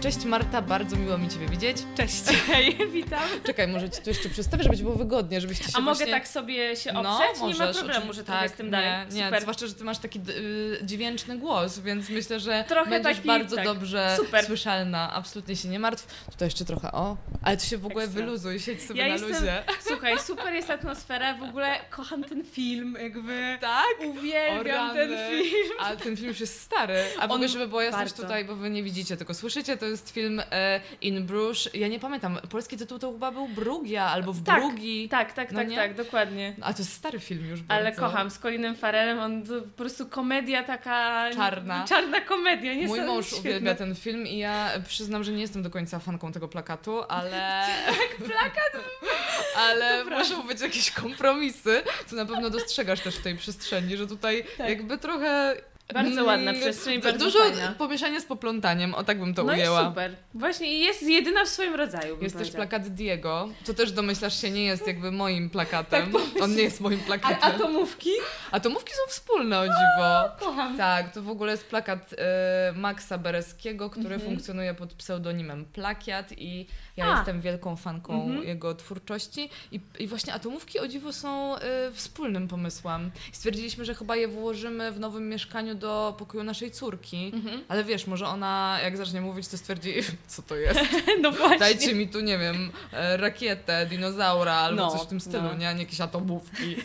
Cześć 0.00 0.24
Marta, 0.24 0.62
bardzo 0.62 0.96
miło 0.96 1.18
mi 1.18 1.28
Ciebie 1.28 1.48
widzieć. 1.48 1.76
Cześć. 1.96 2.22
Hej, 2.46 2.76
witam. 2.92 3.20
Czekaj, 3.46 3.68
może 3.68 3.90
Ci 3.90 4.02
tu 4.02 4.10
jeszcze 4.10 4.28
przedstawię, 4.28 4.62
żeby 4.64 4.76
Ci 4.76 4.82
było 4.82 4.94
wygodnie, 4.96 5.40
żebyś 5.40 5.58
Ty 5.58 5.64
się 5.64 5.70
A 5.78 5.80
właśnie... 5.80 6.06
mogę 6.06 6.18
tak 6.18 6.28
sobie 6.28 6.76
się 6.76 6.92
No, 6.92 7.00
oprzeć? 7.00 7.36
nie 7.42 7.54
ma 7.54 7.64
możesz, 7.64 7.76
problemu, 7.76 8.04
oczy- 8.06 8.12
że 8.16 8.24
trochę 8.24 8.40
tak, 8.40 8.50
jestem 8.50 8.70
dalej. 8.70 9.06
Nie, 9.10 9.16
nie, 9.20 9.24
Super. 9.26 9.40
zwłaszcza, 9.42 9.66
że 9.66 9.74
Ty 9.74 9.84
masz 9.84 9.98
taki 9.98 10.18
y, 10.28 10.78
dźwięczny 10.82 11.38
głos, 11.38 11.78
więc 11.78 12.08
myślę, 12.10 12.40
że 12.40 12.64
Trochę 12.68 12.90
będziesz 12.90 13.16
taki, 13.16 13.28
bardzo 13.28 13.56
tak. 13.56 13.64
dobrze 13.64 14.16
Super. 14.16 14.44
słyszalna. 14.44 15.12
Absolutnie 15.12 15.56
się 15.56 15.68
nie 15.68 15.78
martw. 15.78 16.24
Tutaj 16.30 16.46
jeszcze 16.46 16.64
trochę 16.64 16.92
o, 16.92 17.16
ale 17.42 17.56
Ty 17.56 17.66
się 17.66 17.78
w 17.78 17.86
ogóle 17.86 18.04
Ekstra. 18.04 18.22
wyluzuj, 18.24 18.60
siedź 18.60 18.82
sobie 18.82 19.00
Ja 19.00 19.06
na 19.06 19.12
jestem- 19.12 19.32
luzie. 19.32 19.62
Słuchaj, 19.88 20.18
super 20.26 20.54
jest 20.54 20.70
atmosfera, 20.70 21.34
w 21.34 21.42
ogóle 21.42 21.78
kocham 21.90 22.24
ten 22.24 22.44
film, 22.44 22.96
jakby 23.02 23.58
Tak? 23.60 23.84
uwielbiam 24.06 24.94
ten 24.94 25.08
film. 25.10 25.70
Ale 25.80 25.96
ten 25.96 26.16
film 26.16 26.28
już 26.28 26.40
jest 26.40 26.60
stary. 26.60 27.04
A 27.20 27.28
w 27.28 27.30
ogóle, 27.32 27.48
żeby 27.48 27.68
była 27.68 27.84
jasność 27.84 28.12
tutaj, 28.14 28.44
bo 28.44 28.56
wy 28.56 28.70
nie 28.70 28.82
widzicie, 28.82 29.16
tylko 29.16 29.34
słyszycie, 29.34 29.76
to 29.76 29.89
jest 29.90 30.10
film 30.10 30.42
e, 30.50 30.80
In 31.00 31.26
Bruges. 31.26 31.68
Ja 31.74 31.88
nie 31.88 32.00
pamiętam, 32.00 32.38
polski 32.50 32.76
tytuł 32.76 32.98
to 32.98 33.12
chyba 33.12 33.32
był 33.32 33.48
Brugia 33.48 34.04
albo 34.04 34.32
w 34.32 34.44
Tak, 34.44 34.60
Brugi. 34.60 35.08
Tak, 35.08 35.32
tak, 35.32 35.52
No 35.52 35.58
tak, 35.58 35.68
nie? 35.68 35.76
tak, 35.76 35.94
dokładnie. 35.94 36.54
A 36.60 36.72
to 36.72 36.78
jest 36.78 36.92
stary 36.92 37.20
film 37.20 37.46
już 37.50 37.60
Ale 37.68 37.84
bardzo. 37.84 38.00
kocham, 38.00 38.30
z 38.30 38.38
Colinem 38.38 38.76
Farrellem, 38.76 39.18
on 39.18 39.42
to 39.46 39.60
po 39.60 39.68
prostu 39.76 40.06
komedia 40.06 40.62
taka... 40.64 41.30
Czarna. 41.34 41.84
Czarna 41.88 42.20
komedia, 42.20 42.74
nie 42.74 42.86
Mój 42.86 43.00
mąż 43.00 43.26
świetne. 43.26 43.40
uwielbia 43.50 43.74
ten 43.74 43.94
film 43.94 44.26
i 44.26 44.38
ja 44.38 44.70
przyznam, 44.88 45.24
że 45.24 45.32
nie 45.32 45.40
jestem 45.40 45.62
do 45.62 45.70
końca 45.70 45.98
fanką 45.98 46.32
tego 46.32 46.48
plakatu, 46.48 47.02
ale... 47.08 47.64
Plakat? 48.26 48.84
ale 49.66 50.04
muszą 50.04 50.42
być 50.42 50.60
jakieś 50.60 50.90
kompromisy, 50.90 51.82
co 52.06 52.16
na 52.16 52.24
pewno 52.26 52.50
dostrzegasz 52.50 53.00
też 53.00 53.16
w 53.16 53.22
tej 53.22 53.36
przestrzeni, 53.36 53.96
że 53.96 54.06
tutaj 54.06 54.44
Tak. 54.58 54.68
jakby 54.68 54.98
trochę... 54.98 55.56
Bardzo 55.94 56.12
mm, 56.12 56.26
ładna 56.26 56.52
przestrzeń, 56.52 57.00
bardzo 57.02 57.24
Dużo 57.24 57.38
fajna. 57.38 57.74
pomieszania 57.78 58.20
z 58.20 58.24
poplątaniem, 58.24 58.94
o 58.94 59.04
tak 59.04 59.20
bym 59.20 59.34
to 59.34 59.42
No 59.44 59.52
ujęła. 59.52 59.82
i 59.82 59.84
super. 59.88 60.16
Właśnie 60.34 60.78
jest 60.78 61.02
jedyna 61.02 61.44
w 61.44 61.48
swoim 61.48 61.74
rodzaju, 61.74 62.18
Jest 62.22 62.38
też 62.38 62.50
plakat 62.50 62.88
Diego, 62.88 63.48
co 63.64 63.74
też 63.74 63.92
domyślasz 63.92 64.40
się 64.40 64.50
nie 64.50 64.64
jest 64.64 64.86
jakby 64.86 65.12
moim 65.12 65.50
plakatem. 65.50 66.12
Tak, 66.12 66.42
On 66.42 66.54
nie 66.54 66.62
jest 66.62 66.80
moim 66.80 67.00
A 67.02 67.06
plakatem. 67.06 67.38
atomówki? 67.42 68.10
Atomówki 68.50 68.92
są 68.92 69.00
wspólne 69.08 69.58
o 69.58 69.64
dziwo. 69.66 70.36
Kocham. 70.40 70.76
Tak, 70.76 71.14
to 71.14 71.22
w 71.22 71.30
ogóle 71.30 71.52
jest 71.52 71.66
plakat 71.66 72.14
e, 72.18 72.72
Maxa 72.76 73.18
Bereskiego, 73.18 73.90
który 73.90 74.14
Mhm. 74.14 74.20
funkcjonuje 74.30 74.74
pod 74.74 74.92
pseudonimem 74.94 75.64
Plakiat 75.64 76.32
i 76.32 76.66
ja 77.00 77.12
A. 77.14 77.16
jestem 77.16 77.40
wielką 77.40 77.76
fanką 77.76 78.22
Mhm. 78.24 78.44
jego 78.48 78.74
twórczości. 78.74 79.50
I, 79.72 79.80
I 79.98 80.06
właśnie 80.06 80.34
atomówki 80.34 80.78
o 80.80 80.88
dziwo 80.88 81.12
są 81.12 81.56
e, 81.56 81.60
wspólnym 81.92 82.48
pomysłem. 82.48 83.10
Stwierdziliśmy, 83.32 83.84
że 83.84 83.94
chyba 83.94 84.16
je 84.16 84.28
włożymy 84.28 84.92
w 84.92 85.00
nowym 85.00 85.28
mieszkaniu 85.28 85.74
do 85.74 86.14
pokoju 86.18 86.44
naszej 86.44 86.70
córki. 86.70 87.30
Mhm. 87.34 87.64
Ale 87.68 87.84
wiesz, 87.84 88.06
może 88.06 88.26
ona 88.26 88.78
jak 88.82 88.96
zacznie 88.96 89.20
mówić, 89.20 89.48
to 89.48 89.58
stwierdzi, 89.58 89.94
co 90.26 90.42
to 90.42 90.56
jest. 90.56 90.80
No 91.22 91.32
właśnie. 91.32 91.58
Dajcie 91.58 91.94
mi 91.94 92.08
tu, 92.08 92.20
nie 92.20 92.38
wiem, 92.38 92.70
e, 92.92 93.16
rakietę, 93.16 93.86
dinozaura 93.86 94.54
albo 94.54 94.82
No, 94.82 94.90
coś 94.90 95.00
w 95.02 95.06
tym 95.06 95.20
stylu, 95.20 95.42
no. 95.42 95.54
nie? 95.54 95.74
nie? 95.74 95.80
Jakieś 95.80 96.00
atomówki. 96.00 96.76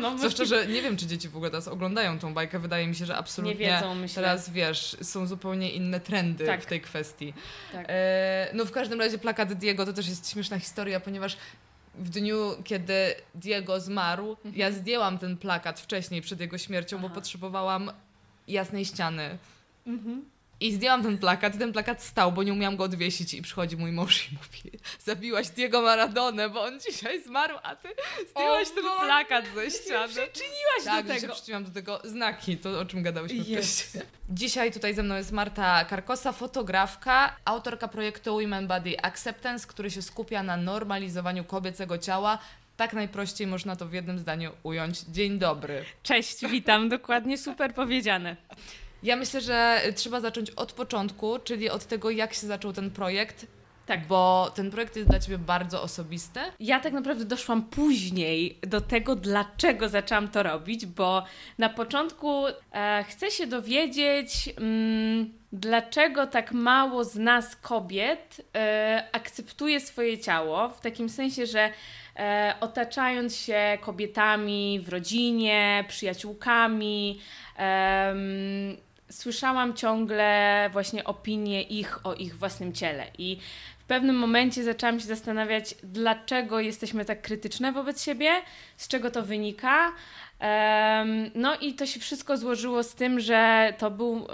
no, 0.00 0.18
Zwłaszcza, 0.18 0.44
że 0.44 0.66
nie 0.66 0.82
wiem, 0.82 0.96
czy 0.96 1.06
dzieci 1.06 1.28
w 1.28 1.36
ogóle 1.36 1.50
teraz 1.50 1.68
oglądają 1.68 2.18
tą 2.18 2.34
bajkę. 2.34 2.58
Wydaje 2.58 2.86
mi 2.86 2.94
się, 2.94 3.06
że 3.06 3.12
nie 3.12 3.18
absolutnie 3.18 3.54
wiedzą, 3.66 3.94
myślę. 3.94 4.22
teraz, 4.22 4.50
wiesz, 4.50 4.96
są 5.02 5.26
zupełnie 5.26 5.70
inne 5.70 6.00
trendy 6.00 6.46
Tak. 6.46 6.62
w 6.62 6.66
tej 6.66 6.80
kwestii. 6.80 7.34
Tak. 7.72 7.86
E, 7.88 8.50
no 8.54 8.64
w 8.64 8.70
każdym 8.70 9.00
razie 9.00 9.18
plakat 9.18 9.52
Diego 9.52 9.86
to 9.86 9.92
też 9.92 10.08
jest 10.08 10.30
śmieszna 10.30 10.58
historia, 10.58 11.00
ponieważ 11.00 11.36
w 11.94 12.08
dniu, 12.10 12.36
kiedy 12.64 13.14
Diego 13.34 13.80
zmarł, 13.80 14.36
ja 14.56 14.72
zdjęłam 14.72 15.18
ten 15.18 15.36
plakat 15.36 15.80
wcześniej, 15.80 16.22
przed 16.22 16.40
jego 16.40 16.58
śmiercią, 16.58 16.98
bo 16.98 17.06
Aha. 17.06 17.14
potrzebowałam 17.14 17.90
jasnej 18.48 18.84
ściany. 18.84 19.38
Mhm. 19.86 20.24
I 20.60 20.72
zdjęłam 20.72 21.02
ten 21.02 21.18
plakat 21.18 21.54
i 21.54 21.58
ten 21.58 21.72
plakat 21.72 22.02
stał, 22.02 22.32
bo 22.32 22.42
nie 22.42 22.52
umiałam 22.52 22.76
go 22.76 22.84
odwiesić 22.84 23.34
i 23.34 23.42
przychodzi 23.42 23.76
mój 23.76 23.92
mąż 23.92 24.32
i 24.32 24.34
mówi 24.34 24.78
zabiłaś 24.98 25.48
Diego 25.48 25.82
Maradonę, 25.82 26.48
bo 26.48 26.62
on 26.62 26.80
dzisiaj 26.80 27.22
zmarł, 27.22 27.56
a 27.62 27.76
ty 27.76 27.88
zdjęłaś 28.30 28.68
O 28.68 28.74
ten 28.74 28.84
Boże, 28.84 29.04
plakat 29.06 29.44
ze 29.54 29.70
ściany. 29.70 30.08
Przyczyniłaś 30.08 30.84
Tak, 30.84 31.06
do 31.06 31.14
tego. 31.14 31.34
przyczyniłam 31.34 31.64
do 31.64 31.70
tego 31.70 32.00
znaki, 32.04 32.56
to 32.56 32.80
o 32.80 32.84
czym 32.84 33.02
gadałyśmy 33.02 33.38
Jest. 33.44 33.80
wcześniej. 33.80 34.04
Dzisiaj 34.30 34.72
tutaj 34.72 34.94
ze 34.94 35.02
mną 35.02 35.16
jest 35.16 35.32
Marta 35.32 35.84
Karkosa, 35.84 36.32
fotografka, 36.32 37.36
autorka 37.44 37.88
projektu 37.88 38.34
Women 38.40 38.66
Body 38.66 39.00
Acceptance, 39.02 39.66
który 39.66 39.90
się 39.90 40.02
skupia 40.02 40.42
na 40.42 40.56
normalizowaniu 40.56 41.44
kobiecego 41.44 41.98
ciała. 41.98 42.38
Tak 42.76 42.92
najprościej 42.92 43.46
można 43.46 43.76
to 43.76 43.86
w 43.86 43.92
jednym 43.92 44.18
zdaniu 44.18 44.52
ująć. 44.62 45.00
Dzień 45.00 45.38
dobry. 45.38 45.84
Cześć, 46.02 46.46
witam, 46.46 46.88
dokładnie 46.88 47.38
super 47.38 47.74
powiedziane. 47.74 48.36
Ja 49.02 49.16
myślę, 49.16 49.40
że 49.40 49.80
trzeba 49.94 50.20
zacząć 50.20 50.50
od 50.50 50.72
początku, 50.72 51.38
czyli 51.38 51.70
od 51.70 51.84
tego, 51.84 52.10
jak 52.10 52.34
się 52.34 52.46
zaczął 52.46 52.72
ten 52.72 52.90
projekt. 52.90 53.46
Tak. 53.90 54.06
Bo 54.06 54.52
ten 54.54 54.70
projekt 54.70 54.96
jest 54.96 55.08
dla 55.08 55.18
Ciebie 55.18 55.38
bardzo 55.38 55.82
osobisty. 55.82 56.40
Ja 56.60 56.80
tak 56.80 56.92
naprawdę 56.92 57.24
doszłam 57.24 57.62
później 57.62 58.58
do 58.62 58.80
tego, 58.80 59.16
dlaczego 59.16 59.88
zaczęłam 59.88 60.28
to 60.28 60.42
robić, 60.42 60.86
bo 60.86 61.24
na 61.58 61.68
początku 61.68 62.46
e, 62.46 63.04
chcę 63.08 63.30
się 63.30 63.46
dowiedzieć, 63.46 64.48
mm, 64.56 65.32
dlaczego 65.52 66.26
tak 66.26 66.52
mało 66.52 67.04
z 67.04 67.16
nas 67.16 67.56
kobiet 67.56 68.40
e, 68.54 69.08
akceptuje 69.12 69.80
swoje 69.80 70.18
ciało, 70.18 70.68
w 70.68 70.80
takim 70.80 71.08
sensie, 71.08 71.46
że 71.46 71.70
e, 72.16 72.54
otaczając 72.60 73.36
się 73.36 73.78
kobietami 73.80 74.80
w 74.84 74.88
rodzinie, 74.88 75.84
przyjaciółkami, 75.88 77.20
em, 77.56 78.76
słyszałam 79.10 79.74
ciągle 79.74 80.70
właśnie 80.72 81.04
opinie 81.04 81.62
ich 81.62 82.06
o 82.06 82.14
ich 82.14 82.38
własnym 82.38 82.72
ciele 82.72 83.06
i 83.18 83.38
w 83.78 83.84
pewnym 83.84 84.16
momencie 84.16 84.64
zaczęłam 84.64 85.00
się 85.00 85.06
zastanawiać, 85.06 85.74
dlaczego 85.82 86.60
jesteśmy 86.60 87.04
tak 87.04 87.22
krytyczne 87.22 87.72
wobec 87.72 88.02
siebie, 88.02 88.30
z 88.76 88.88
czego 88.88 89.10
to 89.10 89.22
wynika. 89.22 89.92
No 91.34 91.56
i 91.56 91.74
to 91.74 91.86
się 91.86 92.00
wszystko 92.00 92.36
złożyło 92.36 92.82
z 92.82 92.94
tym, 92.94 93.20
że 93.20 93.72
to 93.78 93.90
był, 93.90 94.26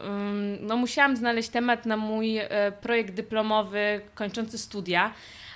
no 0.60 0.76
musiałam 0.76 1.16
znaleźć 1.16 1.48
temat 1.48 1.86
na 1.86 1.97
mój 1.97 2.38
e, 2.38 2.48
projekt 2.72 3.15
dyplomowy 3.15 4.00
kończący 4.15 4.59
studia, 4.59 5.15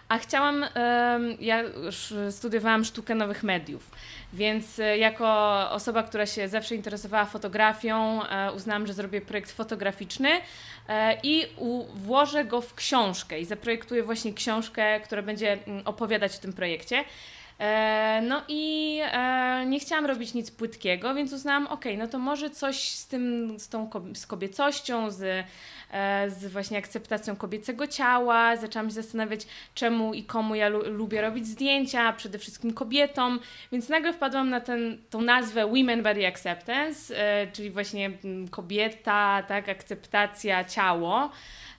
a 0.09 0.19
chciałam, 0.19 0.65
ja 1.41 1.63
studiowałam 2.31 2.85
sztukę 2.85 3.15
nowych 3.15 3.43
mediów, 3.43 3.91
więc 4.33 4.79
e, 4.79 4.99
jako 4.99 5.27
osoba, 5.71 6.03
która 6.03 6.27
się 6.27 6.49
zawsze 6.49 6.75
interesowała 6.75 7.25
fotografią, 7.25 8.23
e, 8.23 8.53
uznałam, 8.53 8.87
że 8.87 8.93
zrobię 8.93 9.21
projekt 9.21 9.53
fotograficzny 9.53 10.29
e, 10.89 11.19
i 11.23 11.47
włożę 11.95 12.45
go 12.45 12.61
w 12.61 12.75
książkę 12.75 13.41
i 13.41 13.45
zaprojektuję 13.45 14.03
właśnie 14.03 14.33
książkę, 14.35 15.01
która 15.01 15.23
będzie 15.23 15.59
mm, 15.67 15.87
opowiadać 15.87 16.37
o 16.37 16.41
tym 16.41 16.53
projekcie. 16.53 17.05
E, 17.61 18.23
No 18.23 18.43
i 18.49 18.99
e, 19.03 19.65
nie 19.67 19.81
chciałam 19.81 20.07
robić 20.07 20.35
nic 20.35 20.51
płytkiego, 20.51 21.15
więc 21.15 21.33
uznałam, 21.33 21.67
ok, 21.67 21.85
no 21.99 22.07
to 22.09 22.19
może 22.19 22.51
coś 22.51 22.89
z 22.89 23.07
tym, 23.07 23.55
z 23.59 23.69
tą 23.69 23.91
z 24.15 24.27
kobiecością, 24.27 25.11
z, 25.11 25.47
e, 25.93 26.31
z 26.31 26.47
właśnie 26.53 26.79
akceptacją 26.79 27.37
kobiecego 27.37 27.87
ciała. 27.87 28.57
Zaczęłam 28.57 28.89
się 28.89 28.95
zastanawiać, 28.95 29.47
czemu 29.75 30.15
i 30.15 30.25
komu 30.25 30.55
ja 30.55 30.69
lu- 30.69 30.91
lubię 30.91 31.21
robić 31.21 31.47
zdjęcia, 31.47 32.13
przede 32.13 32.39
wszystkim 32.39 32.73
kobietom, 32.75 33.41
więc 33.73 33.89
nagle 33.89 34.13
wpadłam 34.13 34.51
na 34.51 34.61
ten, 34.61 34.99
tą 35.11 35.21
nazwę 35.21 35.67
Women 35.67 36.03
Body 36.03 36.27
Acceptance, 36.27 37.15
czyli 37.53 37.71
właśnie 37.71 38.11
mm, 38.25 38.49
kobieta, 38.49 39.43
tak, 39.49 39.69
akceptacja, 39.69 40.65
ciało. 40.65 41.31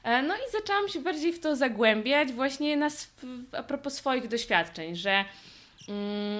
No 0.03 0.35
i 0.35 0.51
zaczęłam 0.51 0.87
się 0.87 0.99
bardziej 0.99 1.33
w 1.33 1.39
to 1.39 1.55
zagłębiać 1.55 2.31
właśnie 2.31 2.77
na, 2.77 2.87
a 3.57 3.63
propos 3.63 3.93
swoich 3.93 4.27
doświadczeń, 4.27 4.95
że 4.95 5.25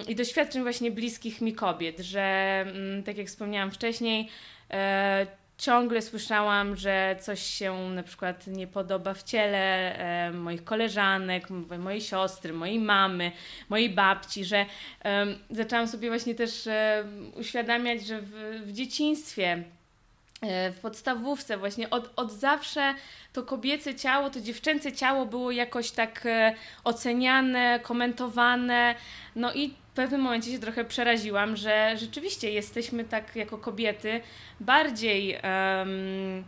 i 0.08 0.16
doświadczeń 0.16 0.62
właśnie 0.62 0.92
bliskich 0.92 1.42
mi 1.42 1.54
kobiet, 1.54 2.00
że 2.00 2.22
mm, 2.68 3.04
tak 3.04 3.18
jak 3.18 3.28
wspomniałam 3.28 3.72
wcześniej, 3.72 4.30
e, 4.72 5.28
ciągle 5.58 6.02
słyszałam, 6.02 6.76
że 6.76 7.16
coś 7.20 7.42
się 7.42 7.90
na 7.96 8.04
przykład 8.04 8.48
nie 8.48 8.68
podoba 8.68 9.14
w 9.14 9.24
ciele 9.24 9.96
e, 9.98 10.32
moich 10.32 10.64
koleżanek, 10.64 11.50
mojej 11.80 12.02
siostry, 12.02 12.54
mojej 12.54 12.80
mamy, 12.80 13.32
mojej 13.70 13.90
babci, 13.90 14.46
że 14.46 14.66
zaczęłam 15.50 15.88
sobie 15.88 16.10
właśnie 16.10 16.36
też 16.36 16.68
e, 16.68 17.04
uświadamiać, 17.36 18.06
że 18.06 18.22
w, 18.22 18.32
w 18.66 18.72
dzieciństwie 18.72 19.64
w 20.44 20.80
podstawówce 20.82 21.58
właśnie 21.58 21.90
od, 21.90 22.12
od 22.16 22.32
zawsze 22.32 22.94
to 23.34 23.44
kobiece 23.44 23.96
ciało, 23.96 24.30
to 24.30 24.42
dziewczęce 24.42 24.92
ciało 24.92 25.26
było 25.26 25.52
jakoś 25.52 25.92
tak 25.92 26.26
e, 26.26 26.54
oceniane, 26.84 27.80
komentowane. 27.84 28.96
No 29.36 29.54
i 29.54 29.70
w 29.70 29.94
pewnym 29.96 30.22
momencie 30.22 30.52
się 30.52 30.60
trochę 30.60 30.86
przeraziłam, 30.86 31.56
że 31.56 31.94
rzeczywiście 31.98 32.52
jesteśmy 32.52 33.04
tak 33.04 33.36
jako 33.36 33.58
kobiety 33.58 34.22
bardziej, 34.60 35.34
em, 35.42 36.44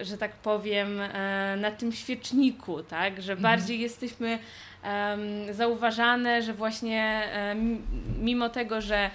że 0.00 0.18
tak 0.18 0.32
powiem, 0.32 1.00
e, 1.00 1.56
na 1.60 1.70
tym 1.70 1.92
świeczniku, 1.92 2.82
tak? 2.82 3.22
Że 3.22 3.36
bardziej 3.36 3.80
jesteśmy 3.80 4.38
em, 4.82 5.20
zauważane, 5.54 6.42
że 6.42 6.54
właśnie 6.54 7.28
em, 7.32 7.86
mimo 8.18 8.48
tego, 8.48 8.80
że 8.80 9.10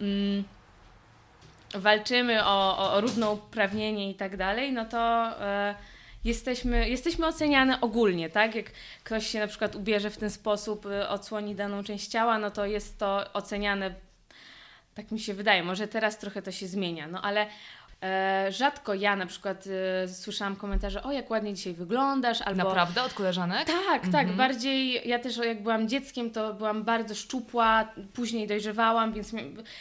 mm, 0.00 0.44
walczymy 1.74 2.44
o, 2.44 2.78
o, 2.78 2.92
o 2.92 3.00
równouprawnienie 3.00 4.10
i 4.10 4.14
tak 4.14 4.36
dalej, 4.36 4.72
no 4.72 4.84
to 4.84 4.98
e, 5.40 5.74
jesteśmy, 6.24 6.88
jesteśmy 6.88 7.26
oceniane 7.26 7.80
ogólnie, 7.80 8.30
tak? 8.30 8.54
Jak 8.54 8.66
ktoś 9.04 9.26
się 9.26 9.38
na 9.38 9.46
przykład 9.46 9.76
ubierze 9.76 10.10
w 10.10 10.16
ten 10.16 10.30
sposób, 10.30 10.86
y, 10.86 11.08
odsłoni 11.08 11.54
daną 11.54 11.82
część 11.82 12.08
ciała, 12.08 12.38
no 12.38 12.50
to 12.50 12.66
jest 12.66 12.98
to 12.98 13.32
oceniane, 13.32 13.94
tak 14.94 15.10
mi 15.10 15.20
się 15.20 15.34
wydaje, 15.34 15.62
może 15.62 15.88
teraz 15.88 16.18
trochę 16.18 16.42
to 16.42 16.52
się 16.52 16.66
zmienia, 16.66 17.08
no 17.08 17.22
ale 17.22 17.46
E, 17.46 17.79
rzadko 18.50 18.94
ja 18.94 19.16
na 19.16 19.26
przykład 19.26 19.64
e, 20.04 20.08
słyszałam 20.08 20.56
komentarze, 20.56 21.02
o 21.02 21.12
jak 21.12 21.30
ładnie 21.30 21.54
dzisiaj 21.54 21.74
wyglądasz, 21.74 22.42
albo... 22.42 22.64
Naprawdę? 22.64 23.02
Od 23.02 23.14
koleżanek? 23.14 23.66
Tak, 23.66 24.02
tak, 24.02 24.28
mhm. 24.28 24.36
bardziej, 24.36 25.08
ja 25.08 25.18
też 25.18 25.36
jak 25.36 25.62
byłam 25.62 25.88
dzieckiem, 25.88 26.30
to 26.30 26.54
byłam 26.54 26.84
bardzo 26.84 27.14
szczupła, 27.14 27.88
później 28.12 28.46
dojrzewałam, 28.46 29.12
więc 29.12 29.32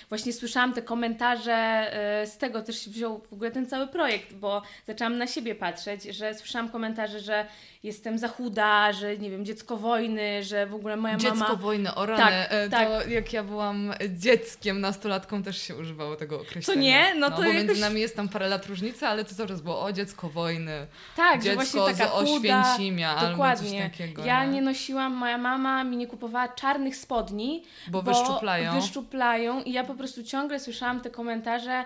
właśnie 0.10 0.34
słyszałam 0.34 0.74
te 0.74 0.82
komentarze, 0.82 1.54
e, 1.54 2.28
z 2.28 2.38
tego 2.38 2.62
też 2.62 2.82
się 2.86 2.92
wziął 2.92 3.22
w 3.30 3.34
ogóle 3.34 3.52
ten 3.52 3.68
cały 3.68 3.88
projekt, 3.88 4.34
bo 4.34 4.62
zaczęłam 4.88 5.18
na 5.18 5.28
siebie 5.28 5.56
patrzeć, 5.56 6.04
że 6.04 6.34
słyszałam 6.34 6.70
komentarze, 6.70 7.20
że 7.20 7.46
jestem 7.84 8.18
za 8.18 8.28
chuda, 8.28 8.94
że 8.94 9.18
nie 9.18 9.30
wiem, 9.30 9.46
dziecko 9.46 9.78
wojny, 9.78 10.44
że 10.44 10.68
w 10.68 10.74
ogóle 10.74 10.98
moja 10.98 11.18
dziecko 11.18 11.36
mama... 11.36 11.46
Dziecko 11.46 11.58
wojny, 11.62 11.96
o 11.96 12.06
rany. 12.06 12.22
Tak, 12.22 12.50
to 12.50 13.00
tak. 13.00 13.10
jak 13.10 13.34
ja 13.34 13.44
byłam 13.44 13.94
dzieckiem, 14.10 14.82
nastolatką 14.82 15.44
też 15.44 15.62
się 15.62 15.76
używało 15.76 16.16
tego 16.16 16.42
określenia. 16.42 16.64
Co 16.66 16.76
nie? 16.76 17.14
No, 17.16 17.30
no 17.30 17.36
to 17.36 17.42
bo 17.42 17.48
jakoś... 17.48 17.68
między 17.68 17.82
nami 17.82 18.02
jest 18.02 18.16
tam 18.16 18.30
parę 18.30 18.50
lat 18.50 18.66
różnicy, 18.66 19.08
ale 19.08 19.26
to 19.26 19.34
zaraz 19.34 19.62
było 19.62 19.82
o 19.82 19.92
dziecko 19.92 20.30
wojny. 20.30 20.88
Tak, 21.16 21.42
dziecko 21.42 21.50
że 21.50 21.56
właśnie 21.56 21.98
taka 21.98 22.12
z 22.12 22.14
Oświęcimia 22.14 23.14
chuda, 23.16 23.32
dokładnie. 23.32 23.70
albo 23.70 23.90
coś 23.90 23.92
takiego. 23.92 24.26
Ja 24.26 24.46
nie? 24.46 24.52
nie 24.52 24.62
nosiłam, 24.62 25.14
moja 25.14 25.38
mama 25.38 25.84
mi 25.84 25.98
nie 25.98 26.08
kupowała 26.08 26.48
czarnych 26.48 26.96
spodni, 26.96 27.64
bo, 27.88 28.04
bo 28.04 28.12
wyszczuplają. 28.12 28.82
wyszczuplają 28.82 29.64
i 29.64 29.72
ja 29.72 29.84
po 29.84 29.96
prostu 29.96 30.24
ciągle 30.24 30.60
słyszałam 30.60 31.02
te 31.02 31.10
komentarze, 31.10 31.86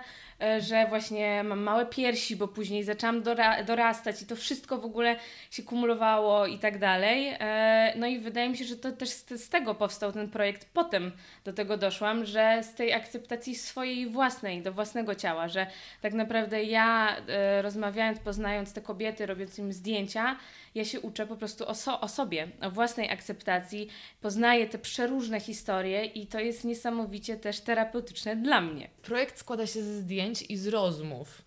że 0.60 0.86
właśnie 0.88 1.44
mam 1.44 1.60
małe 1.60 1.86
piersi, 1.86 2.36
bo 2.36 2.48
później 2.48 2.84
zaczęłam 2.84 3.22
dora 3.22 3.62
dorastać 3.62 4.22
i 4.22 4.26
to 4.26 4.36
wszystko 4.36 4.78
w 4.78 4.84
ogóle 4.84 5.16
się 5.50 5.62
kumulowało 5.62 6.46
i 6.46 6.58
tak 6.58 6.78
dalej. 6.78 7.36
E, 7.40 7.92
no 7.96 8.06
i 8.06 8.18
wydaje 8.18 8.48
mi 8.48 8.56
się, 8.56 8.64
że 8.64 8.76
to 8.76 8.92
też 8.92 9.08
z, 9.08 9.48
tego 9.48 9.74
powstał 9.74 10.12
ten 10.12 10.30
projekt. 10.30 10.68
Potem 10.72 11.12
do 11.44 11.52
tego 11.52 11.76
doszłam, 11.76 12.24
że 12.24 12.60
z 12.62 12.74
tej 12.74 12.92
akceptacji 12.92 13.54
swojej 13.54 14.06
własnej, 14.06 14.62
do 14.62 14.72
własnego 14.72 15.14
ciała, 15.14 15.48
że 15.48 15.66
tak 16.00 16.12
naprawdę 16.12 16.62
ja 16.62 17.16
e, 17.28 17.62
rozmawiając, 17.62 18.18
poznając 18.18 18.72
te 18.72 18.80
kobiety, 18.80 19.26
robiąc 19.26 19.58
im 19.58 19.72
zdjęcia, 19.72 20.36
ja 20.74 20.84
się 20.84 21.00
uczę 21.00 21.26
po 21.26 21.36
prostu 21.36 21.68
o, 21.68 21.74
so, 21.74 22.00
o 22.00 22.08
sobie, 22.08 22.48
o 22.60 22.70
własnej 22.70 23.10
akceptacji, 23.10 23.88
poznaję 24.20 24.68
te 24.68 24.78
przeróżne 24.78 25.40
historie 25.40 26.04
i 26.04 26.26
to 26.26 26.40
jest 26.40 26.64
niesamowicie 26.64 27.36
też 27.36 27.60
terapeutyczne 27.60 28.36
dla 28.36 28.60
mnie. 28.60 28.90
Projekt 29.02 29.38
składa 29.38 29.66
się 29.66 29.82
ze 29.82 29.94
zdjęć 30.00 30.42
i 30.42 30.56
z 30.56 30.66
rozmów. 30.66 31.42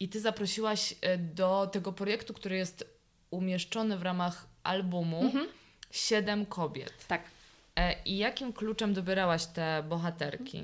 I 0.00 0.08
ty 0.08 0.20
zaprosiłaś 0.20 0.94
e, 1.00 1.18
do 1.18 1.68
tego 1.72 1.92
projektu, 1.92 2.34
który 2.34 2.56
jest 2.56 2.84
umieszczony 3.30 3.98
w 3.98 4.02
ramach 4.02 4.46
albumu, 4.62 5.22
mhm. 5.22 5.46
siedem 5.90 6.46
kobiet. 6.46 7.06
Tak. 7.08 7.22
E, 7.76 8.02
I 8.04 8.18
jakim 8.18 8.52
kluczem 8.52 8.94
dobierałaś 8.94 9.46
te 9.46 9.84
bohaterki? 9.88 10.62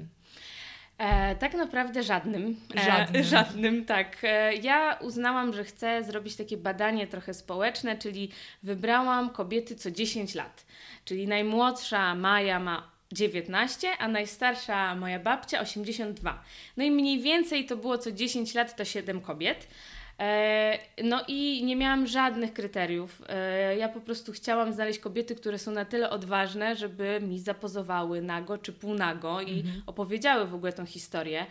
E, 0.99 1.37
tak 1.37 1.55
naprawdę 1.55 2.03
żadnym. 2.03 2.57
E, 2.77 2.85
żadnym. 2.85 3.23
E, 3.23 3.25
żadnym, 3.25 3.85
tak. 3.85 4.17
E, 4.23 4.55
ja 4.55 4.99
uznałam, 5.01 5.53
że 5.53 5.65
chcę 5.65 6.05
zrobić 6.05 6.37
takie 6.37 6.57
badanie 6.57 7.07
trochę 7.07 7.35
społeczne, 7.35 7.99
czyli 7.99 8.31
wybrałam 8.63 9.31
kobiety 9.31 9.77
co 9.77 9.91
10 9.91 10.35
lat. 10.35 10.67
Czyli 11.05 11.27
najmłodsza 11.27 12.15
Maja 12.15 12.59
ma 12.61 12.91
19, 13.13 13.89
a 13.99 14.09
najstarsza 14.09 14.95
moja 14.95 15.19
babcia 15.19 15.61
82. 15.61 16.43
No 16.77 16.85
i 16.85 16.91
mniej 16.91 17.21
więcej 17.21 17.67
to 17.67 17.77
było 17.77 17.99
co 17.99 18.13
10 18.13 18.55
lat 18.55 18.77
to 18.77 18.85
7 18.85 19.21
kobiet. 19.21 19.69
E, 20.19 20.79
no 21.05 21.25
i 21.29 21.65
nie 21.65 21.77
miałam 21.77 22.07
żadnych 22.07 22.53
kryteriów. 22.53 23.23
E, 23.29 23.77
ja 23.77 23.89
po 23.89 24.01
prostu 24.01 24.33
chciałam 24.33 24.73
znaleźć 24.73 24.99
kobiety, 24.99 25.35
które 25.35 25.59
są 25.59 25.71
na 25.71 25.85
tyle 25.85 26.11
odważne, 26.11 26.77
żeby 26.77 27.21
mi 27.23 27.41
zapozowały 27.41 28.23
nago 28.23 28.59
czy 28.59 28.73
półnago 28.73 29.41
i 29.41 29.61
mhm. 29.61 29.83
opowiedziały 29.87 30.47
w 30.47 30.55
ogóle 30.55 30.73
tą 30.73 30.87
historię 30.87 31.47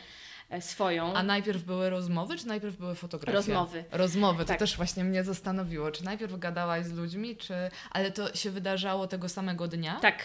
e, 0.49 0.61
swoją. 0.61 1.13
A 1.13 1.23
najpierw 1.23 1.63
były 1.63 1.89
rozmowy, 1.89 2.37
czy 2.37 2.47
najpierw 2.47 2.77
były 2.77 2.95
fotografie? 2.95 3.37
Rozmowy. 3.37 3.83
Rozmowy, 3.91 4.43
to 4.43 4.47
tak. 4.47 4.59
też 4.59 4.77
właśnie 4.77 5.03
mnie 5.03 5.23
zastanowiło. 5.23 5.91
Czy 5.91 6.05
najpierw 6.05 6.39
gadałaś 6.39 6.85
z 6.85 6.93
ludźmi, 6.93 7.35
czy... 7.35 7.53
Ale 7.91 8.11
to 8.11 8.35
się 8.35 8.51
wydarzało 8.51 9.07
tego 9.07 9.29
samego 9.29 9.67
dnia? 9.67 9.99
Tak. 10.01 10.15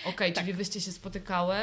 Okej, 0.00 0.14
okay, 0.14 0.32
tak. 0.32 0.44
czyli 0.44 0.56
wyście 0.56 0.80
się 0.80 0.92
spotykały? 0.92 1.56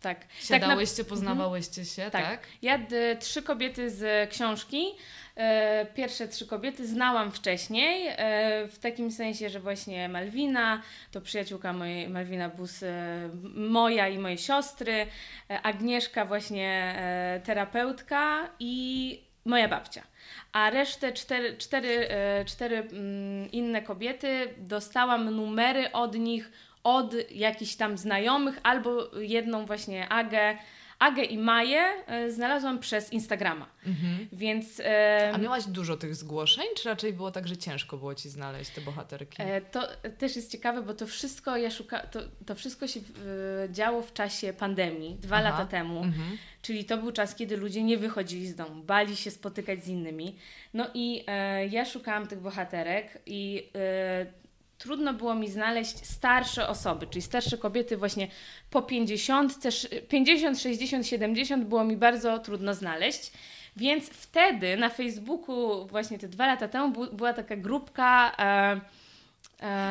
Tak. 0.00 0.26
Siadałyście, 0.40 0.96
tak 0.96 1.06
na... 1.06 1.10
poznawałyście 1.10 1.84
się, 1.84 2.02
tak? 2.02 2.24
tak? 2.24 2.46
Ja 2.62 2.78
trzy 3.20 3.42
kobiety 3.42 3.90
z 3.90 4.30
książki 4.30 4.86
pierwsze 5.94 6.28
trzy 6.28 6.46
kobiety 6.46 6.86
znałam 6.86 7.32
wcześniej, 7.32 8.08
e, 8.08 8.68
w 8.68 8.78
takim 8.78 9.10
sensie, 9.10 9.48
że 9.48 9.60
właśnie 9.60 10.08
Malwina 10.08 10.82
to 11.12 11.20
przyjaciółka 11.20 11.72
mojej, 11.72 12.08
Malwina 12.08 12.48
Bus, 12.48 12.82
e, 12.82 13.30
moja 13.54 14.08
i 14.08 14.18
mojej 14.18 14.38
siostry, 14.38 15.06
Agnieszka 15.62 16.24
właśnie 16.24 16.94
terapeutka 17.44 18.50
i 18.60 19.20
moja 19.44 19.68
babcia. 19.68 20.02
A 20.52 20.70
resztę 20.70 21.12
cztery, 21.12 21.56
cztery, 21.56 22.08
cztery 22.46 22.76
mm, 22.76 23.50
inne 23.50 23.82
kobiety 23.82 24.54
dostałam 24.58 25.36
numery 25.36 25.92
od 25.92 26.14
nich, 26.14 26.52
od 26.84 27.14
jakichś 27.30 27.74
tam 27.74 27.98
znajomych, 27.98 28.60
albo 28.62 29.10
jedną 29.20 29.66
właśnie 29.66 30.08
Agę, 30.08 30.56
Agę 30.98 31.24
i 31.24 31.38
Maję 31.38 31.82
e, 32.06 32.30
znalazłam 32.30 32.78
przez 32.78 33.12
Instagrama. 33.12 33.68
Mhm. 33.86 34.28
Więc. 34.32 34.80
E, 34.80 35.30
A 35.34 35.38
miałaś 35.38 35.64
dużo 35.64 35.96
tych 35.96 36.14
zgłoszeń, 36.14 36.64
czy 36.76 36.88
raczej 36.88 37.12
było 37.12 37.30
tak, 37.30 37.48
że 37.48 37.56
ciężko 37.56 37.96
było 37.96 38.14
ci 38.14 38.28
znaleźć 38.28 38.70
te 38.70 38.80
bohaterki? 38.80 39.42
E, 39.42 39.60
to 39.60 39.88
też 40.18 40.36
jest 40.36 40.52
ciekawe, 40.52 40.82
bo 40.82 40.94
to 40.94 41.06
wszystko 41.06 41.56
ja 41.56 41.70
szuka, 41.70 41.98
to, 41.98 42.20
to 42.46 42.54
wszystko 42.54 42.86
się 42.86 43.00
e, 43.00 43.72
działo 43.72 44.02
w 44.02 44.12
czasie 44.12 44.52
pandemii, 44.52 45.14
dwa 45.14 45.36
Aha. 45.36 45.50
lata 45.50 45.66
temu. 45.66 46.02
Mhm. 46.02 46.38
Czyli 46.62 46.84
to 46.84 46.98
był 46.98 47.12
czas, 47.12 47.34
kiedy 47.34 47.56
ludzie 47.56 47.82
nie 47.82 47.98
wychodzili 47.98 48.46
z 48.46 48.54
domu, 48.54 48.82
bali 48.82 49.16
się 49.16 49.30
spotykać 49.30 49.84
z 49.84 49.88
innymi. 49.88 50.36
No 50.74 50.86
i 50.94 51.24
e, 51.26 51.66
ja 51.66 51.84
szukałam 51.84 52.26
tych 52.26 52.40
bohaterek 52.40 53.18
i 53.26 53.70
e, 53.74 54.47
trudno 54.78 55.14
było 55.14 55.34
mi 55.34 55.48
znaleźć 55.48 56.06
starsze 56.06 56.68
osoby, 56.68 57.06
czyli 57.06 57.22
starsze 57.22 57.58
kobiety 57.58 57.96
właśnie 57.96 58.28
po 58.70 58.82
50, 58.82 59.58
50, 60.08 60.60
60, 60.60 61.06
70 61.06 61.64
było 61.64 61.84
mi 61.84 61.96
bardzo 61.96 62.38
trudno 62.38 62.74
znaleźć. 62.74 63.32
Więc 63.76 64.08
wtedy 64.08 64.76
na 64.76 64.88
Facebooku, 64.88 65.86
właśnie 65.86 66.18
te 66.18 66.28
dwa 66.28 66.46
lata 66.46 66.68
temu, 66.68 67.06
była 67.12 67.32
taka 67.32 67.56
grupka. 67.56 68.32
E, 68.38 68.80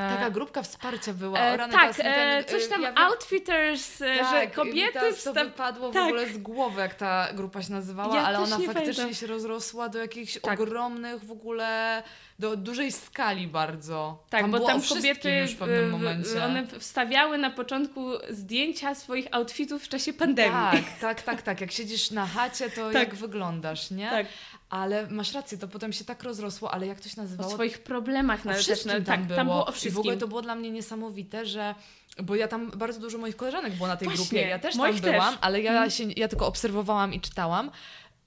Taka 0.09 0.29
grupka 0.29 0.63
wsparcia 0.63 1.13
była. 1.13 1.39
E, 1.39 1.57
tak, 1.57 1.71
teraz, 1.71 1.99
e, 1.99 2.43
coś 2.43 2.67
tam 2.67 2.81
ja 2.81 2.95
outfitters, 2.95 4.01
e, 4.01 4.17
tak, 4.17 4.31
że 4.31 4.47
kobiety... 4.47 4.93
Tak, 4.93 5.15
to 5.23 5.33
wypadło 5.33 5.91
tak. 5.91 6.03
w 6.03 6.05
ogóle 6.05 6.29
z 6.29 6.37
głowy, 6.37 6.81
jak 6.81 6.95
ta 6.95 7.27
grupa 7.33 7.61
się 7.61 7.71
nazywała, 7.71 8.15
ja 8.15 8.23
ale 8.23 8.39
ona 8.39 8.57
faktycznie 8.57 8.73
pamiętam. 8.83 9.13
się 9.13 9.27
rozrosła 9.27 9.89
do 9.89 9.99
jakichś 9.99 10.39
tak. 10.41 10.59
ogromnych 10.59 11.25
w 11.25 11.31
ogóle, 11.31 12.03
do 12.39 12.55
dużej 12.55 12.91
skali 12.91 13.47
bardzo. 13.47 14.23
Tak, 14.29 14.41
tam 14.41 14.51
bo 14.51 14.59
tam 14.59 14.81
kobiety 14.81 15.31
już 15.31 15.51
w 15.51 15.57
pewnym 15.57 15.89
momencie. 15.89 16.43
one 16.43 16.67
wstawiały 16.79 17.37
na 17.37 17.49
początku 17.49 18.11
zdjęcia 18.29 18.95
swoich 18.95 19.27
outfitów 19.31 19.83
w 19.83 19.87
czasie 19.87 20.13
pandemii. 20.13 20.51
Tak, 20.51 20.99
tak, 21.01 21.21
tak, 21.29 21.41
tak. 21.41 21.61
Jak 21.61 21.71
siedzisz 21.71 22.11
na 22.11 22.25
chacie, 22.25 22.69
to 22.69 22.85
tak. 22.85 22.93
jak 22.93 23.15
wyglądasz, 23.15 23.91
nie? 23.91 24.09
Tak. 24.09 24.25
Ale 24.69 25.07
masz 25.07 25.33
rację, 25.33 25.57
to 25.57 25.67
potem 25.67 25.93
się 25.93 26.05
tak 26.05 26.23
rozrosło, 26.23 26.71
ale 26.71 26.87
jak 26.87 26.99
to 26.99 27.09
się 27.09 27.21
nazywało? 27.21 27.49
O 27.49 27.53
swoich 27.53 27.83
problemach 27.83 28.45
na 28.45 28.53
też, 28.53 28.83
tam, 28.83 29.03
tak, 29.03 29.23
było. 29.23 29.35
tam 29.35 29.47
było 29.47 29.65
o 29.65 29.71
wszystkim. 29.71 29.91
I 29.91 29.95
w 29.95 29.99
ogóle 29.99 30.17
to 30.17 30.27
było 30.27 30.41
dla 30.41 30.55
mnie 30.55 30.71
niesamowite, 30.71 31.45
że 31.45 31.75
bo 32.23 32.35
ja 32.35 32.47
tam 32.47 32.71
bardzo 32.71 32.99
dużo 32.99 33.17
moich 33.17 33.35
koleżanek 33.35 33.73
było 33.73 33.87
na 33.87 33.97
tej 33.97 34.07
Właśnie, 34.07 34.25
grupie. 34.25 34.47
Ja 34.47 34.59
też 34.59 34.77
tam 34.77 34.95
byłam, 34.95 35.33
też. 35.33 35.39
ale 35.41 35.61
ja, 35.61 35.71
mhm. 35.71 35.91
się, 35.91 36.03
ja 36.03 36.27
tylko 36.27 36.47
obserwowałam 36.47 37.13
i 37.13 37.21
czytałam. 37.21 37.71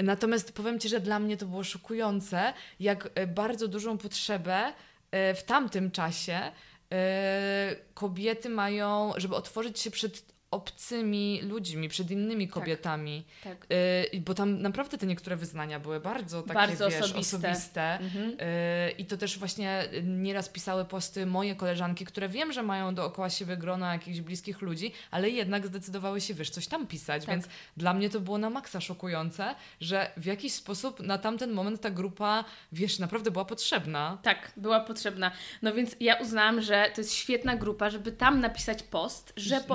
Natomiast 0.02 0.52
powiem 0.52 0.78
Ci, 0.80 0.88
że 0.88 1.00
dla 1.00 1.18
mnie 1.18 1.36
to 1.36 1.46
było 1.46 1.64
szokujące, 1.64 2.52
jak 2.80 3.08
e, 3.14 3.26
bardzo 3.26 3.68
dużą 3.68 3.98
potrzebę 3.98 4.72
e, 5.10 5.34
w 5.34 5.42
tamtym 5.44 5.90
czasie 5.90 6.52
e, 6.92 7.76
kobiety 7.94 8.48
mają, 8.48 9.12
żeby 9.16 9.36
otworzyć 9.36 9.80
się 9.80 9.90
przed 9.90 10.22
obcymi 10.50 11.40
ludźmi, 11.42 11.88
przed 11.88 12.10
innymi 12.10 12.46
tak, 12.46 12.54
kobietami. 12.54 13.24
Tak, 13.44 13.66
tak. 13.66 13.78
Y, 14.14 14.20
bo 14.20 14.34
tam 14.34 14.62
naprawdę 14.62 14.98
te 14.98 15.06
niektóre 15.06 15.36
wyznania 15.36 15.80
były 15.80 16.00
bardzo 16.00 16.42
takie, 16.42 16.54
bardzo 16.54 16.90
wiesz, 16.90 17.00
osobiste. 17.00 17.36
osobiste. 17.36 17.98
Mhm. 17.98 18.30
Y, 18.30 18.90
I 18.98 19.04
to 19.04 19.16
też 19.16 19.38
właśnie 19.38 19.88
nieraz 20.02 20.48
pisały 20.48 20.84
posty 20.84 21.26
moje 21.26 21.54
koleżanki, 21.56 22.04
które 22.04 22.28
wiem, 22.28 22.52
że 22.52 22.62
mają 22.62 22.94
dookoła 22.94 23.30
siebie 23.30 23.56
grono 23.56 23.92
jakichś 23.92 24.20
bliskich 24.20 24.62
ludzi, 24.62 24.92
ale 25.10 25.30
jednak 25.30 25.66
zdecydowały 25.66 26.20
się, 26.20 26.34
wiesz, 26.34 26.50
coś 26.50 26.66
tam 26.66 26.86
pisać. 26.86 27.24
Tak. 27.24 27.34
Więc 27.34 27.48
dla 27.76 27.94
mnie 27.94 28.10
to 28.10 28.20
było 28.20 28.38
na 28.38 28.50
maksa 28.50 28.80
szokujące, 28.80 29.54
że 29.80 30.10
w 30.16 30.24
jakiś 30.24 30.52
sposób 30.52 31.00
na 31.00 31.18
tamten 31.18 31.50
moment 31.50 31.80
ta 31.80 31.90
grupa, 31.90 32.44
wiesz, 32.72 32.98
naprawdę 32.98 33.30
była 33.30 33.44
potrzebna. 33.44 34.18
Tak, 34.22 34.52
była 34.56 34.80
potrzebna. 34.80 35.30
No 35.62 35.72
więc 35.74 35.96
ja 36.00 36.14
uznałam, 36.14 36.62
że 36.62 36.90
to 36.94 37.00
jest 37.00 37.14
świetna 37.14 37.56
grupa, 37.56 37.90
żeby 37.90 38.12
tam 38.12 38.40
napisać 38.40 38.82
post, 38.82 39.32
że 39.36 39.54
mhm. 39.54 39.68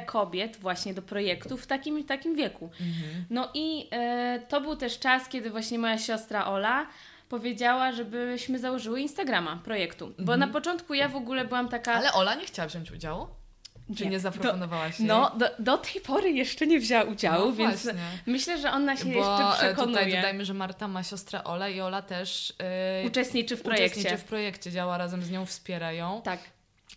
Kobiet 0.00 0.56
właśnie 0.56 0.94
do 0.94 1.02
projektu 1.02 1.56
w 1.56 1.66
takim, 1.66 2.04
takim 2.04 2.36
wieku. 2.36 2.64
Mhm. 2.64 3.24
No 3.30 3.50
i 3.54 3.88
e, 3.90 4.40
to 4.48 4.60
był 4.60 4.76
też 4.76 4.98
czas, 4.98 5.28
kiedy 5.28 5.50
właśnie 5.50 5.78
moja 5.78 5.98
siostra 5.98 6.46
Ola 6.46 6.86
powiedziała, 7.28 7.92
żebyśmy 7.92 8.58
założyły 8.58 9.00
Instagrama 9.00 9.60
projektu. 9.64 10.12
Bo 10.18 10.36
na 10.36 10.46
początku 10.48 10.94
ja 10.94 11.08
w 11.08 11.16
ogóle 11.16 11.44
byłam 11.44 11.68
taka... 11.68 11.92
Ale 11.92 12.12
Ola 12.12 12.34
nie 12.34 12.44
chciała 12.46 12.68
wziąć 12.68 12.90
udziału? 12.90 13.26
Czy 13.96 14.06
nie, 14.06 14.20
zaproponowałaś 14.20 14.98
jej? 14.98 15.08
No, 15.08 15.32
do, 15.36 15.46
do 15.58 15.78
tej 15.78 16.00
pory 16.00 16.30
jeszcze 16.30 16.66
nie 16.66 16.80
wzięła 16.80 17.02
udziału, 17.02 17.46
No 17.46 17.52
więc 17.52 17.82
właśnie. 17.84 18.00
myślę, 18.26 18.58
że 18.58 18.70
ona 18.72 18.96
się 18.96 19.04
Bo 19.04 19.10
jeszcze 19.10 19.48
e, 19.48 19.56
przekonuje. 19.56 19.98
tutaj 19.98 20.12
dodajmy, 20.16 20.44
że 20.44 20.54
Marta 20.54 20.88
ma 20.88 21.02
siostrę 21.02 21.44
Olę 21.44 21.72
i 21.72 21.80
Ola 21.80 22.02
też 22.02 22.52
yy, 23.02 23.08
Uczestniczy 23.08 23.56
w 23.56 23.62
projekcie. 23.62 23.84
uczestniczy 24.00 24.16
w 24.18 24.24
projekcie, 24.24 24.70
działa 24.70 24.98
razem 24.98 25.22
z 25.22 25.30
nią, 25.30 25.46
wspiera 25.46 25.92
ją. 25.92 26.22
Tak. 26.24 26.40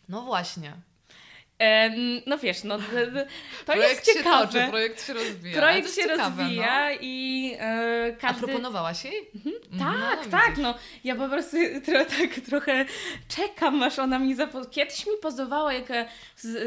No 0.09 0.21
właśnie. 0.21 0.73
No 2.27 2.38
wiesz, 2.38 2.63
no, 2.63 2.77
to 2.77 2.83
projekt 3.65 3.89
jest 3.89 4.05
się 4.05 4.13
ciekawe. 4.13 4.47
toczy, 4.47 4.65
projekt 4.69 5.07
się 5.07 5.13
rozwija. 5.13 5.57
Projekt 5.57 5.95
się 5.95 6.01
ciekawe, 6.01 6.43
rozwija 6.43 6.91
i 7.01 7.51
e, 7.59 8.07
No. 8.12 8.13
A 8.17 8.21
każdy... 8.21 8.41
proponowałaś 8.47 9.05
jej? 9.05 9.29
Mhm. 9.35 9.55
Tak, 9.79 10.25
No, 10.25 10.31
tak, 10.31 10.50
widzisz. 10.50 10.63
no. 10.63 10.74
Ja 11.03 11.15
po 11.15 11.29
prostu 11.29 11.57
tro, 11.85 12.05
tak 12.05 12.29
trochę 12.45 12.85
czekam, 13.27 13.83
aż 13.83 14.00
ona 14.00 14.19
mi 14.19 14.35
zapo... 14.35 14.65
Kiedyś 14.65 15.05
mi 15.07 15.13
pozowała, 15.21 15.74
jak 15.74 15.91
e, 15.91 16.05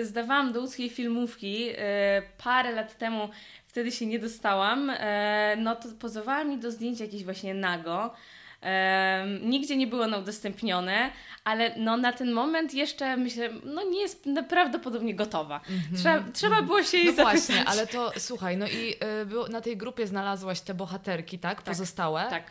zdawałam 0.02 0.52
do 0.52 0.61
łódzkiej 0.61 0.90
filmówki 0.90 1.68
e, 1.78 2.23
parę 2.45 2.73
lat 2.73 2.99
temu, 2.99 3.28
wtedy 3.66 3.92
się 3.92 4.07
nie 4.07 4.18
dostałam, 4.18 4.90
e, 4.90 5.57
no 5.59 5.76
to 5.76 5.88
pozowała 6.00 6.45
mi 6.45 6.59
do 6.59 6.71
zdjęć 6.71 7.00
jakieś 7.00 7.25
właśnie 7.25 7.54
nago. 7.54 8.14
Em, 8.61 9.50
nigdzie 9.50 9.77
nie 9.77 9.87
było 9.87 10.05
ono 10.05 10.19
udostępnione, 10.19 11.11
ale 11.45 11.75
no 11.77 11.97
na 11.97 12.12
ten 12.12 12.33
moment 12.33 12.75
jeszcze 12.75 13.17
myślę, 13.17 13.50
no 13.65 13.83
nie 13.83 14.00
jest 14.00 14.29
prawdopodobnie 14.49 15.15
gotowa. 15.15 15.61
Trzeba, 15.97 16.25
trzeba 16.33 16.62
było 16.62 16.83
się 16.83 16.97
jej 16.99 17.09
Mhm. 17.09 17.27
No 17.27 17.31
zapytać. 17.33 17.47
właśnie, 17.57 17.65
ale 17.71 17.87
to 17.87 18.12
słuchaj, 18.21 18.57
no 18.57 18.67
i 18.67 18.95
y, 19.23 19.27
było, 19.27 19.49
na 19.49 19.61
tej 19.61 19.77
grupie 19.77 20.07
znalazłaś 20.07 20.61
te 20.61 20.75
bohaterki, 20.75 21.38
tak? 21.38 21.62
Pozostałe? 21.62 22.27
Tak. 22.31 22.43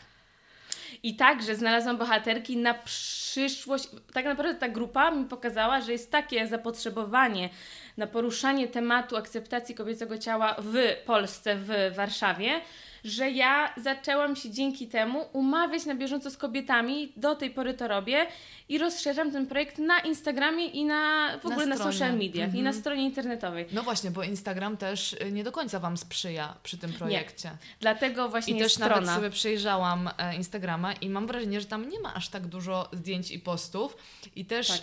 I 1.03 1.15
także 1.15 1.55
znalazłam 1.55 1.97
bohaterki 1.97 2.57
na 2.57 2.73
przyszłość. 2.73 3.87
Tak 4.13 4.25
naprawdę 4.25 4.55
ta 4.55 4.69
grupa 4.69 5.11
mi 5.11 5.25
pokazała, 5.25 5.81
że 5.81 5.91
jest 5.91 6.11
takie 6.11 6.47
zapotrzebowanie 6.47 7.49
na 7.97 8.07
poruszanie 8.07 8.67
tematu 8.67 9.17
akceptacji 9.17 9.75
kobiecego 9.75 10.17
ciała 10.17 10.55
w 10.59 10.75
Polsce, 11.05 11.55
w 11.55 11.95
Warszawie, 11.95 12.61
że 13.03 13.29
ja 13.29 13.73
zaczęłam 13.77 14.35
się 14.35 14.49
dzięki 14.51 14.87
temu 14.87 15.25
umawiać 15.33 15.85
na 15.85 15.95
bieżąco 15.95 16.31
z 16.31 16.37
kobietami, 16.37 17.11
do 17.15 17.35
tej 17.35 17.49
pory 17.49 17.73
to 17.73 17.87
robię 17.87 18.27
i 18.69 18.77
rozszerzam 18.77 19.31
ten 19.31 19.47
projekt 19.47 19.77
na 19.77 19.99
Instagramie 19.99 20.65
i 20.65 20.85
na 20.85 21.29
w 21.39 21.43
Na 21.43 21.49
ogóle 21.49 21.65
na 21.65 21.75
stronie. 21.75 21.93
social 21.93 22.17
mediach 22.17 22.35
i 22.53 22.57
Mhm. 22.59 22.63
na 22.63 22.73
stronie 22.73 23.03
internetowej. 23.03 23.65
No 23.71 23.83
właśnie, 23.83 24.11
bo 24.11 24.23
Instagram 24.23 24.77
też 24.77 25.15
nie 25.31 25.43
do 25.43 25.51
końca 25.51 25.79
Wam 25.79 25.97
sprzyja 25.97 26.55
przy 26.63 26.77
tym 26.77 26.93
projekcie. 26.93 27.51
Dlatego 27.79 28.29
właśnie 28.29 28.55
I 28.55 28.59
też 28.59 28.77
nawet 28.77 28.97
strona. 28.97 29.15
sobie 29.15 29.29
przejrzałam 29.29 30.09
e, 30.17 30.35
Instagrama 30.35 30.93
i 30.93 31.09
mam 31.09 31.27
wrażenie, 31.27 31.61
że 31.61 31.67
tam 31.67 31.89
nie 31.89 31.99
ma 31.99 32.13
aż 32.13 32.29
tak 32.29 32.47
dużo 32.47 32.89
zdjęć 32.93 33.31
i 33.31 33.39
postów. 33.39 33.97
I 34.35 34.45
też 34.45 34.67
Tak. 34.67 34.81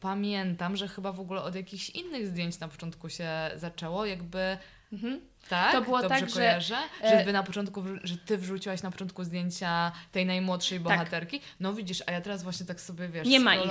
pamiętam, 0.00 0.76
że 0.76 0.88
chyba 0.88 1.12
w 1.12 1.20
ogóle 1.20 1.42
od 1.42 1.54
jakichś 1.54 1.90
innych 1.90 2.26
zdjęć 2.28 2.58
na 2.60 2.68
początku 2.68 3.08
się 3.08 3.28
zaczęło, 3.56 4.06
jakby... 4.06 4.56
Mhm. 4.92 5.20
Tak? 5.48 5.72
To 5.72 5.82
było 5.82 6.02
Dobrze 6.02 6.20
tak, 6.20 6.28
że, 6.30 6.34
kojarzę? 6.36 6.76
e, 7.04 7.08
Że, 7.18 7.24
wy 7.24 7.32
na 7.32 7.42
początku, 7.42 7.82
że 8.04 8.16
ty 8.16 8.38
wrzuciłaś 8.38 8.82
na 8.82 8.90
początku 8.90 9.24
zdjęcia 9.24 9.92
tej 10.12 10.26
najmłodszej 10.26 10.80
bohaterki. 10.80 11.40
No 11.60 11.72
widzisz, 11.72 12.02
a 12.06 12.12
ja 12.12 12.20
teraz 12.20 12.42
właśnie 12.42 12.66
tak 12.66 12.80
sobie, 12.80 13.08
wiesz, 13.08 13.22
Tak. 13.22 13.32
Nie 13.32 13.40
ma 13.40 13.54
ich. 13.56 13.62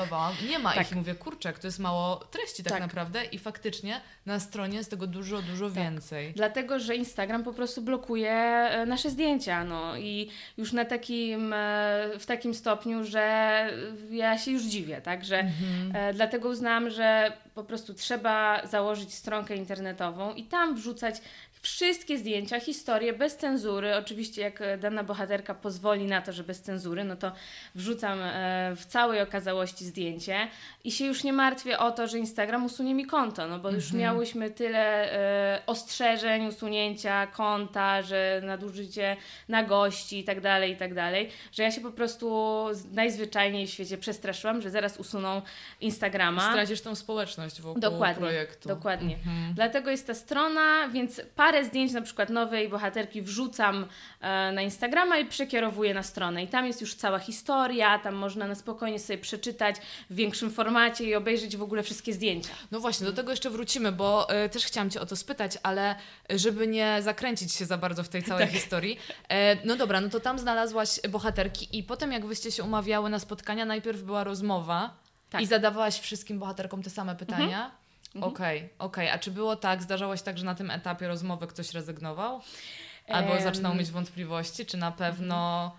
Nie 0.49 0.59
ma 0.59 0.73
Tak. 0.73 0.87
ich. 0.91 0.95
Mówię, 0.95 1.15
kurczę, 1.15 1.53
to 1.53 1.67
jest 1.67 1.79
mało 1.79 2.15
treści 2.15 2.63
tak, 2.63 2.73
Tak. 2.73 2.81
naprawdę 2.81 3.25
i 3.25 3.39
faktycznie 3.39 4.01
na 4.25 4.39
stronie 4.39 4.77
jest 4.77 4.89
tego 4.89 5.07
dużo, 5.07 5.41
dużo 5.41 5.65
Tak. 5.65 5.73
więcej. 5.73 6.33
Dlatego, 6.33 6.79
że 6.79 6.95
Instagram 6.95 7.43
po 7.43 7.53
prostu 7.53 7.81
blokuje 7.81 8.31
e, 8.31 8.85
nasze 8.85 9.09
zdjęcia, 9.09 9.63
no 9.63 9.97
i 9.97 10.29
już 10.57 10.71
na 10.73 10.85
takim, 10.85 11.53
e, 11.53 12.09
w 12.19 12.25
takim 12.25 12.53
stopniu, 12.53 13.03
że 13.03 13.23
ja 14.11 14.37
się 14.37 14.51
już 14.51 14.63
dziwię, 14.63 15.01
tak, 15.01 15.25
że 15.25 15.39
Mhm. 15.39 16.15
dlatego 16.15 16.49
uznałam, 16.49 16.89
że 16.89 17.31
po 17.55 17.63
prostu 17.63 17.93
trzeba 17.93 18.67
założyć 18.67 19.13
stronkę 19.13 19.55
internetową 19.55 20.33
i 20.33 20.43
tam 20.43 20.75
wrzucać 20.75 21.15
wszystkie 21.61 22.17
zdjęcia, 22.17 22.59
historie 22.59 23.13
bez 23.13 23.37
cenzury. 23.37 23.95
Oczywiście 23.95 24.41
jak 24.41 24.61
e, 24.61 24.77
dana 24.77 25.03
bohaterka 25.03 25.53
pozwoli 25.55 26.05
na 26.05 26.21
to, 26.21 26.33
że 26.33 26.43
bez 26.43 26.61
cenzury, 26.61 27.03
no 27.03 27.15
to 27.15 27.31
wrzucam 27.75 28.19
e, 28.21 28.73
w 28.75 28.85
całej 28.85 29.21
okazałości 29.21 29.85
zdjęcie 29.85 30.47
i 30.83 30.91
się 30.91 31.05
już 31.05 31.23
nie 31.23 31.33
martwię 31.33 31.79
o 31.79 31.91
to, 31.91 32.07
że 32.07 32.17
Instagram 32.19 32.65
usunie 32.65 32.95
mi 32.95 33.05
konto, 33.05 33.47
no 33.47 33.59
bo 33.59 33.69
już 33.71 33.83
Mhm. 33.83 34.01
miałyśmy 34.01 34.51
tyle 34.51 35.11
e, 35.13 35.61
ostrzeżeń, 35.65 36.47
usunięcia 36.47 37.27
konta, 37.27 38.01
że 38.01 38.41
nadużycie 38.43 39.17
na 39.49 39.63
gości 39.63 40.19
i 40.19 40.23
tak 40.23 40.41
dalej, 40.41 40.71
i 40.71 40.77
tak 40.77 40.93
dalej, 40.93 41.29
że 41.51 41.63
ja 41.63 41.71
się 41.71 41.81
po 41.81 41.91
prostu 41.91 42.65
najzwyczajniej 42.91 43.67
w 43.67 43.69
świecie 43.69 43.97
przestraszyłam, 43.97 44.61
że 44.61 44.69
zaraz 44.69 44.97
usuną 44.97 45.41
Instagrama. 45.81 46.41
Stracisz 46.51 46.81
tą 46.81 46.95
społeczność 46.95 47.42
wokół 47.61 47.81
Dokładnie, 47.81 48.21
projektu. 48.21 48.69
dokładnie. 48.69 49.15
Mhm. 49.15 49.53
Dlatego 49.53 49.91
jest 49.91 50.07
ta 50.07 50.13
strona, 50.13 50.87
więc 50.89 51.21
parę 51.35 51.65
zdjęć 51.65 51.91
na 51.91 52.01
przykład 52.01 52.29
nowej 52.29 52.69
bohaterki 52.69 53.21
wrzucam 53.21 53.85
e, 54.21 54.51
na 54.51 54.61
Instagrama 54.61 55.17
i 55.17 55.25
przekierowuję 55.25 55.93
na 55.93 56.03
stronę. 56.03 56.43
I 56.43 56.47
tam 56.47 56.65
jest 56.65 56.81
już 56.81 56.95
cała 56.95 57.19
historia, 57.19 57.99
tam 57.99 58.15
można 58.15 58.47
na 58.47 58.55
spokojnie 58.55 58.99
sobie 58.99 59.19
przeczytać 59.19 59.75
w 60.09 60.15
większym 60.15 60.51
formacie 60.51 61.03
i 61.03 61.15
obejrzeć 61.15 61.57
w 61.57 61.63
ogóle 61.63 61.83
wszystkie 61.83 62.13
zdjęcia. 62.13 62.49
No 62.71 62.79
właśnie, 62.79 63.05
do 63.05 63.13
tego 63.13 63.31
jeszcze 63.31 63.49
wrócimy, 63.49 63.91
bo 63.91 64.27
y, 64.45 64.49
też 64.49 64.65
chciałam 64.65 64.89
Cię 64.89 65.01
o 65.01 65.05
to 65.05 65.15
spytać, 65.15 65.57
ale 65.63 65.95
y, 66.31 66.39
żeby 66.39 66.67
nie 66.67 66.97
zakręcić 67.01 67.53
się 67.53 67.65
za 67.65 67.77
bardzo 67.77 68.03
w 68.03 68.09
tej 68.09 68.23
całej 68.23 68.45
Tak. 68.45 68.53
historii. 68.55 68.99
E, 69.29 69.67
no 69.67 69.75
dobra, 69.75 70.01
no 70.01 70.09
to 70.09 70.19
tam 70.19 70.39
znalazłaś 70.39 70.99
bohaterki 71.09 71.77
i 71.77 71.83
potem 71.83 72.11
jak 72.11 72.25
wyście 72.25 72.51
się 72.51 72.63
umawiały 72.63 73.09
na 73.09 73.19
spotkania, 73.19 73.65
najpierw 73.65 74.01
była 74.01 74.23
rozmowa 74.23 75.02
Tak. 75.33 75.41
i 75.41 75.45
zadawałaś 75.45 75.99
wszystkim 75.99 76.39
bohaterkom 76.39 76.83
te 76.83 76.89
same 76.89 77.15
pytania? 77.15 77.71
Okej, 78.21 78.69
okej. 78.79 79.09
A 79.09 79.19
czy 79.19 79.31
było 79.31 79.55
tak, 79.55 79.83
zdarzało 79.83 80.17
się 80.17 80.23
tak, 80.23 80.37
że 80.37 80.45
na 80.45 80.55
tym 80.55 80.71
etapie 80.71 81.07
rozmowy 81.07 81.47
ktoś 81.47 81.73
rezygnował? 81.73 82.41
Albo 83.07 83.41
zaczynał 83.41 83.75
mieć 83.75 83.91
wątpliwości, 83.91 84.65
czy 84.65 84.77
na 84.77 84.91
pewno... 84.91 85.71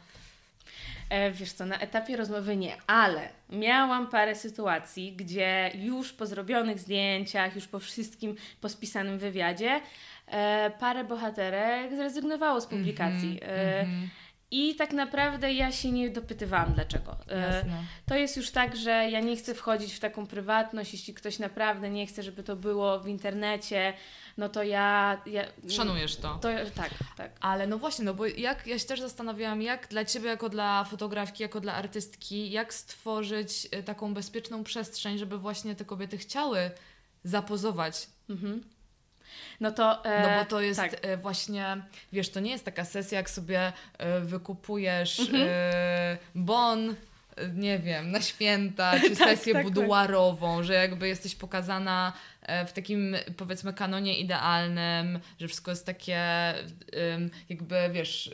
E, 1.11 1.31
wiesz 1.31 1.53
co, 1.53 1.67
na 1.67 1.79
etapie 1.79 2.17
rozmowy 2.17 2.57
nie, 2.57 2.77
ale 2.87 3.29
miałam 3.51 4.07
parę 4.07 4.35
sytuacji, 4.35 5.13
gdzie 5.13 5.71
już 5.75 6.13
po 6.13 6.27
zrobionych 6.27 6.79
zdjęciach, 6.79 7.55
już 7.55 7.67
po 7.69 7.79
wszystkim, 7.79 8.37
po 8.61 8.69
spisanym 8.69 9.19
wywiadzie, 9.19 9.81
e, 10.27 10.71
parę 10.81 11.05
bohaterek 11.05 11.95
zrezygnowało 11.97 12.61
z 12.61 12.67
publikacji. 12.67 13.41
E, 13.43 13.81
Mhm, 13.81 14.11
I 14.55 14.75
tak 14.75 14.93
naprawdę 14.93 15.53
ja 15.53 15.73
się 15.73 15.91
nie 15.91 16.11
dopytywałam 16.11 16.73
dlaczego. 16.75 17.17
E, 17.29 17.41
jasne. 17.41 17.85
To 18.07 18.15
jest 18.15 18.37
już 18.37 18.51
tak, 18.51 18.77
że 18.77 18.91
ja 18.91 19.21
nie 19.21 19.37
chcę 19.37 19.55
wchodzić 19.55 19.95
w 19.95 20.01
taką 20.01 20.27
prywatność. 20.27 20.93
Jeśli 20.93 21.15
ktoś 21.15 21.39
naprawdę 21.39 21.91
nie 21.91 22.07
chce, 22.07 22.23
żeby 22.23 22.43
to 22.43 22.57
było 22.57 23.01
w 23.01 23.09
internecie, 23.09 23.95
no 24.37 24.49
to 24.49 24.63
ja. 24.63 25.21
ja 25.27 25.45
Szanujesz 25.69 26.17
to. 26.17 26.35
To, 26.35 26.49
tak, 26.75 26.91
tak. 27.17 27.31
Ale 27.41 27.67
no 27.67 27.79
właśnie, 27.79 28.05
no 28.05 28.15
bo 28.15 28.27
jak 28.27 28.67
ja 28.67 28.79
się 28.79 28.87
też 28.87 29.01
zastanawiałam, 29.01 29.63
jak 29.63 29.89
dla 29.89 30.05
ciebie, 30.05 30.29
jako 30.29 30.49
dla 30.49 30.85
fotografki, 30.85 31.43
jako 31.43 31.61
dla 31.61 31.75
artystki, 31.75 32.51
jak 32.51 32.75
stworzyć 32.75 33.69
y, 33.75 33.83
taką 33.83 34.15
bezpieczną 34.15 34.65
przestrzeń, 34.65 35.19
żeby 35.19 35.39
właśnie 35.39 35.75
te 35.75 35.85
kobiety 35.85 36.19
chciały 36.19 36.71
zapozować. 37.25 38.07
Mhm. 38.31 38.74
No 39.61 39.71
to. 39.73 40.05
e, 40.05 40.23
No 40.23 40.39
bo 40.45 40.51
to 40.51 40.61
jest 40.61 40.81
Tak. 40.81 41.07
y, 41.07 41.17
właśnie, 41.17 41.77
wiesz, 42.13 42.31
to 42.31 42.41
nie 42.41 42.51
jest 42.51 42.65
taka 42.65 42.85
sesja, 42.85 43.19
jak 43.19 43.31
sobie 43.31 43.69
y, 43.69 44.21
wykupujesz 44.21 45.21
Mhm. 45.21 45.43
y, 45.43 45.49
bon, 46.35 46.91
y, 46.91 46.95
nie 47.55 47.79
wiem, 47.79 48.11
na 48.11 48.21
święta, 48.21 48.93
czy 49.01 49.17
Tak, 49.17 49.29
sesję 49.29 49.53
tak, 49.53 49.65
tak. 49.65 49.73
buduarową, 49.75 50.63
że 50.63 50.75
jakby 50.75 51.09
jesteś 51.09 51.35
pokazana 51.35 52.13
e, 52.43 52.67
w 52.67 52.73
takim, 52.73 53.17
powiedzmy, 53.37 53.73
kanonie 53.73 54.19
idealnym, 54.19 55.21
że 55.41 55.49
wszystko 55.49 55.71
jest 55.71 55.87
takie, 55.87 56.21
jakby, 57.49 57.77
wiesz, 57.93 58.31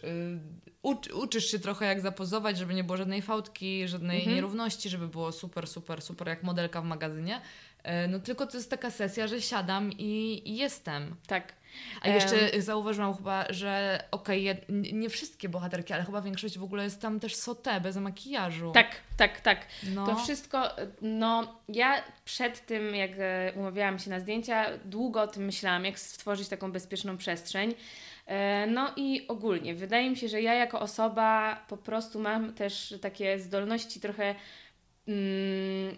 ucz, 0.83 1.09
uczysz 1.13 1.51
się 1.51 1.59
trochę 1.59 1.87
jak 1.87 2.01
zapozować, 2.01 2.59
żeby 2.59 2.75
nie 2.75 2.85
było 2.85 2.97
żadnej 2.97 3.23
fałdki, 3.23 3.89
żadnej 3.89 4.19
Mhm. 4.19 4.37
nierówności, 4.37 4.89
żeby 4.89 5.09
było 5.09 5.33
super, 5.33 5.67
super, 5.67 6.03
super, 6.03 6.29
jak 6.29 6.43
modelka 6.43 6.81
w 6.81 6.85
magazynie. 6.85 7.41
E, 7.83 8.09
No 8.09 8.19
tylko 8.19 8.47
to 8.47 8.57
jest 8.57 8.71
taka 8.71 8.91
sesja, 8.91 9.27
że 9.27 9.41
siadam 9.41 9.93
i, 9.93 10.43
i 10.45 10.57
jestem. 10.57 11.17
Tak. 11.27 11.53
A 12.03 12.09
jeszcze 12.09 12.63
zauważyłam 12.63 13.15
chyba, 13.17 13.45
że 13.53 14.03
okej, 14.11 14.49
n- 14.49 14.61
nie 14.93 15.11
wszystkie 15.11 15.49
bohaterki, 15.49 15.93
ale 15.93 16.05
chyba 16.05 16.21
większość 16.23 16.59
w 16.59 16.63
ogóle 16.63 16.85
jest 16.85 17.01
tam 17.03 17.21
też 17.21 17.37
sotę, 17.37 17.81
bez 17.81 17.97
makijażu. 17.97 18.73
Tak, 18.73 18.97
tak, 19.17 19.41
tak. 19.41 19.67
No. 19.95 20.07
To 20.07 20.17
wszystko, 20.17 20.63
no 21.03 21.61
ja 21.69 22.05
przed 22.25 22.67
tym, 22.67 22.95
jak 22.95 23.11
e, 23.19 23.53
umawiałam 23.57 23.99
się 23.99 24.11
na 24.11 24.21
zdjęcia, 24.21 24.67
długo 24.85 25.23
o 25.23 25.27
tym 25.27 25.45
myślałam, 25.45 25.85
jak 25.85 25.99
stworzyć 25.99 26.49
taką 26.49 26.73
bezpieczną 26.73 27.17
przestrzeń. 27.17 27.75
E, 28.27 28.67
No 28.67 28.93
i 28.97 29.25
ogólnie, 29.29 29.75
wydaje 29.75 30.11
mi 30.11 30.17
się, 30.17 30.29
że 30.29 30.43
ja 30.43 30.55
jako 30.55 30.81
osoba 30.81 31.57
po 31.69 31.77
prostu 31.77 32.21
mam 32.21 32.55
też 32.55 32.95
takie 33.03 33.39
zdolności 33.39 34.01
trochę 34.01 34.35
mm, 35.09 35.97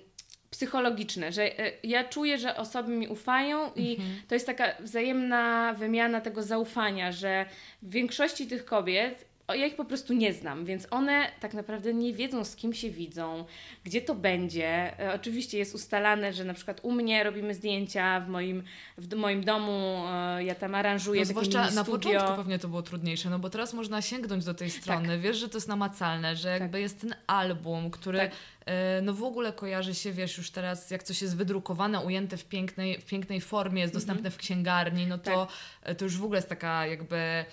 psychologiczne, 0.52 1.32
że 1.32 1.58
e, 1.58 1.72
ja 1.82 2.04
czuję, 2.04 2.38
że 2.38 2.56
osoby 2.56 2.92
mi 2.92 3.08
ufają 3.08 3.72
i 3.76 3.90
Mhm. 3.96 4.22
to 4.28 4.34
jest 4.34 4.46
taka 4.46 4.64
wzajemna 4.80 5.74
wymiana 5.78 6.20
tego 6.20 6.42
zaufania, 6.42 7.12
że 7.12 7.46
w 7.82 7.90
większości 7.90 8.46
tych 8.46 8.64
kobiet 8.64 9.24
ja 9.48 9.66
ich 9.66 9.76
po 9.76 9.84
prostu 9.84 10.14
nie 10.14 10.32
znam, 10.32 10.64
więc 10.64 10.86
one 10.90 11.28
tak 11.40 11.54
naprawdę 11.54 11.94
nie 11.94 12.12
wiedzą, 12.12 12.44
z 12.44 12.56
kim 12.56 12.74
się 12.74 12.90
widzą, 12.90 13.44
gdzie 13.84 14.02
to 14.02 14.14
będzie. 14.14 15.00
E, 15.00 15.14
oczywiście 15.14 15.58
jest 15.58 15.74
ustalane, 15.74 16.32
że 16.32 16.44
na 16.44 16.54
przykład 16.54 16.80
u 16.82 16.92
mnie 16.92 17.24
robimy 17.24 17.54
zdjęcia 17.54 18.20
w 18.20 18.28
moim, 18.28 18.62
w 18.98 19.14
moim 19.14 19.44
domu, 19.44 20.04
e, 20.08 20.44
ja 20.44 20.54
tam 20.54 20.74
aranżuję 20.74 21.20
no, 21.20 21.26
zwłaszcza 21.26 21.70
na 21.70 21.84
początku 21.84 22.36
pewnie 22.36 22.58
to 22.58 22.68
było 22.68 22.82
trudniejsze, 22.82 23.30
no 23.30 23.38
bo 23.38 23.50
teraz 23.50 23.74
można 23.74 24.02
sięgnąć 24.02 24.44
do 24.44 24.54
tej 24.54 24.70
strony, 24.70 25.08
tak. 25.08 25.20
wiesz, 25.20 25.36
że 25.36 25.48
to 25.48 25.56
jest 25.56 25.68
namacalne, 25.68 26.36
że 26.36 26.48
jakby 26.48 26.72
tak. 26.72 26.80
jest 26.80 27.00
ten 27.00 27.14
album, 27.26 27.90
który 27.90 28.18
tak. 28.18 28.32
e, 28.66 29.02
no 29.02 29.14
w 29.14 29.22
ogóle 29.24 29.52
kojarzy 29.52 29.94
się, 29.94 30.12
wiesz, 30.12 30.38
już 30.38 30.50
teraz 30.50 30.90
jak 30.90 31.02
coś 31.02 31.22
jest 31.22 31.36
wydrukowane, 31.36 32.00
ujęte 32.00 32.36
w 32.36 32.44
pięknej, 32.44 33.00
w 33.00 33.06
pięknej 33.06 33.40
formie, 33.40 33.80
jest 33.80 33.94
mhm. 33.94 34.06
dostępne 34.06 34.30
w 34.30 34.36
księgarni, 34.36 35.06
no 35.06 35.18
to, 35.18 35.48
tak. 35.84 35.96
to 35.96 36.04
już 36.04 36.16
w 36.16 36.24
ogóle 36.24 36.38
jest 36.38 36.48
taka 36.48 36.86
jakby 36.86 37.44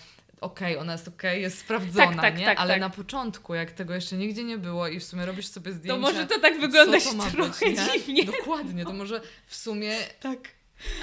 okej, 0.42 0.74
okay, 0.74 0.82
ona 0.82 0.92
jest 0.92 1.08
okej, 1.08 1.32
okay, 1.32 1.40
jest 1.40 1.60
sprawdzona, 1.60 2.06
tak, 2.06 2.22
tak, 2.22 2.38
nie? 2.38 2.46
Tak, 2.46 2.60
Ale 2.60 2.74
tak. 2.74 2.82
na 2.82 2.90
początku, 2.90 3.54
jak 3.56 3.72
tego 3.72 3.96
jeszcze 3.96 4.18
nigdzie 4.18 4.44
nie 4.44 4.58
było 4.58 4.88
i 4.88 5.00
w 5.00 5.04
sumie 5.04 5.26
robisz 5.26 5.48
sobie 5.48 5.72
zdjęcia... 5.72 5.94
To 5.94 6.02
może 6.02 6.28
to 6.28 6.40
tak 6.40 6.60
wyglądać 6.60 7.04
to 7.04 7.14
trochę 7.32 7.66
być, 7.66 7.80
dziwnie. 7.94 8.26
Dokładnie, 8.26 8.86
to 8.86 8.94
może 8.94 9.22
w 9.46 9.56
sumie... 9.56 9.96
Tak. 10.20 10.40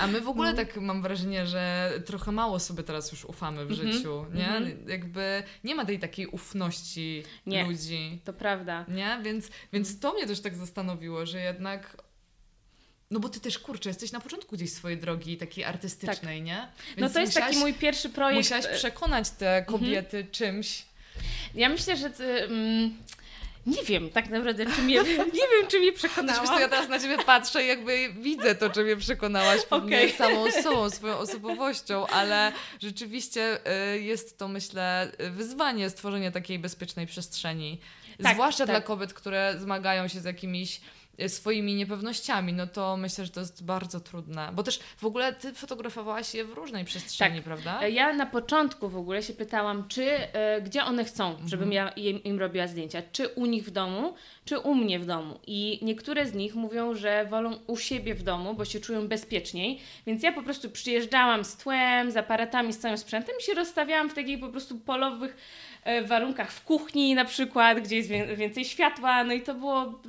A 0.00 0.06
my 0.06 0.20
w 0.20 0.28
ogóle 0.28 0.50
no. 0.50 0.56
tak 0.56 0.76
mam 0.76 1.02
wrażenie, 1.02 1.46
że 1.46 1.92
trochę 2.06 2.32
mało 2.32 2.58
sobie 2.58 2.82
teraz 2.82 3.12
już 3.12 3.24
ufamy 3.24 3.66
w 3.66 3.72
mm 3.72 3.86
-hmm. 3.86 3.92
życiu, 3.92 4.26
nie? 4.34 4.48
Mm 4.48 4.64
-hmm. 4.64 4.88
Jakby 4.88 5.42
nie 5.64 5.74
ma 5.74 5.84
tej 5.84 5.98
takiej 5.98 6.26
ufności 6.26 7.22
nie, 7.46 7.64
ludzi. 7.64 8.20
to 8.24 8.32
prawda. 8.32 8.84
Nie? 8.88 9.18
Więc, 9.22 9.50
więc 9.72 10.00
to 10.00 10.12
mnie 10.12 10.26
też 10.26 10.40
tak 10.40 10.54
zastanowiło, 10.54 11.26
że 11.26 11.40
jednak 11.40 11.96
no 13.10 13.20
bo 13.20 13.28
ty 13.28 13.40
też, 13.40 13.58
kurczę, 13.58 13.90
jesteś 13.90 14.12
na 14.12 14.20
początku 14.20 14.56
gdzieś 14.56 14.72
swojej 14.72 14.98
drogi 14.98 15.36
takiej 15.36 15.64
artystycznej, 15.64 16.38
tak. 16.38 16.46
nie? 16.46 16.56
No 16.56 16.66
Więc 16.96 17.00
no 17.00 17.08
to 17.08 17.20
jest 17.20 17.32
musiałaś, 17.32 17.50
taki 17.50 17.60
mój 17.60 17.74
pierwszy 17.74 18.08
projekt. 18.08 18.38
Musiałaś 18.38 18.66
przekonać 18.66 19.30
te 19.30 19.58
mhm. 19.58 19.78
kobiety 19.78 20.16
mhm. 20.16 20.32
czymś. 20.32 20.82
Ja 21.54 21.68
myślę, 21.68 21.96
że... 21.96 22.10
Ty, 22.10 22.24
mm, 22.24 22.96
nie 23.66 23.82
wiem 23.82 24.10
tak 24.10 24.30
naprawdę, 24.30 24.66
czy 24.66 24.82
mnie, 24.82 24.94
nie 25.38 25.48
wiem, 25.52 25.66
czy 25.68 25.80
mnie 25.80 25.92
przekonała. 25.92 26.46
Znaczy, 26.46 26.62
ja 26.62 26.68
teraz 26.68 26.88
na 26.88 27.00
ciebie 27.00 27.18
patrzę 27.18 27.64
i 27.64 27.66
jakby 27.66 28.14
widzę 28.20 28.54
to, 28.54 28.70
czy 28.70 28.84
mnie 28.84 28.96
przekonałaś 28.96 29.62
pewnie 29.64 29.96
okay. 29.96 30.12
samą 30.12 30.50
sobą, 30.62 30.90
swoją 30.90 31.18
osobowością, 31.18 32.06
ale 32.06 32.52
rzeczywiście 32.82 33.58
y, 33.94 34.00
jest 34.00 34.38
to, 34.38 34.48
myślę, 34.48 35.12
wyzwanie 35.18 35.90
stworzenia 35.90 36.30
takiej 36.30 36.58
bezpiecznej 36.58 37.06
przestrzeni. 37.06 37.80
Tak, 38.22 38.34
Zwłaszcza 38.34 38.66
tak. 38.66 38.76
dla 38.76 38.80
kobiet, 38.80 39.14
które 39.14 39.54
zmagają 39.58 40.08
się 40.08 40.20
z 40.20 40.24
jakimiś 40.24 40.80
swoimi 41.28 41.74
niepewnościami, 41.74 42.52
no 42.52 42.66
to 42.66 42.96
myślę, 42.96 43.24
że 43.24 43.30
to 43.30 43.40
jest 43.40 43.64
bardzo 43.64 44.00
trudne. 44.00 44.50
Bo 44.52 44.62
też 44.62 44.80
w 44.96 45.04
ogóle 45.04 45.32
ty 45.32 45.52
fotografowałaś 45.52 46.34
je 46.34 46.44
w 46.44 46.52
różnej 46.52 46.84
przestrzeni, 46.84 47.36
tak. 47.36 47.44
prawda? 47.44 47.88
Ja 47.88 48.12
na 48.12 48.26
początku 48.26 48.88
w 48.88 48.96
ogóle 48.96 49.22
się 49.22 49.32
pytałam, 49.32 49.88
czy 49.88 50.02
y, 50.02 50.62
gdzie 50.62 50.84
one 50.84 51.04
chcą, 51.04 51.30
mhm. 51.30 51.48
żebym 51.48 51.72
ja 51.72 51.88
im, 51.88 52.22
im 52.22 52.38
robiła 52.38 52.66
zdjęcia. 52.66 53.02
Czy 53.12 53.28
u 53.28 53.46
nich 53.46 53.64
w 53.64 53.70
domu, 53.70 54.14
czy 54.44 54.58
u 54.58 54.74
mnie 54.74 54.98
w 54.98 55.06
domu. 55.06 55.40
I 55.46 55.78
niektóre 55.82 56.26
z 56.26 56.34
nich 56.34 56.54
mówią, 56.54 56.94
że 56.94 57.26
wolą 57.30 57.58
u 57.66 57.76
siebie 57.76 58.14
w 58.14 58.22
domu, 58.22 58.54
bo 58.54 58.64
się 58.64 58.80
czują 58.80 59.08
bezpieczniej. 59.08 59.80
Więc 60.06 60.22
ja 60.22 60.32
po 60.32 60.42
prostu 60.42 60.70
przyjeżdżałam 60.70 61.44
z 61.44 61.56
tłem, 61.56 62.10
z 62.10 62.16
aparatami, 62.16 62.72
z 62.72 62.78
całym 62.78 62.98
sprzętem 62.98 63.34
i 63.40 63.42
się 63.42 63.54
rozstawiałam 63.54 64.10
w 64.10 64.14
takich 64.14 64.40
po 64.40 64.48
prostu 64.48 64.78
polowych 64.78 65.36
E, 65.36 65.65
warunkach 66.06 66.52
w 66.52 66.64
kuchni 66.64 67.14
na 67.14 67.24
przykład, 67.24 67.80
gdzie 67.80 67.96
jest 67.96 68.08
więcej 68.36 68.64
światła, 68.64 69.24
no 69.24 69.32
i 69.32 69.42
to 69.42 69.54
było 69.54 70.00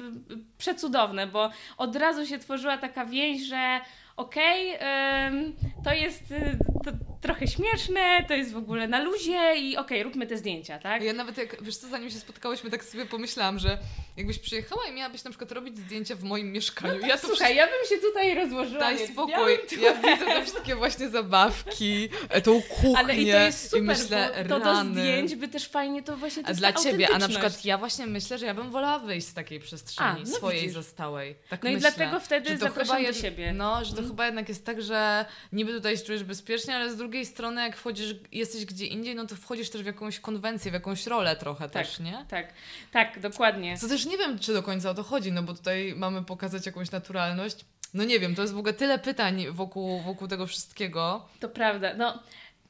przecudowne, 0.57 1.27
bo 1.27 1.50
od 1.77 1.96
razu 1.96 2.25
się 2.25 2.38
tworzyła 2.38 2.77
taka 2.77 3.05
więź, 3.05 3.41
że 3.41 3.79
okej, 4.17 4.75
okay, 4.75 5.53
to 5.84 5.93
jest 5.93 6.31
y, 6.31 6.57
to 6.84 6.91
trochę 7.27 7.48
śmieszne, 7.48 8.25
to 8.27 8.34
jest 8.34 8.51
w 8.51 8.57
ogóle 8.57 8.88
na 8.88 9.03
luzie 9.03 9.55
i 9.57 9.77
okej, 9.77 9.98
okay, 9.98 10.03
róbmy 10.03 10.27
te 10.27 10.38
zdjęcia, 10.38 10.79
tak? 10.79 11.03
Ja 11.03 11.13
nawet 11.13 11.38
jak, 11.38 11.63
wiesz 11.63 11.77
co, 11.77 11.88
zanim 11.88 12.10
się 12.10 12.19
spotkałyśmy, 12.19 12.69
tak 12.69 12.84
sobie 12.84 13.05
pomyślałam, 13.05 13.60
że 13.60 13.77
jakbyś 14.17 14.39
przyjechała 14.39 14.81
i 14.86 14.93
miałabyś 14.93 15.24
na 15.24 15.31
przykład 15.31 15.51
robić 15.51 15.78
zdjęcia 15.78 16.15
w 16.15 16.23
moim 16.23 16.51
mieszkaniu. 16.51 16.99
No 17.01 17.08
ja 17.08 17.17
to 17.17 17.28
słuchaj, 17.28 17.56
ja 17.56 17.65
bym 17.65 17.89
się 17.89 17.97
tutaj 17.97 18.36
rozłożyła. 18.36 18.80
Daj 18.80 19.08
spokój, 19.08 19.58
ja 19.82 19.93
widzę 19.93 20.25
te 20.25 20.43
wszystkie 20.43 20.75
właśnie 20.75 21.10
zabawki, 21.10 22.10
e, 22.30 22.41
tą 22.41 22.62
kuchnię 22.62 22.97
Ale 23.04 23.15
i 23.15 23.32
to 23.32 23.38
jest 23.38 23.63
super, 23.63 23.80
i 23.80 23.82
myślę, 23.82 24.45
to 24.49 24.60
do 24.60 24.86
zdjęć 24.86 25.36
by 25.36 25.47
też 25.47 25.67
fajnie 25.67 26.04
to 26.04 26.17
właśnie 26.17 26.43
to 26.43 26.49
A 26.49 26.54
dla 26.54 26.73
Ciebie, 26.73 27.10
a 27.13 27.19
na 27.19 27.28
przykład 27.28 27.65
ja 27.65 27.78
właśnie 27.78 28.08
myślę, 28.08 28.38
że 28.38 28.45
ja 28.45 28.54
bym 28.54 28.71
wolała 28.71 28.99
wyjść 28.99 29.28
z 29.28 29.34
takiej 29.34 29.60
przestrzeni, 29.60 30.21
a, 30.25 30.30
no 30.30 30.36
swojej 30.36 30.62
widzisz. 30.62 30.73
zostałej. 30.73 31.36
Tak 31.49 31.63
no 31.63 31.69
myślę, 31.69 31.89
i 31.89 31.93
dlatego 31.93 32.19
wtedy 32.19 32.58
zapraszam 32.58 33.04
do 33.04 33.13
siebie. 33.13 33.54
No, 33.54 33.86
że 33.86 33.95
to 33.95 34.01
chyba 34.01 34.25
jednak 34.25 34.49
jest 34.49 34.65
tak, 34.65 34.82
że 34.82 35.25
niby 35.51 35.73
tutaj 35.73 35.97
się 35.97 36.04
czujesz 36.04 36.23
bezpiecznie, 36.23 36.75
ale 36.75 36.91
z 36.91 36.97
drugiej 36.97 37.16
strony 37.25 37.62
jak 37.62 37.77
wchodzisz, 37.77 38.15
jesteś 38.32 38.65
gdzie 38.65 38.86
indziej, 38.86 39.15
no 39.15 39.25
to 39.25 39.36
wchodzisz 39.36 39.69
też 39.69 39.84
w 39.84 39.86
jakąś 39.86 40.19
konwencję, 40.19 40.71
w 40.71 40.73
jakąś 40.73 41.08
rolę 41.08 41.36
trochę 41.36 41.69
tak, 41.69 41.86
też, 41.86 41.99
nie? 41.99 42.25
Tak, 42.30 42.53
tak, 42.91 43.19
dokładnie. 43.19 43.77
Co 43.77 43.88
też 43.88 44.06
nie 44.06 44.17
wiem, 44.17 44.39
czy 44.39 44.53
do 44.53 44.63
końca 44.63 44.89
o 44.89 44.93
to 44.93 45.03
chodzi, 45.03 45.32
no 45.32 45.43
bo 45.43 45.53
tutaj 45.53 45.93
mamy 45.97 46.23
pokazać 46.23 46.65
jakąś 46.65 46.91
naturalność. 46.91 47.65
No 47.93 48.03
nie 48.03 48.19
wiem, 48.19 48.36
to 48.36 48.41
jest 48.41 48.53
w 48.53 48.58
ogóle 48.58 48.73
tyle 48.73 48.99
pytań 48.99 49.45
wokół, 49.51 50.01
wokół 50.01 50.27
tego 50.27 50.47
wszystkiego. 50.47 51.25
To 51.39 51.49
prawda, 51.49 51.93
no... 51.93 52.19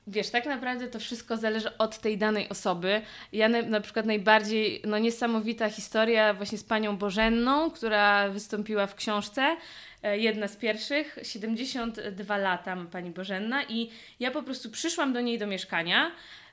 Wiesz, 0.10 0.30
tak 0.30 0.46
naprawdę 0.46 0.88
to 0.88 1.00
wszystko 1.00 1.38
zależy 1.38 1.78
od 1.78 1.98
tej 1.98 2.18
danej 2.18 2.50
osoby. 2.50 3.02
Ja 3.34 3.50
na, 3.50 3.62
na, 3.62 3.82
przykład 3.82 4.06
najbardziej, 4.06 4.82
no 4.86 4.98
niesamowita 4.98 5.70
historia 5.70 6.34
właśnie 6.34 6.58
z 6.58 6.64
panią 6.64 6.98
Bożenną, 6.98 7.72
która 7.72 8.30
wystąpiła 8.30 8.88
w 8.88 8.96
książce, 8.96 9.58
jedna 10.04 10.48
z 10.48 10.56
pierwszych, 10.56 11.20
72 11.24 12.38
lata 12.38 12.76
ma 12.76 12.86
pani 12.86 13.12
Bożenna 13.12 13.64
i 13.64 13.90
ja 14.20 14.32
po 14.32 14.44
prostu 14.44 14.70
przyszłam 14.70 15.14
do 15.14 15.22
niej 15.22 15.40
do 15.40 15.48
mieszkania 15.48 16.12
E, 16.12 16.47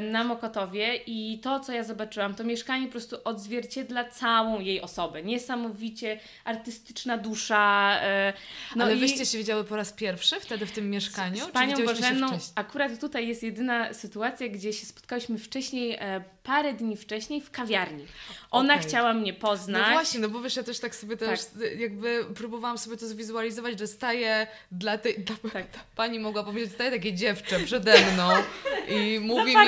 na 0.00 0.24
Mokotowie 0.24 0.96
i 1.06 1.38
to, 1.42 1.60
co 1.60 1.72
ja 1.72 1.84
zobaczyłam, 1.84 2.34
to 2.34 2.44
mieszkanie 2.44 2.86
po 2.86 2.92
prostu 2.92 3.16
odzwierciedla 3.24 4.04
całą 4.04 4.60
jej 4.60 4.80
osobę. 4.80 5.22
Niesamowicie 5.22 6.20
artystyczna 6.44 7.18
dusza. 7.18 7.98
E, 8.02 8.32
no 8.76 8.84
Ale 8.84 8.96
i... 8.96 8.98
wyście 8.98 9.26
się 9.26 9.38
widziały 9.38 9.64
po 9.64 9.76
raz 9.76 9.92
pierwszy 9.92 10.40
wtedy 10.40 10.66
w 10.66 10.72
tym 10.72 10.90
mieszkaniu? 10.90 11.44
Z, 11.44 11.48
z 11.48 11.50
panią 11.50 11.84
Bożenną 11.84 12.38
akurat 12.54 13.00
tutaj 13.00 13.28
jest 13.28 13.42
jedyna 13.42 13.94
sytuacja, 13.94 14.48
gdzie 14.48 14.72
się 14.72 14.86
spotkałyśmy 14.86 15.38
wcześniej, 15.38 15.96
e, 16.00 16.24
parę 16.42 16.74
dni 16.74 16.96
wcześniej 16.96 17.40
w 17.40 17.50
kawiarni. 17.50 18.06
Ona 18.50 18.74
okay. 18.74 18.88
chciała 18.88 19.14
mnie 19.14 19.34
poznać. 19.34 19.82
No 19.86 19.92
właśnie, 19.92 20.20
no 20.20 20.28
bo 20.28 20.40
wiesz, 20.40 20.56
ja 20.56 20.62
też 20.62 20.80
tak 20.80 20.94
sobie 20.94 21.16
też 21.16 21.44
tak. 21.44 21.80
jakby 21.80 22.24
próbowałam 22.34 22.78
sobie 22.78 22.96
to 22.96 23.06
zwizualizować, 23.06 23.78
że 23.78 23.86
staje 23.86 24.46
dla 24.72 24.98
tej, 24.98 25.18
dla, 25.24 25.50
tak. 25.52 25.66
pani 25.96 26.18
mogła 26.18 26.44
powiedzieć, 26.44 26.72
staje 26.72 26.90
takie 26.90 27.12
dziewczę 27.12 27.60
przede 27.60 28.12
mną 28.12 28.28
i 28.98 29.17
mówi 29.20 29.56
mi, 29.56 29.62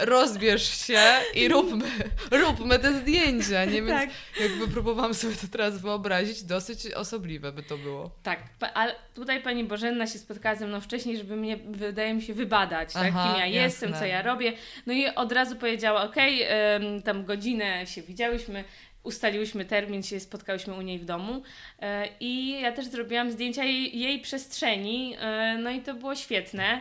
rozbierz 0.00 0.86
się 0.86 1.00
i 1.34 1.48
róbmy, 1.48 1.84
róbmy 2.30 2.78
te 2.78 2.92
zdjęcia, 2.92 3.64
nie? 3.64 3.82
Więc 3.82 4.00
tak. 4.00 4.10
jakby 4.40 4.68
próbowałam 4.68 5.14
sobie 5.14 5.34
to 5.34 5.46
teraz 5.52 5.78
wyobrazić, 5.78 6.42
dosyć 6.42 6.86
osobliwe 6.86 7.52
by 7.52 7.62
to 7.62 7.78
było. 7.78 8.10
Tak, 8.22 8.42
ale 8.74 8.94
tutaj 9.14 9.42
pani 9.42 9.64
Bożenna 9.64 10.06
się 10.06 10.18
spotkała 10.18 10.54
ze 10.54 10.66
mną 10.66 10.80
wcześniej, 10.80 11.16
żeby 11.16 11.36
mnie, 11.36 11.56
wydaje 11.56 12.14
mi 12.14 12.22
się, 12.22 12.34
wybadać, 12.34 12.92
tak? 12.92 13.06
Aha, 13.08 13.28
kim 13.28 13.40
ja 13.40 13.46
jasne. 13.46 13.60
jestem, 13.60 13.94
co 13.94 14.04
ja 14.04 14.22
robię. 14.22 14.52
No 14.86 14.92
i 14.92 15.06
od 15.06 15.32
razu 15.32 15.56
powiedziała, 15.56 16.02
okej, 16.02 16.44
okay, 16.44 17.02
tam 17.02 17.24
godzinę 17.24 17.86
się 17.86 18.02
widziałyśmy, 18.02 18.64
ustaliłyśmy 19.04 19.64
termin, 19.64 20.02
się 20.02 20.20
spotkałyśmy 20.20 20.74
u 20.74 20.82
niej 20.82 20.98
w 20.98 21.04
domu 21.04 21.42
e, 21.80 22.08
i 22.20 22.60
ja 22.60 22.72
też 22.72 22.86
zrobiłam 22.86 23.30
zdjęcia 23.30 23.64
jej, 23.64 23.98
jej 23.98 24.20
przestrzeni, 24.20 25.16
e, 25.20 25.58
no 25.58 25.70
i 25.70 25.80
to 25.80 25.94
było 25.94 26.14
świetne. 26.14 26.80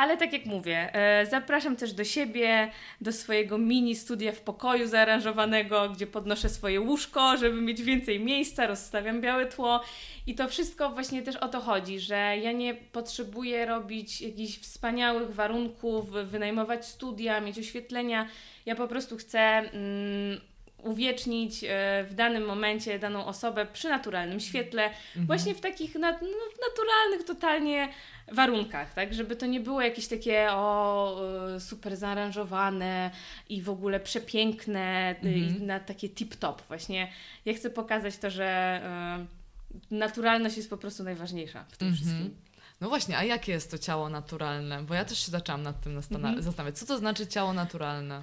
Ale 0.00 0.16
tak 0.16 0.32
jak 0.32 0.46
mówię, 0.46 0.94
e, 0.94 1.26
zapraszam 1.26 1.76
też 1.76 1.92
do 1.92 2.04
siebie, 2.04 2.70
do 3.00 3.12
swojego 3.12 3.58
mini 3.58 3.96
studia 3.96 4.32
w 4.32 4.40
pokoju 4.40 4.86
zaaranżowanego, 4.86 5.88
gdzie 5.88 6.06
podnoszę 6.06 6.48
swoje 6.48 6.80
łóżko, 6.80 7.36
żeby 7.36 7.62
mieć 7.62 7.82
więcej 7.82 8.20
miejsca, 8.20 8.66
rozstawiam 8.66 9.20
białe 9.20 9.46
tło 9.46 9.80
i 10.26 10.34
to 10.34 10.48
wszystko 10.48 10.90
właśnie 10.90 11.22
też 11.22 11.36
o 11.36 11.48
to 11.48 11.60
chodzi, 11.60 12.00
że 12.00 12.16
ja 12.42 12.52
nie 12.52 12.74
potrzebuję 12.74 13.66
robić 13.66 14.20
jakichś 14.20 14.58
wspaniałych 14.58 15.34
warunków, 15.34 16.10
wynajmować 16.10 16.86
studia, 16.86 17.40
mieć 17.40 17.58
oświetlenia. 17.58 18.28
Ja 18.66 18.74
po 18.74 18.88
prostu 18.88 19.16
chcę 19.16 19.38
mm, 19.38 20.40
uwiecznić 20.82 21.64
e, 21.64 22.04
w 22.10 22.14
danym 22.14 22.44
momencie 22.44 22.98
daną 22.98 23.26
osobę 23.26 23.66
przy 23.66 23.88
naturalnym 23.88 24.40
świetle, 24.40 24.84
mhm. 24.86 25.26
właśnie 25.26 25.54
w 25.54 25.60
takich 25.60 25.94
nat 25.94 26.22
no, 26.22 26.68
naturalnych 26.68 27.26
totalnie 27.26 27.88
warunkach, 28.32 28.94
tak? 28.94 29.14
Żeby 29.14 29.36
to 29.36 29.46
nie 29.46 29.60
było 29.60 29.82
jakieś 29.82 30.08
takie 30.08 30.52
o 30.52 31.20
e, 31.54 31.60
super 31.60 31.96
zaaranżowane 31.96 33.10
i 33.48 33.62
w 33.62 33.70
ogóle 33.70 34.00
przepiękne 34.00 35.08
mhm. 35.08 35.34
i 35.34 35.62
na 35.62 35.80
takie 35.80 36.08
tip-top. 36.08 36.54
Właśnie 36.68 37.08
ja 37.44 37.54
chcę 37.54 37.70
pokazać 37.70 38.16
to, 38.16 38.30
że 38.30 38.80
naturalność 39.90 40.56
jest 40.56 40.70
po 40.70 40.76
prostu 40.76 41.04
najważniejsza 41.04 41.64
w 41.68 41.76
tym 41.76 41.88
mhm. 41.88 42.04
wszystkim. 42.04 42.36
No 42.80 42.88
właśnie, 42.88 43.18
a 43.18 43.24
jakie 43.24 43.52
jest 43.52 43.70
to 43.70 43.78
ciało 43.78 44.08
naturalne? 44.08 44.82
Bo 44.82 44.94
ja 44.94 45.04
też 45.04 45.18
się 45.18 45.30
zaczęłam 45.30 45.62
nad 45.62 45.80
tym 45.80 45.96
mhm. 45.96 46.42
zastanawiać. 46.42 46.78
Co 46.78 46.86
to 46.86 46.98
znaczy 46.98 47.26
ciało 47.26 47.52
naturalne? 47.52 48.22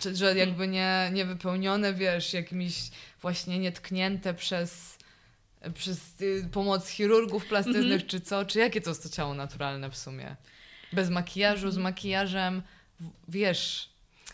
Czy, 0.00 0.16
że 0.16 0.36
jakby 0.36 0.68
nie, 0.68 1.10
nie 1.12 1.24
wypełnione, 1.24 1.94
wiesz, 1.94 2.32
jakimiś 2.32 2.90
właśnie 3.22 3.58
nietknięte 3.58 4.34
przez, 4.34 4.98
przez 5.74 6.20
y, 6.20 6.48
pomoc 6.52 6.88
chirurgów 6.88 7.46
plastycznych, 7.46 7.84
mm 7.84 7.98
-hmm. 7.98 8.06
czy 8.06 8.20
co? 8.20 8.44
Czy 8.44 8.58
jakie 8.58 8.80
to 8.80 8.90
jest 8.90 9.02
to 9.02 9.08
ciało 9.08 9.34
naturalne 9.34 9.90
w 9.90 9.96
sumie? 9.96 10.36
Bez 10.92 11.10
makijażu, 11.10 11.70
z 11.70 11.78
makijażem, 11.78 12.62
wiesz, 13.28 13.90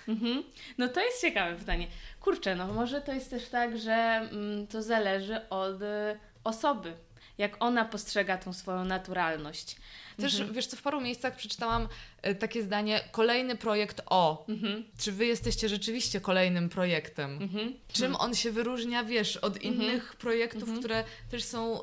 Mhm. 0.09 0.43
No 0.79 0.89
to 0.89 1.01
jest 1.01 1.21
ciekawe 1.21 1.57
pytanie. 1.57 1.87
Kurczę, 2.21 2.57
no 2.57 2.73
może 2.73 3.01
to 3.01 3.13
jest 3.13 3.31
też 3.31 3.49
tak, 3.49 3.79
że 3.79 3.93
mm, 3.93 4.67
to 4.67 4.83
zależy 4.83 5.49
od 5.49 5.83
y, 5.83 6.19
osoby, 6.45 6.95
jak 7.39 7.57
ona 7.61 7.85
postrzega 7.85 8.39
tą 8.39 8.53
swoją 8.53 8.85
naturalność. 8.85 9.77
Też, 10.17 10.35
mhm. 10.35 10.55
wiesz 10.55 10.67
co, 10.67 10.77
w 10.77 10.83
paru 10.83 11.01
miejscach 11.01 11.37
przeczytałam 11.37 11.89
y, 12.27 12.35
takie 12.35 12.63
zdanie, 12.63 13.01
kolejny 13.13 13.57
projekt 13.57 14.01
o. 14.07 14.45
Mhm. 14.49 14.85
Czy 14.99 15.13
wy 15.13 15.27
jesteście 15.27 15.69
rzeczywiście 15.69 16.21
kolejnym 16.21 16.69
projektem? 16.69 17.43
Mhm. 17.43 17.75
Czym 17.93 18.07
mhm. 18.07 18.29
on 18.29 18.35
się 18.35 18.51
wyróżnia, 18.53 19.05
wiesz, 19.05 19.37
od 19.37 19.57
mhm. 19.57 19.75
innych 19.75 20.17
projektów, 20.17 20.63
mhm. 20.63 20.79
które 20.79 21.05
też 21.31 21.45
są, 21.45 21.81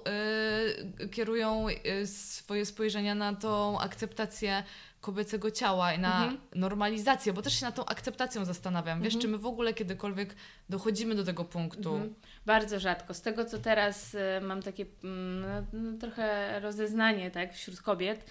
y, 1.00 1.10
kierują 1.10 1.68
y, 2.02 2.08
swoje 2.08 2.66
spojrzenia 2.66 3.16
na 3.16 3.36
tą 3.36 3.80
akceptację 3.80 4.64
kobiecego 5.02 5.52
ciała 5.52 5.94
i 5.94 6.00
na 6.00 6.24
mhm. 6.24 6.42
normalizację, 6.56 7.34
bo 7.34 7.42
też 7.42 7.60
się 7.60 7.66
na 7.66 7.72
tą 7.72 7.86
akceptacją 7.86 8.46
zastanawiam. 8.46 9.02
Wiesz, 9.02 9.14
mhm. 9.14 9.22
czy 9.22 9.28
my 9.28 9.38
w 9.38 9.46
ogóle 9.46 9.74
kiedykolwiek 9.74 10.36
dochodzimy 10.70 11.16
do 11.16 11.24
tego 11.24 11.46
punktu? 11.46 11.94
Mhm. 11.94 12.16
Bardzo 12.46 12.80
rzadko. 12.80 13.14
Z 13.14 13.22
tego, 13.22 13.46
co 13.46 13.58
teraz 13.58 14.14
y, 14.14 14.20
mam 14.42 14.62
takie 14.62 14.86
mm, 15.04 15.66
no, 15.74 15.98
trochę 16.00 16.60
rozeznanie 16.60 17.32
tak, 17.32 17.54
wśród 17.54 17.82
kobiet, 17.82 18.26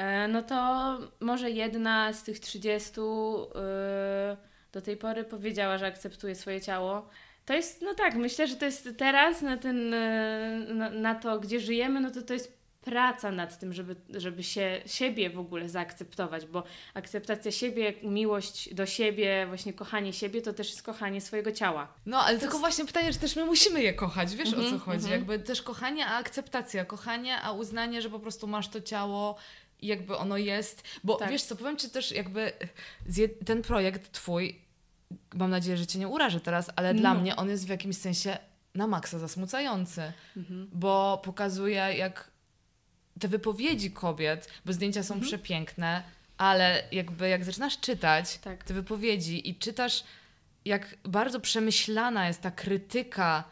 y, 0.00 0.28
no 0.28 0.42
to 0.42 0.98
może 1.20 1.50
jedna 1.50 2.12
z 2.12 2.22
tych 2.22 2.40
30 2.40 3.00
y, 3.00 3.02
do 4.72 4.82
tej 4.82 4.96
pory 4.96 5.24
powiedziała, 5.24 5.78
że 5.78 5.86
akceptuje 5.86 6.34
swoje 6.34 6.60
ciało. 6.60 7.08
To 7.44 7.54
jest, 7.54 7.82
no 7.82 7.94
tak, 7.94 8.14
myślę, 8.14 8.46
że 8.46 8.56
to 8.56 8.64
jest 8.64 8.88
teraz 8.96 9.42
na, 9.42 9.56
ten, 9.56 9.90
na, 10.78 10.90
na 10.90 11.14
to, 11.14 11.40
gdzie 11.40 11.60
żyjemy, 11.60 12.00
no 12.00 12.10
to 12.10 12.22
to 12.22 12.32
jest 12.32 12.57
praca 12.80 13.30
nad 13.30 13.58
tym, 13.58 13.72
żeby, 13.72 13.96
żeby 14.10 14.42
się, 14.42 14.80
siebie 14.86 15.30
w 15.30 15.38
ogóle 15.38 15.68
zaakceptować, 15.68 16.46
bo 16.46 16.62
akceptacja 16.94 17.52
siebie, 17.52 17.94
miłość 18.02 18.74
do 18.74 18.86
siebie, 18.86 19.46
właśnie 19.46 19.72
kochanie 19.72 20.12
siebie, 20.12 20.42
to 20.42 20.52
też 20.52 20.68
jest 20.68 20.82
kochanie 20.82 21.20
swojego 21.20 21.52
ciała. 21.52 21.94
No, 22.06 22.20
ale 22.20 22.34
to 22.34 22.40
tylko 22.40 22.54
jest... 22.54 22.60
właśnie 22.60 22.84
pytanie, 22.84 23.12
że 23.12 23.18
też 23.18 23.36
my 23.36 23.44
musimy 23.44 23.82
je 23.82 23.94
kochać, 23.94 24.36
wiesz 24.36 24.52
mm 24.52 24.60
-hmm, 24.60 24.66
o 24.66 24.70
co 24.70 24.74
mhm, 24.74 24.80
chodzi? 24.80 25.06
Mm 25.06 25.08
-hmm. 25.08 25.28
Jakby 25.30 25.38
też 25.38 25.62
kochanie, 25.62 26.06
a 26.06 26.16
akceptacja, 26.16 26.84
kochanie, 26.84 27.40
a 27.40 27.52
uznanie, 27.52 28.02
że 28.02 28.10
po 28.10 28.20
prostu 28.20 28.46
masz 28.46 28.68
to 28.68 28.80
ciało 28.80 29.36
i 29.80 29.86
jakby 29.86 30.16
ono 30.16 30.36
jest, 30.36 30.82
bo 31.04 31.14
tak. 31.14 31.30
wiesz 31.30 31.42
co, 31.42 31.56
powiem 31.56 31.76
Ci 31.76 31.90
też 31.90 32.12
jakby 32.12 32.52
ten 33.44 33.62
projekt 33.62 34.12
Twój, 34.12 34.60
mam 35.34 35.50
nadzieję, 35.50 35.76
że 35.76 35.86
Cię 35.86 35.98
nie 35.98 36.08
urażę 36.08 36.40
teraz, 36.40 36.70
ale 36.76 36.94
no. 36.94 37.00
dla 37.00 37.14
mnie 37.14 37.36
on 37.36 37.48
jest 37.48 37.66
w 37.66 37.68
jakimś 37.68 37.96
sensie 37.96 38.38
na 38.74 38.86
maksa 38.86 39.18
zasmucający, 39.18 40.12
mm 40.36 40.48
-hmm. 40.48 40.66
bo 40.72 41.20
pokazuje 41.24 41.74
jak 41.74 42.30
te 43.18 43.28
wypowiedzi 43.28 43.90
kobiet, 43.90 44.48
bo 44.64 44.72
zdjęcia 44.72 45.02
są 45.02 45.14
mhm. 45.14 45.28
przepiękne, 45.28 46.02
ale 46.38 46.82
jakby 46.92 47.28
jak 47.28 47.44
zaczynasz 47.44 47.80
czytać 47.80 48.38
tak. 48.38 48.64
te 48.64 48.74
wypowiedzi 48.74 49.48
i 49.48 49.56
czytasz, 49.56 50.04
jak 50.64 50.96
bardzo 51.04 51.40
przemyślana 51.40 52.28
jest 52.28 52.42
ta 52.42 52.50
krytyka 52.50 53.44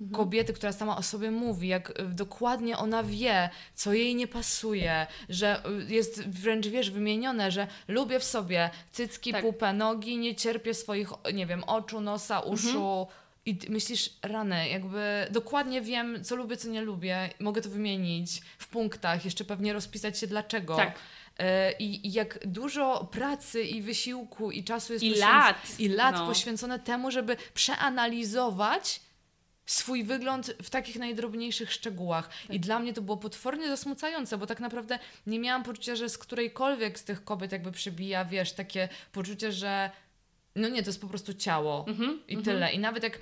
mhm. 0.00 0.16
kobiety, 0.16 0.52
która 0.52 0.72
sama 0.72 0.96
o 0.96 1.02
sobie 1.02 1.30
mówi, 1.30 1.68
jak 1.68 1.92
dokładnie 2.14 2.78
ona 2.78 3.02
wie, 3.02 3.50
co 3.74 3.92
jej 3.92 4.14
nie 4.14 4.26
pasuje, 4.26 5.06
że 5.28 5.62
jest 5.88 6.28
wręcz, 6.28 6.66
wiesz, 6.66 6.90
wymienione, 6.90 7.50
że 7.50 7.66
lubię 7.88 8.20
w 8.20 8.24
sobie 8.24 8.70
cycki, 8.92 9.32
tak. 9.32 9.42
pupę, 9.42 9.72
nogi, 9.72 10.18
nie 10.18 10.34
cierpię 10.34 10.74
swoich, 10.74 11.08
nie 11.34 11.46
wiem, 11.46 11.64
oczu, 11.64 12.00
nosa, 12.00 12.40
uszu, 12.40 13.00
mhm 13.00 13.20
i 13.50 13.58
myślisz, 13.68 14.10
rany, 14.22 14.68
jakby 14.68 15.26
dokładnie 15.30 15.80
wiem, 15.80 16.24
co 16.24 16.36
lubię, 16.36 16.56
co 16.56 16.68
nie 16.68 16.82
lubię, 16.82 17.30
mogę 17.40 17.62
to 17.62 17.68
wymienić 17.68 18.40
w 18.58 18.68
punktach, 18.68 19.24
jeszcze 19.24 19.44
pewnie 19.44 19.72
rozpisać 19.72 20.18
się 20.18 20.26
dlaczego. 20.26 20.76
Tak. 20.76 20.98
E, 21.38 21.72
I, 21.72 22.06
I, 22.06 22.12
jak 22.12 22.46
dużo 22.46 23.08
pracy 23.12 23.62
i 23.62 23.82
wysiłku 23.82 24.50
i 24.50 24.64
czasu 24.64 24.92
jest 24.92 25.04
I 25.04 25.14
lat, 25.14 25.56
i 25.78 25.88
lat 25.88 26.14
no. 26.14 26.26
poświęcone 26.26 26.78
temu, 26.78 27.10
żeby 27.10 27.36
przeanalizować 27.54 29.00
swój 29.66 30.04
wygląd 30.04 30.54
w 30.62 30.70
takich 30.70 30.96
najdrobniejszych 30.96 31.72
szczegółach. 31.72 32.28
Tak. 32.28 32.56
I 32.56 32.60
dla 32.60 32.78
mnie 32.78 32.92
to 32.92 33.02
było 33.02 33.16
potwornie 33.16 33.68
zasmucające, 33.68 34.38
bo 34.38 34.46
tak 34.46 34.60
naprawdę 34.60 34.98
nie 35.26 35.38
miałam 35.38 35.62
poczucia, 35.62 35.96
że 35.96 36.08
z 36.08 36.18
którejkolwiek 36.18 36.98
z 36.98 37.04
tych 37.04 37.24
kobiet 37.24 37.52
jakby 37.52 37.72
przybija, 37.72 38.24
wiesz, 38.24 38.52
takie 38.52 38.88
poczucie, 39.12 39.52
że 39.52 39.90
no 40.56 40.68
nie, 40.68 40.82
to 40.82 40.88
jest 40.88 41.00
po 41.00 41.08
prostu 41.08 41.34
ciało 41.34 41.84
mm-hmm, 41.88 42.16
i 42.28 42.38
mm-hmm. 42.38 42.44
tyle. 42.44 42.72
I 42.72 42.78
nawet 42.78 43.02
jak 43.02 43.16
y, 43.16 43.20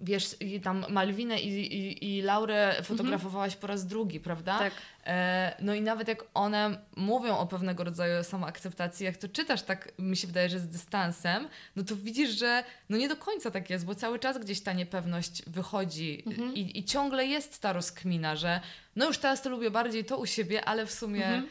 wiesz, 0.00 0.36
tam 0.62 0.84
Malwinę 0.88 1.40
i, 1.40 1.74
i, 1.76 2.18
i 2.18 2.22
Laurę 2.22 2.82
fotografowałaś 2.82 3.52
mm-hmm. 3.52 3.60
po 3.60 3.66
raz 3.66 3.86
drugi, 3.86 4.20
prawda? 4.20 4.58
Tak. 4.58 4.72
E, 5.06 5.56
no 5.60 5.74
i 5.74 5.82
nawet 5.82 6.08
jak 6.08 6.24
one 6.34 6.78
mówią 6.96 7.38
o 7.38 7.46
pewnego 7.46 7.84
rodzaju 7.84 8.24
samoakceptacji, 8.24 9.06
jak 9.06 9.16
to 9.16 9.28
czytasz 9.28 9.62
tak, 9.62 9.92
mi 9.98 10.16
się 10.16 10.26
wydaje, 10.26 10.48
że 10.48 10.58
z 10.58 10.68
dystansem, 10.68 11.48
no 11.76 11.84
to 11.84 11.96
widzisz, 11.96 12.30
że 12.30 12.64
no 12.88 12.96
nie 12.96 13.08
do 13.08 13.16
końca 13.16 13.50
tak 13.50 13.70
jest, 13.70 13.86
bo 13.86 13.94
cały 13.94 14.18
czas 14.18 14.38
gdzieś 14.38 14.60
ta 14.60 14.72
niepewność 14.72 15.42
wychodzi 15.46 16.24
mm-hmm. 16.26 16.52
i, 16.54 16.78
i 16.78 16.84
ciągle 16.84 17.26
jest 17.26 17.62
ta 17.62 17.72
rozkmina, 17.72 18.36
że 18.36 18.60
no 18.96 19.06
już 19.06 19.18
teraz 19.18 19.42
to 19.42 19.50
lubię 19.50 19.70
bardziej 19.70 20.04
to 20.04 20.18
u 20.18 20.26
siebie, 20.26 20.64
ale 20.64 20.86
w 20.86 20.92
sumie 20.92 21.42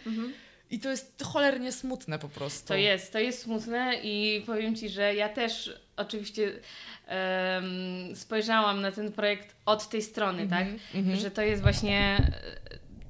i 0.69 0.79
to 0.79 0.89
jest 0.89 1.23
cholernie 1.23 1.71
smutne 1.71 2.19
po 2.19 2.29
prostu. 2.29 2.67
To 2.67 2.75
jest, 2.75 3.13
to 3.13 3.19
jest 3.19 3.41
smutne 3.41 3.95
i 4.03 4.43
powiem 4.45 4.75
Ci, 4.75 4.89
że 4.89 5.15
ja 5.15 5.29
też 5.29 5.79
oczywiście 5.95 6.51
um, 6.51 8.15
spojrzałam 8.15 8.81
na 8.81 8.91
ten 8.91 9.11
projekt 9.11 9.55
od 9.65 9.89
tej 9.89 10.01
strony, 10.01 10.41
mm 10.41 10.47
-hmm, 10.47 10.51
tak? 10.51 10.95
Mm 10.95 11.07
-hmm. 11.07 11.19
Że 11.19 11.31
to 11.31 11.41
jest 11.41 11.61
właśnie, 11.61 12.31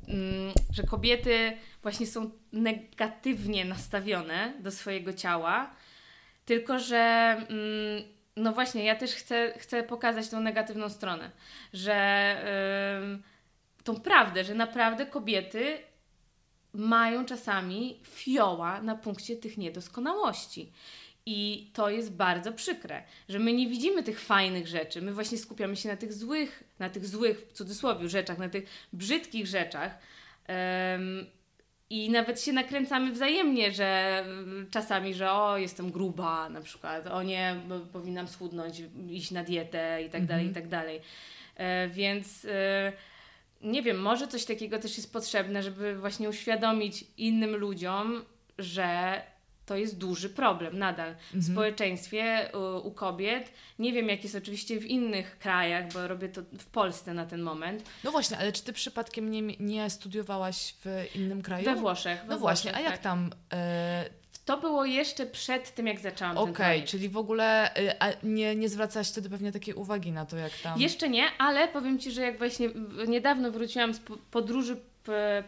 um, 0.08 0.52
że 0.74 0.84
kobiety 0.84 1.58
właśnie 1.82 2.08
są 2.08 2.32
negatywnie 2.54 3.66
nastawione 3.66 4.54
do 4.60 4.72
swojego 4.72 5.14
ciała, 5.14 5.76
tylko 6.46 6.80
że 6.80 7.36
um, 7.50 8.20
no 8.36 8.54
właśnie, 8.54 8.84
ja 8.84 8.96
też 8.96 9.12
chcę, 9.12 9.54
chcę 9.58 9.84
pokazać 9.84 10.30
tą 10.30 10.40
negatywną 10.40 10.90
stronę, 10.90 11.32
że 11.74 12.36
tą 13.84 14.00
prawdę, 14.02 14.44
że 14.44 14.54
naprawdę 14.54 15.06
kobiety 15.06 15.78
mają 16.74 17.26
czasami 17.26 18.00
fioła 18.04 18.82
na 18.82 18.96
punkcie 18.96 19.36
tych 19.36 19.58
niedoskonałości. 19.58 20.72
I 21.26 21.72
to 21.74 21.90
jest 21.90 22.16
bardzo 22.16 22.54
przykre, 22.54 23.04
że 23.30 23.40
my 23.40 23.54
nie 23.54 23.68
widzimy 23.68 24.04
tych 24.04 24.20
fajnych 24.20 24.68
rzeczy. 24.68 25.02
My 25.02 25.14
właśnie 25.14 25.38
skupiamy 25.38 25.76
się 25.76 25.90
na 25.90 25.98
tych 25.98 26.14
złych, 26.14 26.64
na 26.80 26.90
tych 26.90 27.06
złych 27.06 27.48
w 27.50 27.54
cudzysłowie 27.54 28.10
rzeczach, 28.10 28.38
na 28.38 28.50
tych 28.50 28.88
brzydkich 28.94 29.48
rzeczach. 29.48 29.98
Um, 30.50 31.26
i 31.90 32.10
nawet 32.10 32.42
się 32.42 32.54
nakręcamy 32.54 33.12
wzajemnie, 33.12 33.72
że 33.72 34.24
czasami, 34.72 35.14
że 35.14 35.32
o, 35.32 35.58
jestem 35.58 35.92
gruba 35.92 36.50
na 36.50 36.62
przykład, 36.62 37.08
o 37.08 37.24
nie, 37.24 37.56
powinnam 37.94 38.28
schudnąć, 38.28 38.82
iść 39.10 39.32
na 39.32 39.44
dietę 39.44 40.04
i 40.04 40.10
tak 40.10 40.26
dalej, 40.26 40.46
i 40.46 40.48
mhm. 40.48 40.64
tak 40.64 40.72
dalej. 40.72 41.02
E, 41.56 41.88
więc 41.88 42.46
e, 42.46 42.94
nie 43.62 43.84
wiem, 43.84 43.98
może 44.02 44.28
coś 44.28 44.46
takiego 44.46 44.80
też 44.80 44.98
jest 44.98 45.14
potrzebne, 45.14 45.64
żeby 45.64 46.00
właśnie 46.00 46.30
uświadomić 46.30 47.06
innym 47.18 47.56
ludziom, 47.56 48.26
że 48.58 49.22
to 49.66 49.76
jest 49.76 49.98
duży 49.98 50.30
problem 50.30 50.80
nadal 50.80 51.16
w 51.16 51.36
mhm. 51.36 51.44
społeczeństwie 51.44 52.52
u, 52.54 52.88
u, 52.88 52.92
kobiet. 52.92 53.52
Nie 53.80 53.94
wiem, 53.94 54.10
jak 54.10 54.24
jest 54.24 54.36
oczywiście 54.36 54.80
w 54.80 54.86
innych 54.86 55.40
krajach, 55.40 55.94
bo 55.94 56.08
robię 56.08 56.30
to 56.30 56.42
w 56.60 56.66
Polsce 56.66 57.14
na 57.14 57.26
ten 57.26 57.42
moment. 57.42 57.84
No 58.04 58.12
właśnie, 58.12 58.38
ale 58.38 58.52
czy 58.52 58.64
ty 58.64 58.74
przypadkiem 58.74 59.32
nie, 59.32 59.42
nie 59.42 59.90
studiowałaś 59.90 60.76
w 60.86 61.16
innym 61.16 61.42
kraju? 61.42 61.66
We 61.66 61.76
Włoszech. 61.76 62.20
We 62.22 62.28
no 62.28 62.40
Włoszech, 62.40 62.64
właśnie, 62.64 62.76
a 62.76 62.80
jak 62.80 62.92
tak. 62.92 63.02
tam 63.02 63.30
e, 63.54 64.10
to 64.50 64.58
było 64.58 64.86
jeszcze 64.86 65.26
przed 65.26 65.76
tym, 65.76 65.88
jak 65.88 66.00
zaczęłam 66.00 66.38
okay, 66.38 66.54
ten 66.54 66.56
Okej, 66.56 66.84
czyli 66.84 67.10
w 67.10 67.18
ogóle 67.18 67.78
y, 67.78 67.94
nie, 68.24 68.56
nie 68.56 68.70
zwracałaś 68.70 69.10
wtedy 69.10 69.30
pewnie 69.30 69.52
takiej 69.52 69.74
uwagi 69.74 70.12
na 70.12 70.26
to, 70.26 70.38
jak 70.38 70.52
tam... 70.64 70.80
Jeszcze 70.82 71.10
nie, 71.10 71.24
ale 71.38 71.68
powiem 71.68 72.00
Ci, 72.00 72.12
że 72.12 72.22
jak 72.22 72.38
właśnie 72.38 72.70
niedawno 73.08 73.52
wróciłam 73.52 73.94
z 73.94 74.02
podróży 74.32 74.78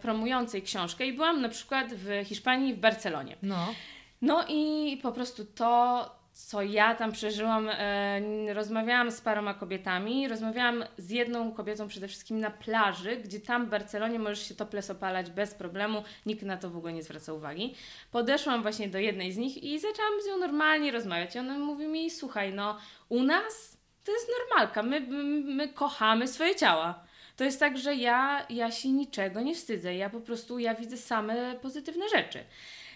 promującej 0.01 0.61
książkę 0.61 1.05
i 1.05 1.13
byłam 1.13 1.41
na 1.41 1.49
przykład 1.49 1.93
w 1.93 2.25
Hiszpanii, 2.25 2.73
w 2.73 2.77
Barcelonie. 2.77 3.35
No. 3.41 3.73
No 4.21 4.45
i 4.49 4.97
po 5.03 5.11
prostu 5.11 5.45
to 5.45 6.20
co 6.45 6.61
ja 6.61 6.95
tam 6.95 7.11
przeżyłam. 7.11 7.69
E, 7.69 8.53
rozmawiałam 8.53 9.11
z 9.11 9.21
paroma 9.21 9.53
kobietami. 9.53 10.27
Rozmawiałam 10.27 10.83
z 10.97 11.09
jedną 11.09 11.51
kobietą 11.51 11.87
przede 11.87 12.07
wszystkim 12.07 12.39
na 12.39 12.51
plaży, 12.51 13.17
gdzie 13.17 13.39
tam 13.39 13.65
w 13.65 13.69
Barcelonie 13.69 14.19
możesz 14.19 14.47
się 14.47 14.55
topless 14.55 14.89
opalać 14.89 15.29
bez 15.29 15.53
problemu. 15.53 16.03
Nikt 16.25 16.43
na 16.43 16.57
to 16.57 16.69
w 16.69 16.77
ogóle 16.77 16.93
nie 16.93 17.03
zwraca 17.03 17.33
uwagi. 17.33 17.75
Podeszłam 18.11 18.61
właśnie 18.61 18.87
do 18.87 18.99
jednej 18.99 19.31
z 19.31 19.37
nich 19.37 19.63
i 19.63 19.79
zaczęłam 19.79 20.21
z 20.23 20.27
nią 20.27 20.37
normalnie 20.37 20.91
rozmawiać. 20.91 21.35
I 21.35 21.39
ona 21.39 21.59
mówi 21.59 21.87
mi, 21.87 22.09
słuchaj, 22.09 22.53
no 22.53 22.77
u 23.09 23.23
nas 23.23 23.77
to 24.03 24.11
jest 24.11 24.27
normalka. 24.39 24.83
My, 24.83 25.01
my, 25.01 25.23
my 25.55 25.67
kochamy 25.67 26.27
swoje 26.27 26.55
ciała. 26.55 27.03
To 27.35 27.43
jest 27.43 27.59
tak, 27.59 27.77
że 27.77 27.95
ja, 27.95 28.45
ja 28.49 28.71
się 28.71 28.89
niczego 28.89 29.41
nie 29.41 29.55
wstydzę. 29.55 29.95
Ja 29.95 30.09
po 30.09 30.21
prostu, 30.21 30.59
ja 30.59 30.75
widzę 30.75 30.97
same 30.97 31.55
pozytywne 31.61 32.09
rzeczy. 32.09 32.43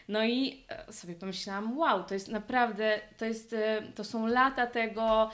No 0.08 0.26
i 0.26 0.66
e, 0.70 0.94
sobie 0.94 1.16
pomyślałam, 1.16 1.78
wow, 1.78 2.04
to 2.04 2.14
jest 2.14 2.28
naprawdę, 2.28 3.00
to, 3.18 3.26
jest, 3.26 3.54
e, 3.54 3.82
to 3.96 4.04
są 4.04 4.28
lata 4.28 4.68
tego 4.68 5.32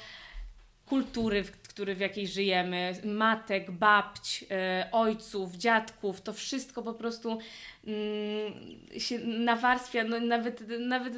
kultury, 0.85 1.43
w 1.43 1.51
który, 1.51 1.95
w 1.95 1.99
jakiej 1.99 2.27
żyjemy, 2.27 2.93
matek, 3.03 3.71
babć, 3.71 4.45
e, 4.51 4.89
ojców, 4.91 5.55
dziadków, 5.55 6.21
to 6.21 6.33
wszystko 6.33 6.83
po 6.83 6.93
prostu 6.93 7.39
mm, 7.87 8.53
się 8.99 9.19
nawarstwia, 9.19 10.03
no 10.03 10.19
nawet, 10.19 10.63
nawet 10.79 11.13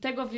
tego 0.00 0.28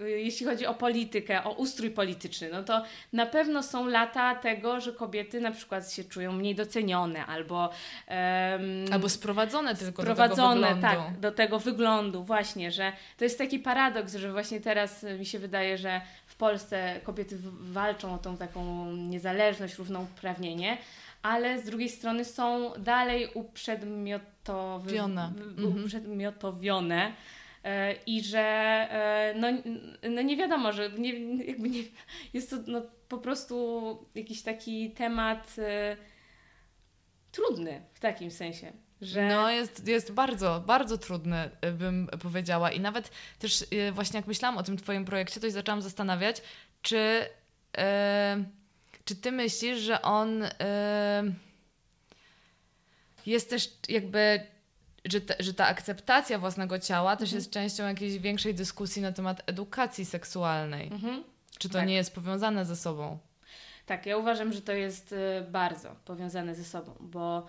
jeśli 0.00 0.46
chodzi 0.46 0.66
o 0.66 0.74
politykę, 0.74 1.44
o 1.44 1.52
ustrój 1.52 1.90
polityczny, 1.90 2.48
no 2.52 2.62
to 2.62 2.84
na 3.12 3.26
pewno 3.26 3.62
są 3.62 3.86
lata 3.86 4.34
tego, 4.34 4.80
że 4.80 4.92
kobiety 4.92 5.40
na 5.40 5.50
przykład 5.50 5.92
się 5.92 6.04
czują 6.04 6.32
mniej 6.32 6.54
docenione 6.54 7.26
albo. 7.26 7.70
Um, 8.08 8.92
albo 8.92 9.08
sprowadzone 9.08 9.74
tylko 9.74 10.02
sprowadzone, 10.02 10.60
do 10.60 10.66
tego 10.66 10.80
wyglądu. 10.80 11.10
tak, 11.10 11.20
do 11.20 11.32
tego 11.32 11.58
wyglądu, 11.58 12.24
właśnie, 12.24 12.72
że 12.72 12.92
to 13.16 13.24
jest 13.24 13.38
taki 13.38 13.58
paradoks, 13.58 14.14
że 14.14 14.32
właśnie 14.32 14.60
teraz 14.60 15.02
mi 15.18 15.26
się 15.26 15.38
wydaje, 15.38 15.78
że 15.78 16.00
w 16.26 16.36
Polsce 16.36 17.00
kobiety 17.04 17.38
walczą 17.60 18.14
o 18.14 18.18
tą 18.18 18.36
taką 18.36 18.92
niezależność, 18.92 19.74
równouprawnienie, 19.74 20.78
ale 21.22 21.58
z 21.58 21.64
drugiej 21.64 21.88
strony 21.88 22.24
są 22.24 22.72
dalej 22.78 23.28
uprzedmiotowione. 23.34 25.24
Mhm. 25.24 25.84
uprzedmiotowione 25.84 26.98
E, 27.06 27.12
i 28.06 28.22
że 28.22 28.40
e, 28.40 29.34
no, 29.36 29.48
no 30.10 30.22
nie 30.22 30.36
wiadomo, 30.36 30.72
że 30.72 30.90
nie, 30.90 31.34
jakby 31.44 31.70
nie, 31.70 31.82
jest 32.32 32.50
to 32.50 32.56
no, 32.66 32.82
po 33.08 33.18
prostu 33.18 34.06
jakiś 34.14 34.42
taki 34.42 34.90
temat 34.90 35.56
e, 35.58 35.96
trudny 37.32 37.82
w 37.92 38.00
takim 38.00 38.30
sensie. 38.30 38.72
Że... 39.00 39.28
No, 39.28 39.50
jest, 39.50 39.88
jest 39.88 40.12
bardzo, 40.12 40.62
bardzo 40.66 40.98
trudny, 40.98 41.50
bym 41.72 42.08
powiedziała. 42.22 42.70
I 42.70 42.80
nawet 42.80 43.10
też 43.38 43.64
właśnie 43.92 44.16
jak 44.16 44.26
myślałam 44.26 44.58
o 44.58 44.62
tym 44.62 44.76
Twoim 44.76 45.04
projekcie, 45.04 45.40
to 45.40 45.46
się 45.46 45.50
zaczęłam 45.50 45.82
zastanawiać, 45.82 46.42
czy, 46.82 47.26
czy 49.04 49.16
Ty 49.16 49.32
myślisz, 49.32 49.78
że 49.78 50.02
on 50.02 50.44
jest 53.26 53.50
też 53.50 53.68
jakby 53.88 54.40
że, 55.12 55.20
te, 55.20 55.34
że 55.38 55.54
ta 55.54 55.66
akceptacja 55.66 56.38
własnego 56.38 56.78
ciała 56.78 57.16
też 57.16 57.28
mhm. 57.28 57.38
jest 57.38 57.50
częścią 57.50 57.86
jakiejś 57.86 58.18
większej 58.18 58.54
dyskusji 58.54 59.02
na 59.02 59.12
temat 59.12 59.42
edukacji 59.46 60.04
seksualnej. 60.04 60.88
Mhm. 60.92 61.24
Czy 61.58 61.68
to 61.68 61.78
tak. 61.78 61.88
nie 61.88 61.94
jest 61.94 62.14
powiązane 62.14 62.64
ze 62.64 62.76
sobą? 62.76 63.18
Tak, 63.86 64.06
ja 64.06 64.16
uważam, 64.16 64.52
że 64.52 64.62
to 64.62 64.72
jest 64.72 65.12
y, 65.12 65.16
bardzo 65.50 65.96
powiązane 66.04 66.54
ze 66.54 66.64
sobą, 66.64 66.94
bo 67.00 67.46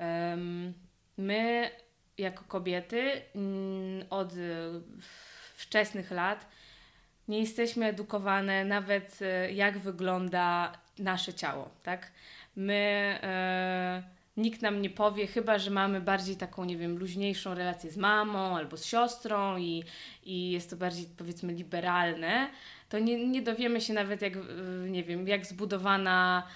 um, 0.00 0.74
my 1.18 1.70
jako 2.18 2.44
kobiety 2.44 3.22
mm, 3.34 4.06
od 4.10 4.32
y, 4.32 4.36
wczesnych 5.56 6.10
lat 6.10 6.46
nie 7.28 7.40
jesteśmy 7.40 7.86
edukowane 7.86 8.64
nawet 8.64 9.18
y, 9.22 9.52
jak 9.52 9.78
wygląda 9.78 10.72
nasze 10.98 11.34
ciało, 11.34 11.70
tak? 11.82 12.12
My 12.56 13.18
nikt 14.36 14.62
nam 14.62 14.82
nie 14.82 14.90
powie, 14.90 15.26
chyba 15.26 15.58
że 15.58 15.70
mamy 15.70 16.00
bardziej 16.00 16.36
taką, 16.36 16.64
nie 16.64 16.76
wiem, 16.76 16.98
luźniejszą 16.98 17.54
relację 17.54 17.90
z 17.90 17.96
mamą 17.96 18.56
albo 18.56 18.76
z 18.76 18.84
siostrą 18.84 19.56
i, 19.56 19.84
i 20.24 20.50
jest 20.50 20.70
to 20.70 20.76
bardziej, 20.76 21.06
powiedzmy, 21.18 21.52
liberalne, 21.52 22.50
to 22.88 22.98
nie, 22.98 23.28
nie 23.28 23.42
dowiemy 23.42 23.80
się 23.80 23.94
nawet, 23.94 24.22
jak, 24.22 24.32
nie 24.88 25.04
wiem, 25.04 25.28
jak 25.28 25.46
zbudowana 25.46 26.46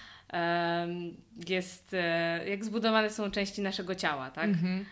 jest, 1.49 1.95
e, 1.95 2.49
jak 2.49 2.65
zbudowane 2.65 3.11
są 3.11 3.31
części 3.31 3.63
naszego 3.63 3.95
ciała, 3.95 4.31
tak? 4.31 4.45
Mhm. 4.45 4.85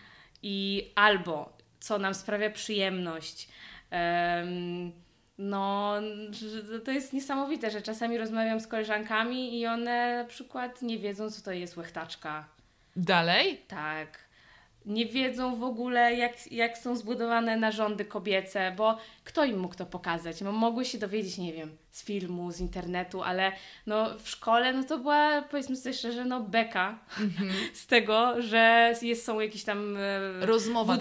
I 0.43 0.87
albo 0.95 1.57
co 1.79 1.99
nam 1.99 2.13
sprawia 2.13 2.49
przyjemność. 2.49 3.49
no, 5.37 5.93
to 6.85 6.91
jest 6.91 7.13
niesamowite, 7.13 7.71
że 7.71 7.81
czasami 7.81 8.17
rozmawiam 8.17 8.59
z 8.59 8.67
koleżankami 8.67 9.59
i 9.59 9.67
one 9.67 10.17
na 10.17 10.25
przykład 10.25 10.81
nie 10.81 10.97
wiedzą, 10.97 11.31
co 11.31 11.41
to 11.41 11.51
jest 11.51 11.77
łechtaczka 11.77 12.58
Dalej? 12.99 13.61
Tak 13.67 14.29
nie 14.85 15.05
wiedzą 15.05 15.55
w 15.55 15.63
ogóle, 15.63 16.15
jak, 16.15 16.51
jak 16.51 16.77
są 16.77 16.95
zbudowane 16.95 17.57
narządy 17.57 18.05
kobiece, 18.05 18.73
bo 18.77 18.97
kto 19.23 19.45
im 19.45 19.59
mógł 19.59 19.75
to 19.75 19.85
pokazać? 19.85 20.41
No, 20.41 20.51
mogły 20.51 20.85
się 20.85 20.97
dowiedzieć, 20.97 21.37
nie 21.37 21.53
wiem, 21.53 21.77
z 21.99 22.03
filmu, 22.03 22.51
z 22.51 22.59
internetu, 22.59 23.23
ale 23.23 23.51
no, 23.87 24.17
w 24.19 24.29
szkole 24.29 24.73
no, 24.73 24.83
to 24.83 24.97
była, 24.97 25.41
powiedzmy 25.41 25.75
sobie 25.75 25.93
szczerze, 25.93 26.25
no, 26.25 26.39
beka 26.39 26.99
mm-hmm. 27.17 27.51
z 27.83 27.87
tego, 27.87 28.41
że 28.41 28.93
jest, 29.01 29.25
są 29.25 29.39
jakieś 29.39 29.63
tam 29.63 29.97
e, 29.97 30.45
rozmowa 30.45 30.97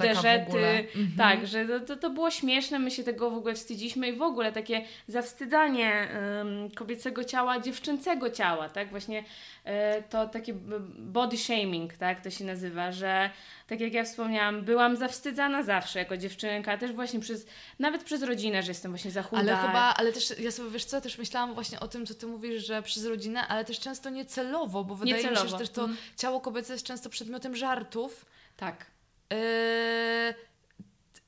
ogóle. 0.48 0.82
Mm-hmm. 0.82 1.18
Tak, 1.18 1.46
że 1.46 1.80
to, 1.80 1.96
to 1.96 2.10
było 2.10 2.30
śmieszne, 2.30 2.78
my 2.78 2.90
się 2.90 3.04
tego 3.04 3.30
w 3.30 3.34
ogóle 3.34 3.54
wstydziliśmy 3.54 4.08
i 4.08 4.16
w 4.16 4.22
ogóle 4.22 4.52
takie 4.52 4.84
zawstydzanie 5.08 6.08
um, 6.38 6.70
kobiecego 6.70 7.24
ciała, 7.24 7.60
dziewczęcego 7.60 8.30
ciała, 8.30 8.68
tak? 8.68 8.90
Właśnie 8.90 9.24
e, 9.64 10.02
to 10.02 10.28
takie 10.28 10.54
body 10.98 11.36
shaming, 11.36 11.96
tak? 11.96 12.20
To 12.20 12.30
się 12.30 12.44
nazywa, 12.44 12.92
że 12.92 13.30
tak 13.66 13.80
jak 13.80 13.92
ja 13.92 14.04
wspomniałam, 14.04 14.62
byłam 14.62 14.96
zawstydzana 14.96 15.62
zawsze 15.62 15.98
jako 15.98 16.16
dziewczynka, 16.16 16.78
też 16.78 16.92
właśnie 16.92 17.20
przez, 17.20 17.46
nawet 17.78 18.04
przez 18.04 18.22
rodzinę, 18.22 18.62
że 18.62 18.70
jestem 18.70 18.92
właśnie 18.92 19.10
za 19.10 19.22
chuda. 19.22 19.42
Ale 19.42 19.56
chyba, 19.56 19.94
ale 19.96 20.12
też, 20.12 20.38
ja 20.38 20.50
sobie, 20.50 20.70
wiesz 20.70 20.84
co, 20.88 21.00
też 21.00 21.18
myślałam 21.18 21.54
właśnie 21.54 21.80
o 21.80 21.88
tym, 21.88 22.06
co 22.06 22.14
Ty 22.14 22.26
mówisz, 22.26 22.66
że 22.66 22.82
przez 22.82 23.04
rodzinę, 23.04 23.48
ale 23.48 23.64
też 23.64 23.80
często 23.80 24.10
niecelowo, 24.10 24.84
bo 24.84 24.94
wydaje 24.94 25.16
niecelowo. 25.16 25.44
mi 25.44 25.50
się, 25.50 25.52
że 25.52 25.58
też 25.58 25.70
to 25.70 25.84
mm. 25.84 25.96
ciało 26.16 26.40
kobiece 26.40 26.72
jest 26.72 26.86
często 26.86 27.10
przedmiotem 27.10 27.56
żartów. 27.56 28.26
Tak. 28.56 28.86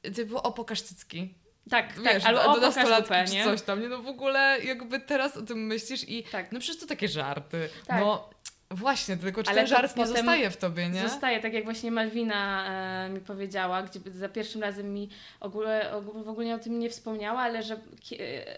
Yy, 0.03 0.13
typu, 0.13 0.39
o 0.39 0.53
pokaż 0.53 0.83
cycki. 0.83 1.35
Tak, 1.71 1.95
tak, 1.95 2.15
Wiesz, 2.15 2.25
albo 2.25 2.43
do, 2.43 2.55
do 2.55 2.61
nastolatki 2.61 3.37
czy 3.39 3.45
coś 3.45 3.63
tam, 3.63 3.81
nie? 3.81 3.89
No 3.89 4.03
w 4.03 4.07
ogóle 4.07 4.59
jakby 4.65 5.01
teraz 5.01 5.37
o 5.37 5.43
tym 5.43 5.67
myślisz 5.67 6.09
i 6.09 6.23
tak. 6.23 6.53
no 6.53 6.61
przecież 6.61 6.81
to 6.81 6.87
takie 6.87 7.09
żarty. 7.09 7.69
Tak. 7.87 8.01
No 8.01 8.31
Właśnie, 8.71 9.17
tylko 9.17 9.43
czy 9.43 9.51
Ale 9.51 9.59
ten 9.59 9.67
żart 9.67 9.97
nie 9.97 10.07
zostaje 10.07 10.51
w 10.51 10.57
tobie, 10.57 10.89
nie? 10.89 11.03
Zostaje, 11.09 11.41
tak 11.41 11.53
jak 11.53 11.65
właśnie 11.65 11.91
Malwina 11.91 12.67
e, 13.07 13.09
mi 13.09 13.21
powiedziała, 13.21 13.83
gdzie 13.83 14.01
za 14.11 14.29
pierwszym 14.29 14.63
razem 14.63 14.95
mi 14.95 15.09
ogóle, 15.41 15.93
w 16.03 16.29
ogóle 16.29 16.55
o 16.55 16.59
tym 16.59 16.79
nie 16.79 16.91
wspomniała, 16.91 17.41
ale 17.41 17.63
że 17.63 17.77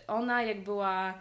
ona 0.06 0.42
jak 0.42 0.64
była 0.64 1.14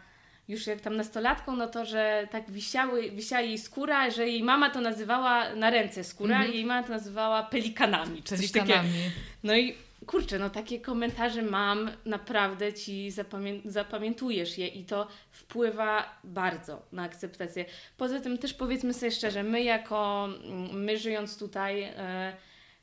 już 0.47 0.67
jak 0.67 0.81
tam 0.81 0.95
nastolatką, 0.95 1.55
no 1.55 1.67
to, 1.67 1.85
że 1.85 2.27
tak 2.31 2.51
wisiały, 2.51 3.11
wisiała 3.11 3.41
jej 3.41 3.57
skóra, 3.57 4.09
że 4.09 4.27
jej 4.27 4.43
mama 4.43 4.69
to 4.69 4.81
nazywała 4.81 5.55
na 5.55 5.69
ręce 5.69 6.03
skóra 6.03 6.45
i 6.45 6.53
jej 6.53 6.65
mama 6.65 6.83
to 6.83 6.93
nazywała 6.93 7.43
pelikanami. 7.43 8.23
Czy 8.23 8.35
pelikanami. 8.35 8.89
No 9.43 9.55
i 9.55 9.75
kurczę, 10.07 10.39
no 10.39 10.49
takie 10.49 10.79
komentarze 10.79 11.41
mam, 11.41 11.91
naprawdę 12.05 12.73
ci 12.73 13.11
zapamię 13.11 13.61
zapamiętujesz 13.65 14.57
je 14.57 14.67
i 14.67 14.85
to 14.85 15.07
wpływa 15.31 16.19
bardzo 16.23 16.81
na 16.91 17.03
akceptację. 17.03 17.65
Poza 17.97 18.19
tym 18.19 18.37
też 18.37 18.53
powiedzmy 18.53 18.93
sobie 18.93 19.11
szczerze, 19.11 19.43
my 19.43 19.63
jako, 19.63 20.29
mm, 20.43 20.83
my 20.83 20.97
żyjąc 20.97 21.37
tutaj, 21.37 21.81
e, 21.83 22.33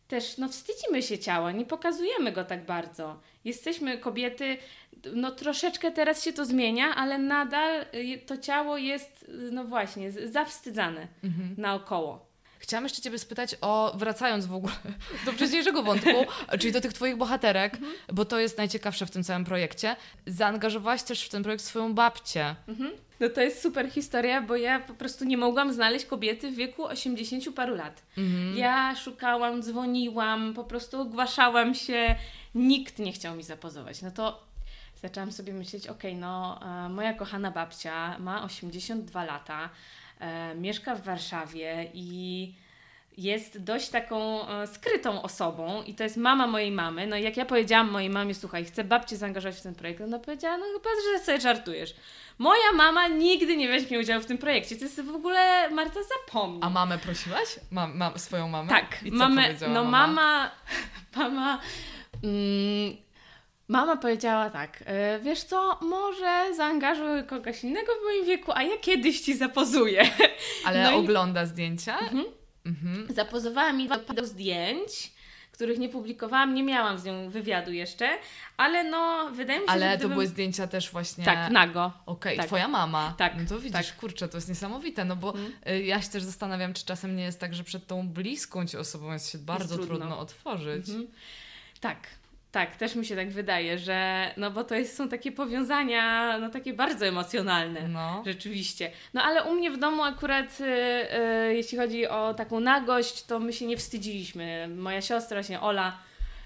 też 0.09 0.39
no 0.39 0.49
wstydzimy 0.49 1.03
się 1.03 1.19
ciała, 1.19 1.53
nie 1.53 1.67
pokazujemy 1.67 2.33
go 2.33 2.45
tak 2.45 2.67
bardzo. 2.67 3.21
Jesteśmy 3.45 3.99
kobiety, 3.99 4.57
no 5.15 5.31
troszeczkę 5.31 5.93
teraz 5.93 6.25
się 6.25 6.33
to 6.33 6.45
zmienia, 6.45 6.95
ale 6.95 7.19
nadal 7.19 7.87
y, 7.95 8.19
to 8.27 8.39
ciało 8.39 8.79
jest, 8.79 9.31
no 9.53 9.65
właśnie, 9.65 10.13
zawstydzane 10.13 11.09
mhm. 11.25 11.55
naokoło. 11.59 12.28
Chciałam 12.59 12.85
jeszcze 12.85 13.03
Ciebie 13.03 13.19
spytać 13.19 13.57
o, 13.61 13.93
wracając 13.97 14.47
w 14.47 14.55
ogóle 14.55 14.75
do 15.27 15.33
wcześniejszego 15.33 15.83
wątku, 15.83 16.11
czyli 16.61 16.73
do 16.73 16.81
tych 16.81 16.93
Twoich 16.93 17.17
bohaterek, 17.17 17.75
mhm. 17.75 17.93
bo 18.13 18.25
to 18.25 18.39
jest 18.39 18.59
najciekawsze 18.59 19.07
w 19.07 19.11
tym 19.11 19.25
całym 19.25 19.45
projekcie. 19.45 19.97
Zaangażowałaś 20.27 21.03
też 21.03 21.25
w 21.25 21.29
ten 21.29 21.43
projekt 21.43 21.65
swoją 21.65 21.95
babcię. 21.95 22.57
Mhm. 22.69 22.91
No 23.21 23.29
to 23.29 23.41
jest 23.41 23.63
super 23.63 23.91
historia, 23.91 24.43
bo 24.43 24.57
ja 24.57 24.81
po 24.81 24.95
prostu 24.95 25.25
nie 25.25 25.37
mogłam 25.37 25.73
znaleźć 25.73 26.07
kobiety 26.07 26.51
w 26.51 26.55
wieku 26.55 26.85
80 26.85 27.55
paru 27.55 27.75
lat. 27.75 28.03
Mhm. 28.19 28.57
Ja 28.57 28.97
szukałam, 28.97 29.63
dzwoniłam, 29.63 30.55
po 30.55 30.65
prostu 30.65 31.01
ogłaszałam 31.01 31.75
się, 31.75 32.17
nikt 32.55 32.99
nie 32.99 33.13
chciał 33.13 33.37
mi 33.37 33.43
zapozować. 33.43 34.03
No 34.03 34.11
to 34.11 34.49
zaczęłam 35.03 35.33
sobie 35.33 35.53
myśleć, 35.53 35.89
okej, 35.89 36.11
okay, 36.11 36.21
no 36.21 36.61
e, 36.87 36.89
moja 36.89 37.15
kochana 37.15 37.51
babcia 37.51 38.19
ma 38.19 38.45
82 38.45 39.25
lata, 39.25 39.71
mieszka 40.55 40.95
w 40.95 41.03
Warszawie 41.03 41.91
i 41.95 42.53
jest 43.19 43.65
dość 43.65 43.89
taką 43.89 44.49
e, 44.49 44.67
skrytą 44.67 45.23
osobą 45.23 45.83
i 45.83 45.95
to 45.95 46.05
jest 46.05 46.17
mama 46.17 46.47
mojej 46.47 46.71
mamy. 46.71 47.07
No 47.07 47.17
i 47.17 47.23
jak 47.23 47.37
ja 47.37 47.45
powiedziałam 47.45 47.91
mojej 47.91 48.11
mamie, 48.11 48.35
słuchaj, 48.35 48.65
chcę 48.65 48.85
babcię 48.85 49.17
zaangażować 49.17 49.59
w 49.59 49.63
ten 49.63 49.75
projekt, 49.75 50.01
ona 50.01 50.19
powiedziała, 50.19 50.59
no 50.59 50.65
chyba, 50.65 50.91
że 51.19 51.25
sobie 51.25 51.41
żartujesz. 51.41 51.95
Moja 52.39 52.73
mama 52.75 53.09
nigdy 53.09 53.57
nie 53.57 53.69
weźmie 53.69 53.99
udziału 53.99 54.23
w 54.23 54.27
tym 54.27 54.39
projekcie. 54.39 54.77
To 54.77 54.85
jest 54.85 55.01
w 55.01 55.15
ogóle, 55.15 55.71
Marta, 55.71 56.01
zapomnij. 56.03 56.61
A 56.63 56.71
mamę 56.71 56.99
prosiłaś? 56.99 57.49
Ma, 57.71 57.87
ma, 57.87 58.19
swoją 58.19 58.49
mamę? 58.49 58.69
Tak. 58.69 59.03
I 59.05 59.11
co 59.11 59.17
mamę, 59.17 59.55
no 59.61 59.85
mama, 59.85 59.91
mama, 59.91 60.51
mama 61.17 61.61
mm, 62.25 62.97
Mama 63.69 63.97
powiedziała 63.97 64.51
tak, 64.51 64.83
e, 64.87 65.21
wiesz 65.21 65.43
co, 65.43 65.79
może 65.83 66.55
zaangażuj 66.57 67.25
kogoś 67.27 67.65
innego 67.65 67.93
w 68.01 68.05
moim 68.05 68.27
wieku, 68.27 68.53
a 68.55 68.63
ja 68.63 68.77
kiedyś 68.81 69.21
ci 69.21 69.37
zapozuję. 69.37 70.03
Ale 70.67 70.91
no 70.91 70.97
ogląda 70.97 71.43
i... 71.43 71.47
zdjęcia? 71.47 71.99
Mhm. 71.99 72.25
Mhm. 72.67 73.07
Zapozowała 73.15 73.73
mi 73.73 73.89
do 74.15 74.27
zdjęć, 74.27 75.13
których 75.53 75.79
nie 75.79 75.89
publikowałam. 75.89 76.55
Nie 76.55 76.63
miałam 76.63 76.99
z 76.99 77.05
nią 77.05 77.31
wywiadu 77.31 77.73
jeszcze, 77.73 78.09
ale 78.57 78.85
no 78.85 79.31
wydaje 79.33 79.61
mi 79.61 79.67
się, 79.67 79.73
Ale 79.73 79.87
że 79.87 79.93
to 79.93 79.99
gdybym... 79.99 80.13
były 80.15 80.27
zdjęcia 80.27 80.67
też 80.67 80.91
właśnie... 80.91 81.25
Tak, 81.25 81.51
nago. 81.53 81.93
Okej, 82.07 82.37
Tak. 82.37 82.47
twoja 82.47 82.69
mama. 82.69 83.15
Tak, 83.19 83.33
No 83.37 83.45
to 83.49 83.59
widzisz, 83.61 83.87
tak. 83.89 83.97
kurczę, 83.97 84.29
to 84.29 84.37
jest 84.37 84.49
niesamowite, 84.49 85.05
no 85.05 85.17
bo 85.17 85.29
Mhm. 85.35 85.53
y, 85.69 85.83
ja 85.83 86.03
się 86.03 86.09
też 86.09 86.23
zastanawiam, 86.23 86.75
czy 86.75 86.85
czasem 86.85 87.17
nie 87.17 87.23
jest 87.23 87.41
tak, 87.41 87.55
że 87.55 87.65
przed 87.65 87.87
tą 87.87 88.09
bliską 88.09 88.67
ci 88.67 88.77
osobą 88.77 89.13
jest 89.13 89.31
się 89.33 89.39
bardzo 89.39 89.75
trudno. 89.75 89.97
trudno. 89.97 90.19
otworzyć. 90.19 90.89
Mhm. 90.89 91.07
Tak. 91.81 91.97
Tak, 92.53 92.77
też 92.77 92.95
mi 92.95 93.07
się 93.07 93.17
tak 93.17 93.31
wydaje, 93.31 93.79
że 93.79 94.31
no 94.37 94.51
bo 94.51 94.65
to 94.65 94.75
jest, 94.75 94.97
są 94.97 95.09
takie 95.09 95.33
powiązania, 95.33 96.39
no 96.39 96.51
takie 96.51 96.73
bardzo 96.73 97.07
emocjonalne. 97.07 97.89
No. 97.89 98.23
Rzeczywiście. 98.27 98.91
No 99.15 99.23
ale 99.23 99.45
u 99.45 99.55
mnie 99.55 99.71
w 99.71 99.79
domu 99.79 100.03
akurat, 100.03 100.61
y, 100.61 100.65
y, 100.65 101.55
jeśli 101.55 101.79
chodzi 101.79 102.07
o 102.07 102.35
taką 102.35 102.61
nagość, 102.61 103.25
to 103.25 103.39
my 103.39 103.53
się 103.53 103.67
nie 103.67 103.77
wstydziliśmy. 103.77 104.69
Moja 104.77 105.03
siostra, 105.03 105.37
właśnie 105.37 105.61
Ola, 105.61 105.99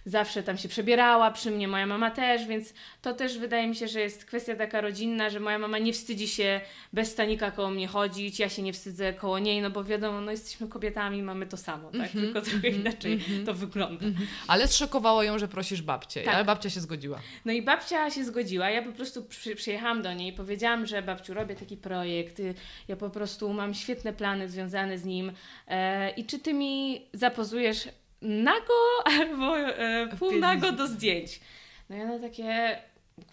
zawsze 0.07 0.43
tam 0.43 0.59
się 0.59 0.69
przebierała 0.69 1.31
przy 1.31 1.51
mnie, 1.51 1.69
moja 1.69 1.87
mama 1.87 2.11
też, 2.11 2.47
więc 2.47 2.75
to 3.03 3.15
też 3.15 3.39
wydaje 3.39 3.69
mi 3.69 3.77
się, 3.77 3.89
że 3.89 4.01
jest 4.01 4.25
kwestia 4.25 4.57
taka 4.57 4.81
rodzinna, 4.81 5.31
że 5.31 5.41
moja 5.41 5.59
mama 5.59 5.79
nie 5.79 5.93
wstydzi 5.93 6.29
się 6.29 6.61
bez 6.93 7.13
stanika 7.13 7.51
koło 7.51 7.71
mnie 7.71 7.87
chodzić, 7.87 8.39
ja 8.39 8.49
się 8.49 8.63
nie 8.63 8.73
wstydzę 8.73 9.13
koło 9.13 9.39
niej, 9.39 9.63
no 9.63 9.71
bo 9.71 9.85
wiadomo, 9.85 10.21
no 10.21 10.31
jesteśmy 10.31 10.69
kobietami, 10.69 11.23
mamy 11.23 11.47
to 11.47 11.57
samo, 11.57 11.91
tak? 11.91 12.01
Mhm, 12.01 12.25
Tylko 12.25 12.41
trochę 12.43 12.57
mhm, 12.69 12.75
inaczej 12.75 13.13
mhm. 13.13 13.47
to 13.47 13.55
wygląda. 13.55 14.07
Mhm. 14.07 14.27
Ale 14.49 14.69
zszokowało 14.69 15.23
ją, 15.23 15.39
że 15.39 15.49
prosisz 15.49 15.83
babcię, 15.83 16.23
Tak. 16.23 16.35
ale 16.35 16.45
babcia 16.45 16.71
się 16.71 16.81
zgodziła. 16.81 17.21
No 17.45 17.53
i 17.53 17.63
babcia 17.63 18.11
się 18.11 18.25
zgodziła. 18.25 18.71
Ja 18.71 18.83
po 18.83 18.93
prostu 18.93 19.25
przy, 19.25 19.57
przyjechałam 19.57 20.03
do 20.03 20.13
niej 20.13 20.29
i 20.33 20.37
powiedziałam, 20.37 20.87
że 20.87 21.03
babciu, 21.03 21.35
robię 21.35 21.55
taki 21.55 21.77
projekt. 21.77 22.41
y, 22.41 22.55
Ja 22.89 22.97
po 22.97 23.11
prostu 23.11 23.53
mam 23.53 23.75
świetne 23.75 24.13
plany 24.13 24.49
związane 24.49 24.99
z 24.99 25.05
nim. 25.05 25.33
E, 25.69 26.11
I 26.11 26.25
czy 26.25 26.39
ty 26.39 26.55
mi 26.55 27.03
zapozujesz 27.13 27.89
nago 28.23 28.75
albo 29.05 29.59
e, 29.59 30.09
pół 30.19 30.33
nago 30.33 30.73
do 30.73 30.87
zdjęć? 30.87 31.41
No 31.91 31.97
i 31.97 32.01
ona 32.01 32.19
takie. 32.19 32.77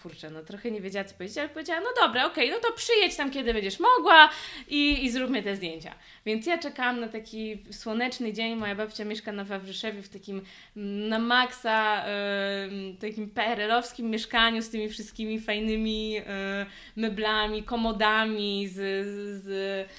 Kurczę, 0.04 0.30
no 0.30 0.44
trochę 0.44 0.72
nie 0.72 0.82
wiedziała 0.82 1.06
co 1.06 1.16
powiedzieć, 1.16 1.38
ale 1.38 1.50
powiedziała, 1.50 1.82
no 1.82 1.90
dobra, 2.02 2.26
okej, 2.26 2.52
no 2.52 2.58
to 2.60 2.72
przyjedź 2.74 3.16
tam, 3.16 3.32
kiedy 3.32 3.54
będziesz 3.54 3.80
mogła 3.80 4.30
i, 4.68 5.06
i 5.06 5.12
zróbmy 5.12 5.44
te 5.44 5.56
zdjęcia. 5.56 5.96
Więc 6.26 6.46
ja 6.46 6.58
czekałam 6.58 7.00
na 7.00 7.08
taki 7.08 7.64
słoneczny 7.72 8.34
dzień, 8.34 8.56
moja 8.56 8.76
babcia 8.76 9.06
mieszka 9.06 9.32
na 9.32 9.44
Wawrzyszewie 9.44 10.02
w 10.02 10.10
takim 10.10 10.42
mm, 10.78 11.10
na 11.10 11.20
maksa 11.20 12.06
em, 12.06 12.98
takim 12.98 13.30
PRL-owskim 13.30 14.10
mieszkaniu 14.10 14.62
z 14.62 14.70
tymi 14.70 14.90
wszystkimi 14.90 15.40
fajnymi 15.40 16.18
e, 16.18 16.66
meblami, 16.96 17.64
komodami, 17.64 18.68
z, 18.68 19.06
z 19.44 19.90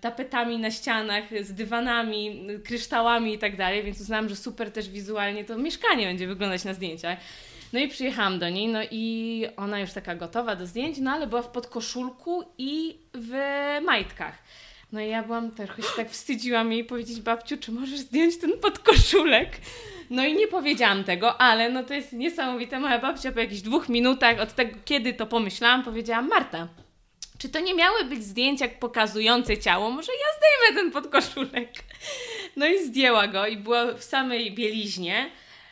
tapetami 0.00 0.58
na 0.58 0.70
ścianach, 0.70 1.24
z 1.40 1.52
dywanami, 1.52 2.46
kryształami 2.64 3.34
i 3.34 3.38
tak 3.38 3.56
dalej, 3.56 3.82
więc 3.82 4.00
uznałam, 4.00 4.28
że 4.28 4.36
super 4.36 4.72
też 4.72 4.88
wizualnie 4.88 5.44
to 5.44 5.58
mieszkanie 5.58 6.06
będzie 6.06 6.26
wyglądać 6.26 6.64
na 6.64 6.74
zdjęciach. 6.74 7.18
No 7.72 7.80
i 7.80 7.88
przyjechałam 7.88 8.38
do 8.38 8.48
niej, 8.48 8.68
no 8.68 8.80
i 8.90 9.46
ona 9.56 9.80
już 9.80 9.92
taka 9.92 10.14
gotowa 10.14 10.56
do 10.56 10.66
zdjęć, 10.66 10.98
no 10.98 11.10
ale 11.10 11.26
była 11.26 11.42
w 11.42 11.48
podkoszulku 11.48 12.44
i 12.58 12.98
w 13.14 13.34
majtkach. 13.84 14.42
No 14.92 15.00
i 15.00 15.08
ja 15.08 15.22
byłam, 15.22 15.50
trochę 15.50 15.82
się 15.82 15.88
tak 15.96 16.10
wstydziłam 16.10 16.72
jej 16.72 16.84
powiedzieć, 16.84 17.20
babciu, 17.20 17.56
czy 17.56 17.72
możesz 17.72 17.98
zdjąć 17.98 18.38
ten 18.38 18.52
podkoszulek? 18.58 19.48
No 20.10 20.24
i 20.24 20.34
nie 20.34 20.48
powiedziałam 20.48 21.04
tego, 21.04 21.40
ale 21.40 21.68
no 21.68 21.82
to 21.82 21.94
jest 21.94 22.12
niesamowite. 22.12 22.80
Moja 22.80 22.98
babcia 22.98 23.32
po 23.32 23.40
jakichś 23.40 23.60
dwóch 23.60 23.88
minutach 23.88 24.40
od 24.40 24.54
tego, 24.54 24.78
kiedy 24.84 25.14
to 25.14 25.26
pomyślałam, 25.26 25.82
powiedziała, 25.82 26.22
Marta, 26.22 26.68
czy 27.38 27.48
to 27.48 27.60
nie 27.60 27.74
miały 27.74 28.04
być 28.04 28.24
zdjęcia 28.24 28.68
pokazujące 28.80 29.58
ciało? 29.58 29.90
Może 29.90 30.12
ja 30.12 30.26
zdejmę 30.38 30.80
ten 30.80 31.02
podkoszulek. 31.02 31.72
No 32.56 32.66
i 32.66 32.84
zdjęła 32.84 33.26
go 33.26 33.46
i 33.46 33.56
była 33.56 33.94
w 33.94 34.04
samej 34.04 34.54
bieliźnie. 34.54 35.30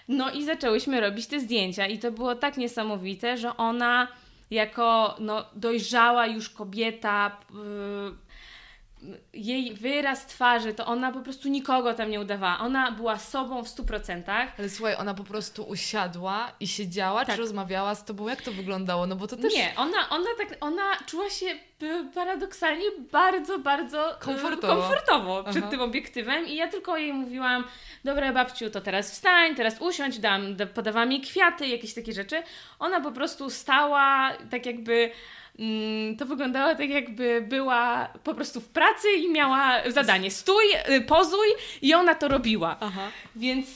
No 0.09 0.33
i 0.33 0.45
zaczęłyśmy 0.45 1.01
robić 1.01 1.27
te 1.27 1.41
zdjęcia 1.41 1.87
i 1.87 1.99
to 1.99 2.13
było 2.13 2.35
tak 2.35 2.57
niesamowite, 2.57 3.37
że 3.37 3.57
ona 3.57 4.09
jako 4.51 5.17
no, 5.19 5.45
dojrzała 5.55 6.27
już 6.27 6.51
kobieta, 6.51 7.37
yy, 7.51 8.17
jej 9.33 9.75
wyraz 9.75 10.27
twarzy, 10.27 10.75
to 10.75 10.87
ona 10.87 11.13
po 11.13 11.21
prostu 11.21 11.49
nikogo 11.49 11.95
tam 11.95 12.11
nie 12.11 12.21
udawała. 12.21 12.59
Ona 12.59 12.91
była 12.93 13.19
sobą 13.19 13.63
w 13.65 13.69
100%. 13.69 14.47
Ale 14.59 14.69
słuchaj, 14.69 14.95
ona 14.99 15.15
po 15.15 15.25
prostu 15.25 15.63
usiadła 15.63 16.53
i 16.61 16.69
siedziała, 16.69 17.25
Tak. 17.25 17.35
czy 17.35 17.41
rozmawiała 17.41 17.95
z 17.95 18.05
tobą? 18.05 18.29
Jak 18.29 18.43
to 18.43 18.53
wyglądało? 18.53 19.07
No 19.07 19.17
bo 19.17 19.27
to 19.27 19.37
też... 19.37 19.55
Nie, 19.55 19.73
ona, 19.77 20.09
ona 20.11 20.27
tak, 20.39 20.57
ona 20.61 20.83
czuła 21.07 21.31
się 21.31 21.47
paradoksalnie 22.15 22.85
bardzo, 23.13 23.59
bardzo 23.59 24.17
y, 24.17 24.19
Komfortowo. 24.21 24.75
komfortowo 24.83 25.45
przed 25.45 25.63
Aha. 25.63 25.71
tym 25.71 25.81
obiektywem 25.81 26.47
i 26.47 26.55
ja 26.57 26.69
tylko 26.69 26.97
jej 26.97 27.13
mówiłam, 27.13 27.65
dobra 28.05 28.33
babciu, 28.33 28.71
to 28.71 28.81
teraz 28.81 29.11
wstań, 29.11 29.55
teraz 29.55 29.81
usiądź, 29.81 30.19
dam, 30.19 30.57
da, 30.57 30.67
podawałam 30.67 31.13
jej 31.13 31.21
kwiaty, 31.21 31.67
jakieś 31.67 31.95
takie 31.95 32.13
rzeczy. 32.13 32.43
Ona 32.79 33.01
po 33.01 33.13
prostu 33.13 33.51
stała 33.51 34.33
tak 34.51 34.67
jakby... 34.67 35.11
mm, 35.59 36.17
To 36.17 36.27
wyglądało 36.27 36.75
tak, 36.75 36.89
jakby 36.91 37.45
była 37.49 38.09
po 38.25 38.35
prostu 38.35 38.61
w 38.61 38.69
pracy 38.69 39.09
i 39.13 39.31
miała 39.31 39.91
zadanie. 39.91 40.31
Stój, 40.31 40.65
y, 40.91 41.01
pozuj 41.01 41.49
i 41.83 41.95
ona 41.95 42.15
to 42.15 42.29
robiła. 42.29 42.77
Aha. 42.81 43.09
Więc 43.37 43.67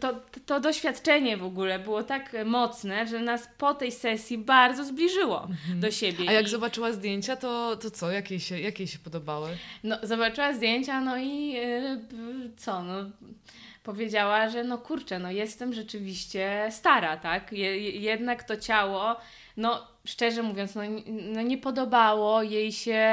to, 0.00 0.14
to 0.46 0.60
doświadczenie 0.60 1.36
w 1.36 1.44
ogóle 1.44 1.78
było 1.78 2.02
tak 2.02 2.36
mocne, 2.44 3.06
że 3.06 3.20
nas 3.20 3.48
po 3.58 3.74
tej 3.74 3.92
sesji 3.92 4.38
bardzo 4.38 4.84
zbliżyło 4.84 5.48
do 5.74 5.90
siebie. 5.90 6.24
A 6.28 6.32
jak 6.32 6.46
I, 6.46 6.48
zobaczyła 6.48 6.92
zdjęcia, 6.92 7.36
to, 7.36 7.76
to 7.76 7.90
co? 7.90 8.10
Jak 8.12 8.30
jej, 8.30 8.40
się, 8.40 8.60
jak 8.60 8.78
jej 8.78 8.88
się 8.88 8.98
podobały? 8.98 9.48
no, 9.84 9.96
zobaczyła 10.02 10.52
zdjęcia, 10.52 11.00
no 11.00 11.16
i 11.18 11.56
y, 11.56 11.96
b- 11.96 12.50
co, 12.56 12.82
no 12.82 12.94
powiedziała, 13.82 14.48
że 14.48 14.64
no 14.64 14.78
kurczę, 14.78 15.18
no 15.18 15.30
jestem 15.30 15.72
rzeczywiście 15.74 16.68
stara, 16.70 17.16
tak? 17.16 17.52
Je- 17.52 17.90
jednak 17.90 18.42
to 18.44 18.56
ciało, 18.56 19.16
no 19.58 19.86
szczerze 20.04 20.42
mówiąc, 20.42 20.74
no, 20.74 20.82
no 21.06 21.42
nie 21.42 21.58
podobało 21.58 22.42
jej 22.42 22.72
się, 22.72 23.04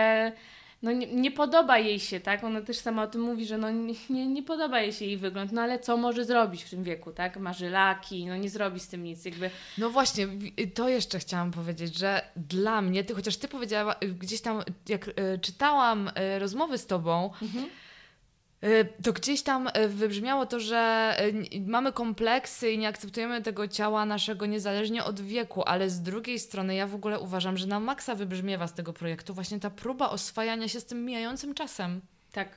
no 0.81 0.91
nie, 0.91 1.07
nie 1.07 1.31
podoba 1.31 1.77
jej 1.77 1.99
się, 1.99 2.19
tak? 2.19 2.43
Ona 2.43 2.61
też 2.61 2.77
sama 2.77 3.03
o 3.03 3.07
tym 3.07 3.21
mówi, 3.21 3.45
że 3.45 3.57
no 3.57 3.71
nie, 4.09 4.27
nie, 4.27 4.43
podoba 4.43 4.81
jej 4.81 4.93
się 4.93 5.05
jej 5.05 5.17
wygląd, 5.17 5.51
no 5.51 5.61
ale 5.61 5.79
co 5.79 5.97
może 5.97 6.25
zrobić 6.25 6.63
w 6.63 6.69
tym 6.69 6.83
wieku, 6.83 7.11
tak? 7.11 7.37
Ma 7.37 7.53
żylaki, 7.53 8.25
no 8.25 8.37
nie 8.37 8.49
zrobi 8.49 8.79
z 8.79 8.87
tym 8.87 9.03
nic, 9.03 9.25
jakby 9.25 9.49
No 9.77 9.89
właśnie, 9.89 10.27
to 10.73 10.89
jeszcze 10.89 11.19
chciałam 11.19 11.51
powiedzieć, 11.51 11.97
że 11.97 12.21
dla 12.35 12.81
mnie, 12.81 13.03
ty, 13.03 13.15
chociaż 13.15 13.37
ty 13.37 13.47
powiedziała, 13.47 13.95
gdzieś 14.19 14.41
tam, 14.41 14.63
jak 14.89 15.07
y, 15.07 15.39
czytałam 15.41 16.07
y, 16.07 16.39
rozmowy 16.39 16.77
z 16.77 16.85
tobą, 16.85 17.29
y, 17.41 17.84
to 19.03 19.13
gdzieś 19.13 19.41
tam 19.43 19.67
y, 19.67 19.87
wybrzmiało 19.87 20.45
to, 20.45 20.59
że 20.59 21.15
y, 21.53 21.61
mamy 21.61 21.93
kompleksy 21.93 22.71
i 22.71 22.77
nie 22.77 22.87
akceptujemy 22.87 23.41
tego 23.41 23.67
ciała 23.67 24.05
naszego 24.05 24.45
niezależnie 24.45 25.03
od 25.03 25.21
wieku, 25.21 25.63
ale 25.63 25.89
z 25.89 26.01
drugiej 26.01 26.39
strony 26.39 26.75
ja 26.75 26.87
w 26.87 26.95
ogóle 26.95 27.19
uważam, 27.19 27.57
że 27.57 27.67
na 27.67 27.79
maksa 27.79 28.15
wybrzmiewa 28.15 28.67
z 28.67 28.73
tego 28.73 28.93
projektu 28.93 29.33
właśnie 29.33 29.59
ta 29.59 29.69
próba 29.69 30.09
oswajania 30.09 30.67
się 30.67 30.79
z 30.79 30.85
tym 30.85 31.05
mijającym 31.05 31.53
czasem. 31.53 32.01
tak. 32.31 32.49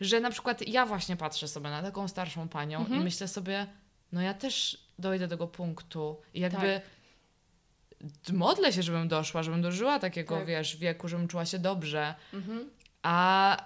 Że 0.00 0.20
na 0.20 0.30
przykład 0.30 0.68
ja 0.68 0.86
właśnie 0.86 1.16
patrzę 1.16 1.48
sobie 1.48 1.70
na 1.70 1.82
taką 1.82 2.08
starszą 2.08 2.48
panią 2.48 2.78
Mhm. 2.80 3.00
i 3.00 3.04
myślę 3.04 3.28
sobie, 3.28 3.66
no 4.12 4.20
ja 4.22 4.34
też 4.34 4.78
dojdę 4.98 5.26
do 5.28 5.30
tego 5.36 5.46
punktu 5.46 6.16
i 6.34 6.40
jakby 6.40 6.80
Tak. 6.80 8.34
modlę 8.34 8.72
się, 8.72 8.82
żebym 8.82 9.08
doszła, 9.08 9.42
żebym 9.42 9.62
dożyła 9.62 9.98
takiego, 9.98 10.36
Tak. 10.36 10.46
wiesz, 10.46 10.76
wieku, 10.76 11.08
żebym 11.08 11.28
czuła 11.28 11.44
się 11.46 11.58
dobrze, 11.58 12.14
Mhm. 12.32 12.70
a 13.02 13.56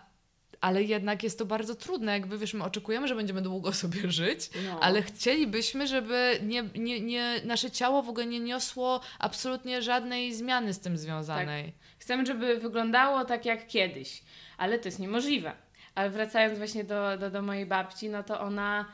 ale 0.61 0.83
jednak 0.83 1.23
jest 1.23 1.39
to 1.39 1.47
bardzo 1.47 1.75
trudne, 1.75 2.13
jakby 2.13 2.39
wiesz, 2.39 2.55
my 2.55 2.65
oczekujemy, 2.65 3.09
że 3.09 3.15
będziemy 3.15 3.43
długo 3.43 3.73
sobie 3.83 4.11
żyć, 4.11 4.51
No. 4.67 4.81
ale 4.81 5.03
chcielibyśmy, 5.03 5.87
żeby 5.87 6.39
nie, 6.43 6.63
nie, 6.75 7.01
nie, 7.01 7.41
nasze 7.45 7.71
ciało 7.71 8.03
w 8.03 8.09
ogóle 8.09 8.27
nie 8.27 8.41
niosło 8.41 9.01
absolutnie 9.19 9.83
żadnej 9.83 10.35
zmiany 10.35 10.75
z 10.75 10.81
tym 10.81 10.99
związanej. 10.99 11.73
Chcemy, 11.99 12.27
żeby 12.27 12.57
wyglądało 12.57 13.25
tak 13.25 13.45
jak 13.47 13.67
kiedyś, 13.67 14.23
ale 14.59 14.79
to 14.79 14.89
jest 14.89 14.99
niemożliwe. 14.99 15.53
Ale 15.95 16.11
wracając 16.11 16.59
właśnie 16.59 16.85
do, 16.85 17.19
do, 17.19 17.31
do 17.31 17.43
mojej 17.43 17.67
babci, 17.67 18.09
no 18.09 18.23
to 18.23 18.41
ona. 18.41 18.85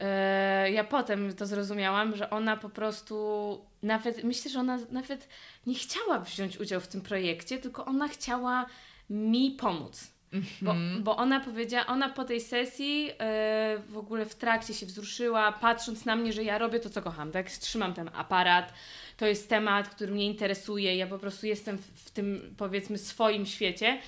e, 0.00 0.70
ja 0.70 0.84
potem 0.84 1.34
to 1.34 1.46
zrozumiałam, 1.46 2.16
że 2.16 2.30
ona 2.30 2.56
po 2.56 2.68
prostu 2.68 3.14
nawet, 3.82 4.24
myślę, 4.24 4.50
że 4.50 4.60
ona 4.60 4.78
nawet 4.90 5.28
nie 5.66 5.74
chciała 5.74 6.18
wziąć 6.20 6.56
udziału 6.60 6.80
w 6.80 6.88
tym 6.88 7.00
projekcie, 7.00 7.58
tylko 7.58 7.84
ona 7.84 8.08
chciała 8.08 8.66
mi 9.10 9.50
pomóc. 9.50 10.10
Bo, 10.62 10.70
Mhm. 10.70 11.02
bo 11.02 11.16
ona 11.16 11.40
powiedziała, 11.40 11.86
ona 11.86 12.08
po 12.08 12.24
tej 12.24 12.40
sesji 12.40 13.10
e, 13.10 13.78
w 13.88 13.96
ogóle 13.98 14.26
w 14.26 14.34
trakcie 14.34 14.74
się 14.74 14.86
wzruszyła, 14.86 15.52
patrząc 15.52 16.04
na 16.04 16.16
mnie, 16.16 16.32
że 16.32 16.44
ja 16.44 16.58
robię 16.58 16.80
to, 16.80 16.90
co 16.90 17.02
kocham, 17.02 17.32
tak? 17.32 17.50
Trzymam 17.50 17.94
ten 17.94 18.10
aparat, 18.14 18.72
to 19.16 19.26
jest 19.26 19.48
temat, 19.48 19.88
który 19.88 20.12
mnie 20.12 20.26
interesuje, 20.26 20.96
ja 20.96 21.06
po 21.06 21.18
prostu 21.18 21.46
jestem 21.46 21.78
w, 21.78 21.86
w 22.04 22.10
tym, 22.10 22.54
powiedzmy, 22.56 22.98
swoim 22.98 23.46
świecie. 23.46 23.98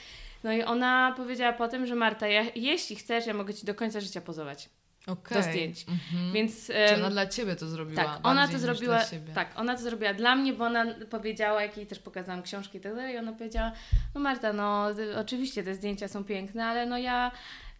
No 0.44 0.52
i 0.52 0.62
ona 0.62 1.14
powiedziała 1.16 1.52
potem, 1.52 1.86
że 1.86 1.94
Marta, 1.94 2.28
ja, 2.28 2.44
jeśli 2.54 2.96
chcesz, 2.96 3.26
ja 3.26 3.34
mogę 3.34 3.54
Ci 3.54 3.66
do 3.66 3.74
końca 3.74 4.00
życia 4.00 4.20
pozować 4.20 4.68
Okej. 5.06 5.38
do 5.38 5.42
zdjęć. 5.42 5.86
Mhm. 5.88 6.32
Więc... 6.32 6.66
Czy 6.66 6.74
em, 6.74 7.00
ona 7.00 7.10
dla 7.10 7.26
ciebie 7.26 7.56
to 7.56 7.68
zrobiła? 7.68 8.04
tak, 8.04 8.20
ona 8.22 8.48
to 8.48 8.58
zrobiła. 8.58 9.00
Tak, 9.34 9.52
ona 9.56 9.74
to 9.74 9.82
zrobiła 9.82 10.14
dla 10.14 10.36
mnie, 10.36 10.52
bo 10.52 10.64
ona 10.64 10.86
powiedziała, 11.10 11.62
jak 11.62 11.76
jej 11.76 11.86
też 11.86 11.98
pokazałam 11.98 12.42
książki 12.42 12.78
i 12.78 12.80
tak 12.80 12.94
dalej, 12.94 13.14
i 13.14 13.18
ona 13.18 13.32
powiedziała, 13.32 13.72
no 14.14 14.20
Marta, 14.20 14.52
no 14.52 14.86
oczywiście 15.16 15.62
te 15.62 15.74
zdjęcia 15.74 16.08
są 16.08 16.24
piękne, 16.24 16.66
ale 16.66 16.86
no 16.86 16.98
ja 16.98 17.30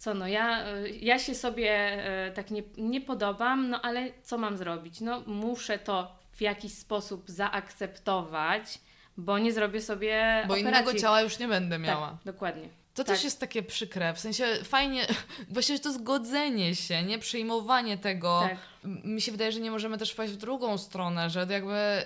co 0.00 0.14
no, 0.14 0.26
ja, 0.26 0.68
y, 0.76 0.90
ja 0.90 1.18
się 1.18 1.34
sobie 1.34 1.98
y, 2.28 2.32
tak 2.32 2.50
nie, 2.50 2.62
nie 2.76 3.00
podobam, 3.00 3.68
no 3.68 3.80
ale 3.82 4.08
co 4.22 4.38
mam 4.38 4.56
zrobić? 4.56 5.00
No 5.00 5.22
muszę 5.26 5.78
to 5.78 6.16
w 6.32 6.40
jakiś 6.40 6.72
sposób 6.72 7.30
zaakceptować, 7.30 8.78
bo 9.16 9.38
nie 9.38 9.52
zrobię 9.52 9.80
sobie 9.80 10.44
Bo 10.48 10.54
operacji. 10.54 10.80
innego 10.80 10.94
ciała 10.94 11.22
już 11.22 11.38
nie 11.38 11.48
będę 11.48 11.78
miała. 11.78 12.10
Tak, 12.10 12.24
dokładnie. 12.24 12.68
To 13.00 13.04
Tak. 13.04 13.16
też 13.16 13.24
jest 13.24 13.40
takie 13.40 13.62
przykre, 13.62 14.14
w 14.14 14.20
sensie 14.20 14.44
fajnie, 14.64 15.06
właśnie 15.48 15.78
to 15.78 15.92
zgodzenie 15.92 16.74
się, 16.74 17.02
nie 17.02 17.18
przyjmowanie 17.18 17.98
tego. 17.98 18.40
Tak. 18.42 18.58
Mi 19.04 19.20
się 19.20 19.32
wydaje, 19.32 19.52
że 19.52 19.60
nie 19.60 19.70
możemy 19.70 19.98
też 19.98 20.10
wpaść 20.12 20.32
w 20.32 20.36
drugą 20.36 20.78
stronę, 20.78 21.30
że 21.30 21.46
jakby 21.50 22.02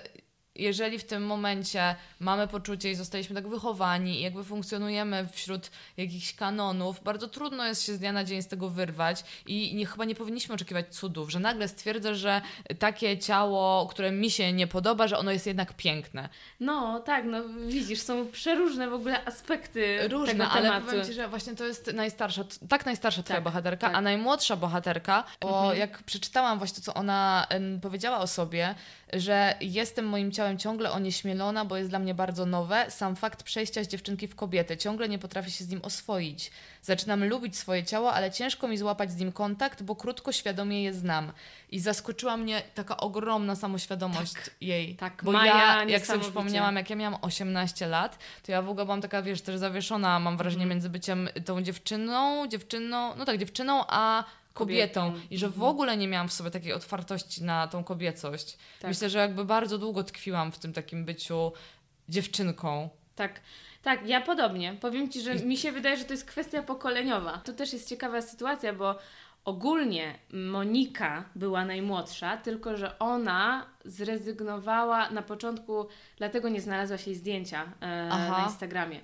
jeżeli 0.55 0.99
w 0.99 1.03
tym 1.03 1.25
momencie 1.25 1.95
mamy 2.19 2.47
poczucie 2.47 2.91
i 2.91 2.95
zostaliśmy 2.95 3.35
tak 3.35 3.47
wychowani 3.47 4.19
i 4.19 4.21
jakby 4.21 4.43
funkcjonujemy 4.43 5.27
wśród 5.31 5.71
jakichś 5.97 6.33
kanonów, 6.35 7.03
bardzo 7.03 7.27
trudno 7.27 7.65
jest 7.65 7.85
się 7.85 7.93
z 7.93 7.99
dnia 7.99 8.11
na 8.11 8.23
dzień 8.23 8.41
z 8.41 8.47
tego 8.47 8.69
wyrwać 8.69 9.23
i 9.45 9.75
nie, 9.75 9.85
chyba 9.85 10.05
nie 10.05 10.15
powinniśmy 10.15 10.55
oczekiwać 10.55 10.85
cudów, 10.95 11.31
że 11.31 11.39
nagle 11.39 11.67
stwierdzę, 11.67 12.15
że 12.15 12.41
takie 12.79 13.17
ciało, 13.17 13.87
które 13.87 14.11
mi 14.11 14.31
się 14.31 14.53
nie 14.53 14.67
podoba, 14.67 15.07
że 15.07 15.17
ono 15.17 15.31
jest 15.31 15.47
jednak 15.47 15.73
piękne. 15.73 16.29
No 16.59 16.99
tak, 16.99 17.25
no 17.25 17.41
widzisz, 17.67 18.01
są 18.01 18.27
przeróżne 18.31 18.89
w 18.89 18.93
ogóle 18.93 19.25
aspekty 19.25 20.07
Różne, 20.07 20.33
tego 20.33 20.47
ale 20.49 20.61
tematu. 20.61 20.85
powiem 20.85 21.05
Ci, 21.05 21.13
że 21.13 21.27
właśnie 21.27 21.55
to 21.55 21.65
jest 21.65 21.93
najstarsza, 21.93 22.43
tak 22.69 22.85
najstarsza 22.85 23.23
Twoja 23.23 23.35
Tak, 23.37 23.43
bohaterka, 23.43 23.87
tak. 23.87 23.95
a 23.97 24.01
najmłodsza 24.01 24.55
bohaterka, 24.55 25.23
bo 25.41 25.59
Mhm. 25.59 25.79
jak 25.79 26.03
przeczytałam 26.03 26.57
właśnie 26.57 26.75
to, 26.75 26.81
co 26.81 26.93
ona 26.93 27.47
powiedziała 27.81 28.17
o 28.19 28.27
sobie, 28.27 28.75
że 29.13 29.55
jestem 29.61 30.05
moim 30.07 30.31
ciałem 30.31 30.44
ciągle 30.57 30.91
onieśmielona, 30.91 31.65
bo 31.65 31.77
jest 31.77 31.89
dla 31.89 31.99
mnie 31.99 32.13
bardzo 32.13 32.45
nowe. 32.45 32.85
Sam 32.89 33.15
fakt 33.15 33.43
przejścia 33.43 33.83
z 33.83 33.87
dziewczynki 33.87 34.27
w 34.27 34.35
kobietę. 34.35 34.77
Ciągle 34.77 35.09
nie 35.09 35.19
potrafię 35.19 35.51
się 35.51 35.63
z 35.63 35.69
nim 35.69 35.79
oswoić. 35.83 36.51
Zaczynam 36.81 37.23
lubić 37.23 37.57
swoje 37.57 37.83
ciało, 37.83 38.13
ale 38.13 38.31
ciężko 38.31 38.67
mi 38.67 38.77
złapać 38.77 39.11
z 39.11 39.15
nim 39.17 39.31
kontakt, 39.31 39.83
bo 39.83 39.95
krótko 39.95 40.31
świadomie 40.31 40.83
je 40.83 40.93
znam. 40.93 41.31
I 41.71 41.79
zaskoczyła 41.79 42.37
mnie 42.37 42.61
taka 42.73 42.97
ogromna 42.97 43.55
samoświadomość 43.55 44.33
jej. 44.61 44.95
tak, 44.95 45.21
bo 45.23 45.31
Maja 45.31 45.55
ja, 45.57 45.83
jak 45.83 46.05
sobie 46.05 46.19
przypomniałam, 46.19 46.75
jak 46.75 46.89
ja 46.89 46.95
miałam 46.95 47.17
18 47.21 47.87
lat, 47.87 48.17
to 48.45 48.51
ja 48.51 48.61
w 48.61 48.69
ogóle 48.69 48.85
byłam 48.85 49.01
taka, 49.01 49.21
wiesz, 49.21 49.41
też 49.41 49.57
zawieszona, 49.57 50.19
mam 50.19 50.37
wrażenie, 50.37 50.63
Mhm. 50.63 50.69
między 50.69 50.89
byciem 50.89 51.29
tą 51.45 51.61
dziewczyną, 51.61 52.47
dziewczyną, 52.47 53.15
no 53.15 53.25
tak, 53.25 53.37
dziewczyną, 53.37 53.83
a 53.87 54.23
kobietą. 54.55 55.13
I 55.31 55.37
że 55.37 55.47
w 55.49 55.53
Mhm. 55.53 55.69
ogóle 55.71 55.97
nie 55.97 56.07
miałam 56.07 56.27
w 56.27 56.33
sobie 56.33 56.51
takiej 56.51 56.73
otwartości 56.73 57.43
na 57.43 57.67
tą 57.67 57.83
kobiecość. 57.83 58.57
Tak. 58.81 58.89
Myślę, 58.89 59.09
że 59.09 59.19
jakby 59.19 59.45
bardzo 59.45 59.77
długo 59.77 60.03
tkwiłam 60.03 60.51
w 60.51 60.59
tym 60.59 60.73
takim 60.73 61.05
byciu 61.05 61.51
dziewczynką. 62.09 62.89
Tak, 63.15 63.39
tak, 63.83 64.07
ja 64.07 64.21
podobnie. 64.21 64.73
Powiem 64.81 65.09
Ci, 65.09 65.21
że 65.21 65.35
mi 65.35 65.57
się 65.57 65.71
wydaje, 65.71 65.97
że 65.97 66.05
to 66.05 66.13
jest 66.13 66.25
kwestia 66.25 66.63
pokoleniowa. 66.63 67.37
To 67.37 67.53
też 67.53 67.73
jest 67.73 67.89
ciekawa 67.89 68.21
sytuacja, 68.21 68.73
bo 68.73 68.95
ogólnie 69.45 70.19
Monika 70.33 71.25
była 71.35 71.65
najmłodsza, 71.65 72.37
tylko 72.37 72.77
że 72.77 72.99
ona 72.99 73.65
zrezygnowała 73.85 75.09
na 75.09 75.21
początku, 75.21 75.87
dlatego 76.17 76.49
nie 76.49 76.61
znalazła 76.61 76.97
się 76.97 77.15
zdjęcia 77.15 77.63
e, 77.81 77.87
na 78.09 78.43
Instagramie. 78.45 78.99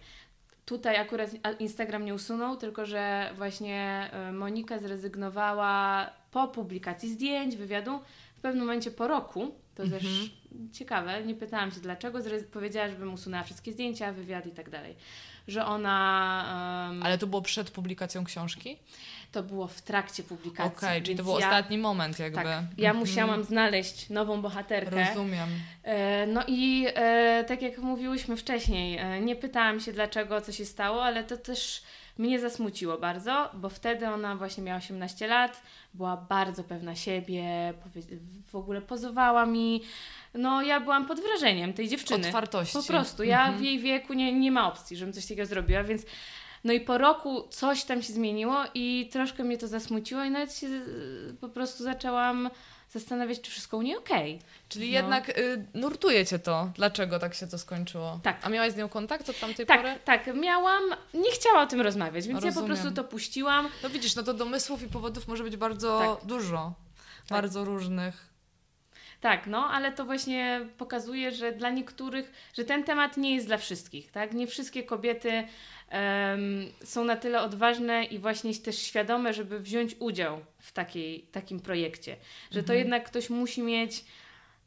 Tutaj 0.72 0.98
akurat 0.98 1.30
Instagram 1.60 2.06
nie 2.06 2.14
usunął, 2.14 2.58
tylko 2.58 2.86
że 2.86 3.30
właśnie 3.36 4.10
e, 4.14 4.32
Monika 4.32 4.80
zrezygnowała 4.80 6.10
po 6.32 6.48
publikacji 6.48 7.10
zdjęć, 7.10 7.56
wywiadu, 7.56 8.00
w 8.38 8.42
pewnym 8.42 8.64
momencie 8.66 8.92
po 8.92 9.08
roku, 9.08 9.56
to 9.76 9.84
Mhm. 9.84 10.02
też 10.02 10.12
ciekawe, 10.74 11.24
nie 11.24 11.36
pytałam 11.36 11.72
się 11.72 11.80
dlaczego, 11.80 12.20
powiedziała, 12.54 12.88
żebym 12.90 13.14
usunęła 13.14 13.44
wszystkie 13.44 13.72
zdjęcia, 13.74 14.14
wywiad 14.14 14.46
i 14.48 14.52
tak 14.52 14.70
dalej. 14.70 14.96
Że 15.48 15.66
ona. 15.66 16.90
em, 16.92 17.04
Ale 17.04 17.18
to 17.18 17.28
było 17.28 17.42
przed 17.42 17.72
publikacją 17.72 18.24
książki? 18.24 18.78
To 19.32 19.44
było 19.44 19.68
w 19.68 19.82
trakcie 19.82 20.24
publikacji. 20.24 20.88
Okej, 20.88 21.02
czyli 21.04 21.18
to 21.18 21.24
był 21.24 21.40
ja, 21.40 21.48
ostatni 21.48 21.78
moment 21.78 22.20
jakby. 22.20 22.36
Tak, 22.36 22.46
ja 22.78 22.90
Mhm. 22.90 22.98
musiałam 22.98 23.44
znaleźć 23.44 24.10
nową 24.10 24.42
bohaterkę. 24.42 25.06
Rozumiem. 25.10 25.50
E, 25.84 26.28
No 26.28 26.42
i 26.48 26.88
e, 26.96 27.46
tak 27.48 27.62
jak 27.62 27.78
mówiłyśmy 27.78 28.38
wcześniej, 28.38 28.98
e, 28.98 29.22
nie 29.22 29.36
pytałam 29.36 29.80
się 29.80 29.92
dlaczego, 29.94 30.42
co 30.42 30.52
się 30.52 30.66
stało, 30.66 31.04
ale 31.04 31.24
to 31.24 31.38
też 31.38 31.84
mnie 32.18 32.40
zasmuciło 32.40 32.98
bardzo, 32.98 33.50
bo 33.54 33.70
wtedy 33.70 34.08
ona 34.10 34.36
właśnie 34.36 34.64
miała 34.64 34.78
18 34.78 35.28
lat, 35.28 35.62
była 35.94 36.18
bardzo 36.18 36.64
pewna 36.64 36.96
siebie, 36.96 37.44
w 38.48 38.56
ogóle 38.56 38.82
pozowała 38.82 39.46
mi. 39.46 39.82
No 40.34 40.62
ja 40.62 40.80
byłam 40.80 41.06
pod 41.08 41.20
wrażeniem 41.20 41.74
tej 41.74 41.88
dziewczyny. 41.90 42.28
Otwartości. 42.28 42.78
Po 42.78 42.84
prostu, 42.84 43.24
ja 43.24 43.40
Mhm. 43.42 43.58
w 43.60 43.62
jej 43.64 43.80
wieku 43.80 44.14
nie, 44.14 44.34
nie 44.34 44.52
ma 44.52 44.68
opcji, 44.68 44.98
żebym 44.98 45.14
coś 45.14 45.24
takiego 45.26 45.46
zrobiła, 45.46 45.84
więc 45.84 46.02
no 46.64 46.74
i 46.74 46.80
po 46.82 46.98
roku 46.98 47.48
coś 47.50 47.84
tam 47.84 48.02
się 48.04 48.14
zmieniło 48.14 48.64
i 48.74 49.10
troszkę 49.12 49.44
mnie 49.44 49.58
to 49.58 49.68
zasmuciło 49.68 50.24
i 50.24 50.30
nawet 50.32 50.54
się 50.56 50.68
e, 50.68 50.82
po 51.42 51.50
prostu 51.50 51.84
zaczęłam 51.84 52.50
zastanawiać, 52.90 53.42
czy 53.42 53.52
wszystko 53.52 53.78
u 53.78 53.82
niej 53.82 53.98
okej. 53.98 54.40
Czyli 54.70 54.88
No. 54.88 54.94
jednak 54.98 55.30
y, 55.30 55.66
nurtuje 55.74 56.26
cię 56.26 56.40
to, 56.40 56.72
dlaczego 56.76 57.20
tak 57.20 57.34
się 57.34 57.48
to 57.48 57.58
skończyło. 57.58 58.20
Tak. 58.24 58.40
A 58.44 58.50
miałaś 58.50 58.72
z 58.72 58.76
nią 58.76 58.90
kontakt 58.90 59.30
od 59.30 59.40
tamtej 59.40 59.66
pory? 59.66 59.82
Tak, 60.06 60.26
tak, 60.26 60.36
miałam, 60.36 60.84
nie 61.14 61.32
chciała 61.32 61.62
o 61.62 61.68
tym 61.68 61.82
rozmawiać, 61.82 62.28
więc 62.28 62.38
ja 62.44 62.52
po 62.52 62.60
Rozumiem. 62.60 62.68
prostu 62.78 62.92
to 62.92 63.04
puściłam. 63.04 63.68
No 63.84 63.90
widzisz, 63.90 64.16
no 64.16 64.24
to 64.24 64.34
domysłów 64.34 64.84
i 64.84 64.88
powodów 64.88 65.28
może 65.28 65.44
być 65.44 65.58
bardzo 65.58 66.18
Tak. 66.20 66.28
dużo. 66.28 66.74
Tak. 67.30 67.38
Bardzo 67.42 67.66
różnych. 67.66 68.31
Tak, 69.22 69.48
no, 69.48 69.66
ale 69.70 69.92
to 69.92 70.06
właśnie 70.06 70.62
pokazuje, 70.78 71.32
że 71.32 71.52
dla 71.52 71.70
niektórych, 71.70 72.32
że 72.54 72.66
ten 72.66 72.84
temat 72.84 73.18
nie 73.18 73.36
jest 73.36 73.48
dla 73.48 73.58
wszystkich, 73.58 74.12
tak? 74.12 74.34
Nie 74.34 74.48
wszystkie 74.48 74.84
kobiety 74.84 75.44
em, 75.90 76.66
są 76.84 77.04
na 77.06 77.16
tyle 77.16 77.42
odważne 77.42 78.04
i 78.04 78.20
właśnie 78.20 78.56
też 78.56 78.78
świadome, 78.78 79.34
żeby 79.34 79.60
wziąć 79.60 79.96
udział 80.00 80.40
w 80.60 80.72
takiej, 80.72 81.22
takim 81.32 81.60
projekcie. 81.60 82.16
Że 82.52 82.64
to 82.64 82.74
Mhm. 82.74 82.80
jednak 82.80 83.06
ktoś 83.06 83.30
musi 83.30 83.62
mieć 83.62 84.06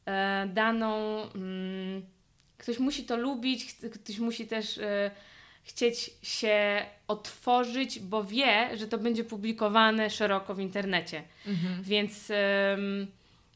e, 0.07 0.46
daną, 0.55 1.22
mm, 1.34 2.02
ktoś 2.59 2.78
musi 2.78 3.05
to 3.05 3.16
lubić, 3.16 3.74
ktoś 3.74 4.18
musi 4.18 4.46
też 4.46 4.78
e, 4.78 5.11
chcieć 5.62 6.11
się 6.22 6.86
otworzyć, 7.09 8.00
bo 8.00 8.24
wie, 8.24 8.76
że 8.76 8.88
to 8.88 8.98
będzie 8.98 9.24
publikowane 9.24 10.11
szeroko 10.11 10.55
w 10.55 10.61
internecie. 10.61 11.22
Mhm. 11.46 11.82
Więc 11.82 12.32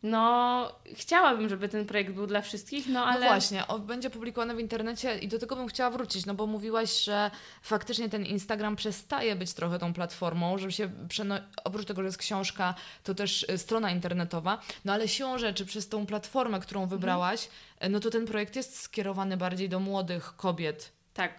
no, 0.02 0.72
chciałabym, 0.94 1.48
żeby 1.48 1.68
ten 1.68 1.86
projekt 1.86 2.12
był 2.12 2.26
dla 2.26 2.40
wszystkich, 2.40 2.86
no 2.88 3.04
ale. 3.06 3.20
No 3.20 3.26
właśnie, 3.26 3.64
będzie 3.80 4.10
publikowane 4.10 4.54
w 4.54 4.60
internecie 4.60 5.18
i 5.18 5.28
do 5.28 5.38
tego 5.38 5.56
bym 5.56 5.68
chciała 5.68 5.90
wrócić, 5.90 6.26
no 6.26 6.34
bo 6.34 6.46
mówiłaś, 6.46 7.04
że 7.04 7.30
faktycznie 7.62 8.08
ten 8.08 8.26
Instagram 8.26 8.76
przestaje 8.76 9.36
być 9.36 9.52
trochę 9.52 9.78
tą 9.78 9.92
platformą, 9.92 10.58
żeby 10.58 10.72
się 10.72 10.90
przeno- 11.08 11.40
oprócz 11.64 11.86
tego, 11.86 12.02
że 12.02 12.06
jest 12.06 12.18
książka, 12.18 12.74
to 13.04 13.14
też 13.14 13.42
y, 13.42 13.58
strona 13.58 13.90
internetowa, 13.90 14.60
no 14.84 14.92
ale 14.92 15.08
siłą 15.08 15.38
rzeczy 15.38 15.66
przez 15.66 15.88
tą 15.88 16.06
platformę, 16.06 16.60
którą 16.60 16.82
Mhm. 16.82 17.00
wybrałaś, 17.00 17.48
y, 17.84 17.88
no 17.88 18.00
to 18.00 18.10
ten 18.10 18.26
projekt 18.26 18.56
jest 18.56 18.80
skierowany 18.80 19.36
bardziej 19.36 19.68
do 19.68 19.80
młodych 19.80 20.36
kobiet. 20.36 20.92
Tak. 21.14 21.32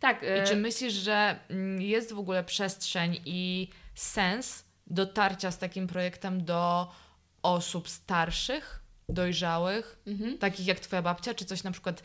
Tak. 0.00 0.22
I 0.22 0.26
e, 0.26 0.44
czy 0.46 0.56
myślisz, 0.56 0.92
że 0.94 1.38
mm, 1.50 1.82
jest 1.82 2.12
w 2.12 2.18
ogóle 2.18 2.44
przestrzeń 2.44 3.20
i 3.24 3.68
sens 3.94 4.64
dotarcia 4.86 5.50
z 5.50 5.58
takim 5.58 5.86
projektem 5.86 6.44
do 6.44 6.88
osób 7.42 7.88
starszych, 7.88 8.80
dojrzałych, 9.08 10.00
mhm. 10.06 10.38
takich 10.38 10.66
jak 10.66 10.80
twoja 10.80 11.02
babcia, 11.02 11.34
czy 11.34 11.44
coś 11.44 11.62
na 11.62 11.70
przykład 11.70 12.02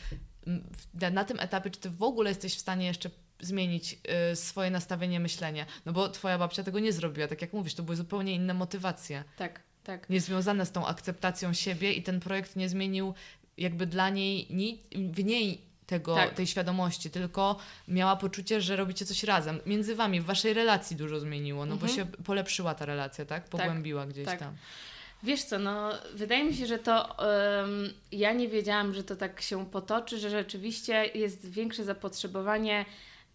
mm, 0.48 0.64
na 1.14 1.26
tym 1.26 1.40
etapie, 1.40 1.70
czy 1.72 1.80
ty 1.80 1.90
w 1.90 2.04
ogóle 2.04 2.30
jesteś 2.30 2.56
w 2.56 2.60
stanie 2.60 2.86
jeszcze 2.86 3.10
zmienić 3.42 3.98
y, 4.32 4.36
swoje 4.36 4.70
nastawienie 4.72 5.20
myślenia? 5.20 5.66
No 5.86 5.94
bo 5.94 6.10
twoja 6.10 6.38
babcia 6.38 6.64
tego 6.64 6.80
nie 6.80 6.94
zrobiła, 6.94 7.28
tak 7.28 7.42
jak 7.42 7.54
mówisz, 7.54 7.74
to 7.76 7.84
były 7.84 7.96
zupełnie 7.96 8.36
inne 8.36 8.54
motywacje, 8.54 9.24
Tak, 9.38 9.62
tak. 9.84 10.10
niezwiązane 10.10 10.66
z 10.66 10.72
tą 10.72 10.88
akceptacją 10.88 11.54
siebie 11.54 11.94
i 11.94 12.04
ten 12.04 12.20
projekt 12.20 12.56
nie 12.56 12.70
zmienił 12.70 13.14
jakby 13.58 13.86
dla 13.86 14.10
niej, 14.10 14.48
ni- 14.50 14.82
w 15.14 15.24
niej 15.24 15.62
tego, 15.86 16.16
Tak. 16.16 16.34
tej 16.34 16.48
świadomości, 16.48 17.10
tylko 17.10 17.60
miała 17.88 18.16
poczucie, 18.16 18.62
że 18.62 18.76
robicie 18.76 19.06
coś 19.06 19.24
razem. 19.24 19.60
Między 19.66 19.96
wami, 19.96 20.22
w 20.22 20.26
waszej 20.26 20.54
relacji 20.54 20.96
dużo 20.98 21.20
zmieniło, 21.20 21.66
no 21.66 21.76
bo 21.78 21.86
Mhm. 21.88 21.96
się 21.96 22.06
polepszyła 22.24 22.76
ta 22.76 22.86
relacja, 22.86 23.26
tak? 23.26 23.50
Pogłębiła 23.50 24.06
gdzieś 24.06 24.26
tak. 24.26 24.40
tam. 24.40 24.56
Wiesz 25.24 25.44
co, 25.44 25.60
no, 25.60 25.92
wydaje 26.14 26.44
mi 26.44 26.54
się, 26.54 26.66
że 26.66 26.80
to. 26.80 27.20
em, 27.20 27.94
ja 28.12 28.34
nie 28.34 28.48
wiedziałam, 28.48 28.94
że 28.94 29.04
to 29.04 29.16
tak 29.16 29.42
się 29.42 29.66
potoczy, 29.66 30.20
że 30.20 30.30
rzeczywiście 30.30 31.06
jest 31.06 31.50
większe 31.50 31.84
zapotrzebowanie, 31.84 32.86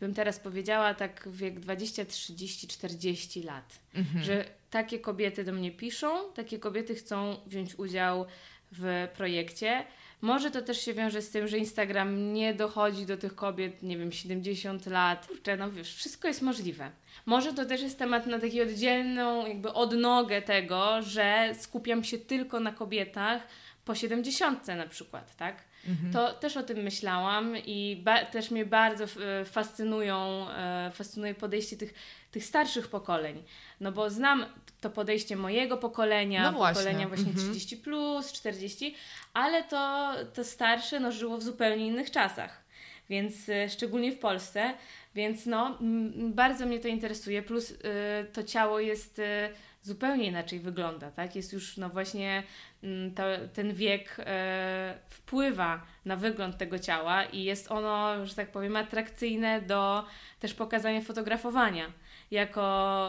bym 0.00 0.14
teraz 0.14 0.40
powiedziała, 0.40 0.94
tak 0.94 1.28
wiek 1.32 1.60
20, 1.60 2.04
30, 2.04 2.68
40 2.68 3.42
lat. 3.42 3.78
Mhm. 3.94 4.24
że 4.24 4.44
takie 4.70 4.98
kobiety 4.98 5.44
do 5.44 5.52
mnie 5.52 5.70
piszą, 5.70 6.32
takie 6.32 6.58
kobiety 6.58 6.94
chcą 6.94 7.36
wziąć 7.46 7.78
udział 7.78 8.26
w 8.72 9.08
projekcie. 9.16 9.84
Może 10.20 10.50
to 10.50 10.62
też 10.62 10.80
się 10.80 10.94
wiąże 10.94 11.22
z 11.22 11.30
tym, 11.30 11.48
że 11.48 11.58
Instagram 11.58 12.32
nie 12.32 12.54
dochodzi 12.54 13.06
do 13.06 13.16
tych 13.16 13.34
kobiet, 13.34 13.82
nie 13.82 13.98
wiem, 13.98 14.12
70 14.12 14.86
lat. 14.86 15.26
Kurczę, 15.26 15.56
no 15.56 15.70
wiesz, 15.70 15.94
wszystko 15.94 16.28
jest 16.28 16.42
możliwe. 16.42 16.90
Może 17.26 17.52
to 17.52 17.64
też 17.64 17.80
jest 17.82 17.98
temat 17.98 18.26
na 18.26 18.38
taką 18.38 18.62
oddzielną 18.62 19.46
jakby 19.46 19.72
odnogę 19.72 20.42
tego, 20.42 21.02
że 21.02 21.54
skupiam 21.58 22.04
się 22.04 22.18
tylko 22.18 22.60
na 22.60 22.72
kobietach, 22.72 23.42
po 23.84 23.94
70 23.94 24.66
na 24.66 24.86
przykład, 24.86 25.36
tak? 25.36 25.64
Mhm. 25.88 26.12
To 26.12 26.32
też 26.32 26.56
o 26.56 26.62
tym 26.62 26.78
myślałam 26.78 27.56
i 27.56 28.04
też 28.32 28.50
mnie 28.50 28.66
bardzo 28.66 29.04
e, 29.04 29.44
fascynują, 29.44 30.50
e, 30.50 30.90
fascynuje 30.94 31.34
podejście 31.34 31.76
tych, 31.76 31.94
tych 32.30 32.44
starszych 32.44 32.88
pokoleń. 32.88 33.42
No 33.80 33.92
bo 33.92 34.10
znam 34.10 34.44
to 34.80 34.90
podejście 34.90 35.36
mojego 35.36 35.76
pokolenia, 35.76 36.42
No 36.42 36.58
właśnie. 36.58 36.82
pokolenia 36.82 37.08
właśnie 37.08 37.30
Mhm. 37.30 37.50
30 37.50 37.76
plus, 37.76 38.32
40, 38.32 38.94
ale 39.34 39.64
to, 39.64 40.12
to 40.34 40.44
starsze 40.44 41.00
no, 41.00 41.12
żyło 41.12 41.38
w 41.38 41.42
zupełnie 41.42 41.86
innych 41.86 42.10
czasach. 42.10 42.64
Więc 43.10 43.48
e, 43.48 43.68
szczególnie 43.68 44.12
w 44.12 44.18
Polsce, 44.18 44.74
więc 45.14 45.46
no, 45.46 45.78
bardzo 46.16 46.66
mnie 46.66 46.80
to 46.80 46.88
interesuje. 46.88 47.42
Plus 47.42 47.72
e, 47.72 48.24
to 48.24 48.42
ciało 48.42 48.80
jest 48.80 49.18
e, 49.18 49.50
zupełnie 49.82 50.26
inaczej 50.26 50.60
wygląda, 50.60 51.10
tak? 51.10 51.36
Jest 51.36 51.52
już 51.52 51.76
no 51.76 51.88
właśnie 51.88 52.42
mm, 52.82 53.14
to, 53.14 53.22
ten 53.54 53.74
wiek 53.74 54.16
e, 54.18 54.98
wpływa 55.08 55.82
na 56.04 56.16
wygląd 56.16 56.58
tego 56.58 56.78
ciała 56.78 57.24
i 57.24 57.42
jest 57.44 57.70
ono, 57.72 58.26
że 58.26 58.34
tak 58.34 58.52
powiem, 58.52 58.76
atrakcyjne 58.76 59.60
do 59.62 60.04
też 60.40 60.54
pokazania 60.54 61.00
fotografowania. 61.00 61.92
Jako 62.30 62.62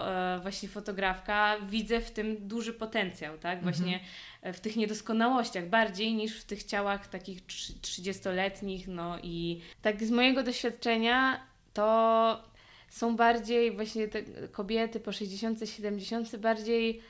e, 0.07 0.39
właśnie 0.41 0.69
fotografka 0.69 1.55
widzę 1.69 2.01
w 2.01 2.11
tym 2.11 2.47
duży 2.47 2.73
potencjał, 2.73 3.37
tak? 3.37 3.63
Właśnie 3.63 3.99
e, 4.41 4.53
w 4.53 4.59
tych 4.59 4.75
niedoskonałościach 4.75 5.69
bardziej 5.69 6.13
niż 6.13 6.39
w 6.41 6.45
tych 6.45 6.63
ciałach 6.63 7.07
takich 7.07 7.45
trzy- 7.45 7.73
30-letnich, 7.81 8.87
no 8.87 9.17
i 9.23 9.61
tak 9.81 10.03
z 10.03 10.11
mojego 10.11 10.43
doświadczenia 10.43 11.39
to 11.73 12.43
są 12.89 13.15
bardziej 13.15 13.75
właśnie 13.75 14.07
te 14.07 14.23
kobiety 14.51 14.99
po 14.99 15.11
60, 15.11 15.59
70 15.69 16.35
bardziej 16.37 17.01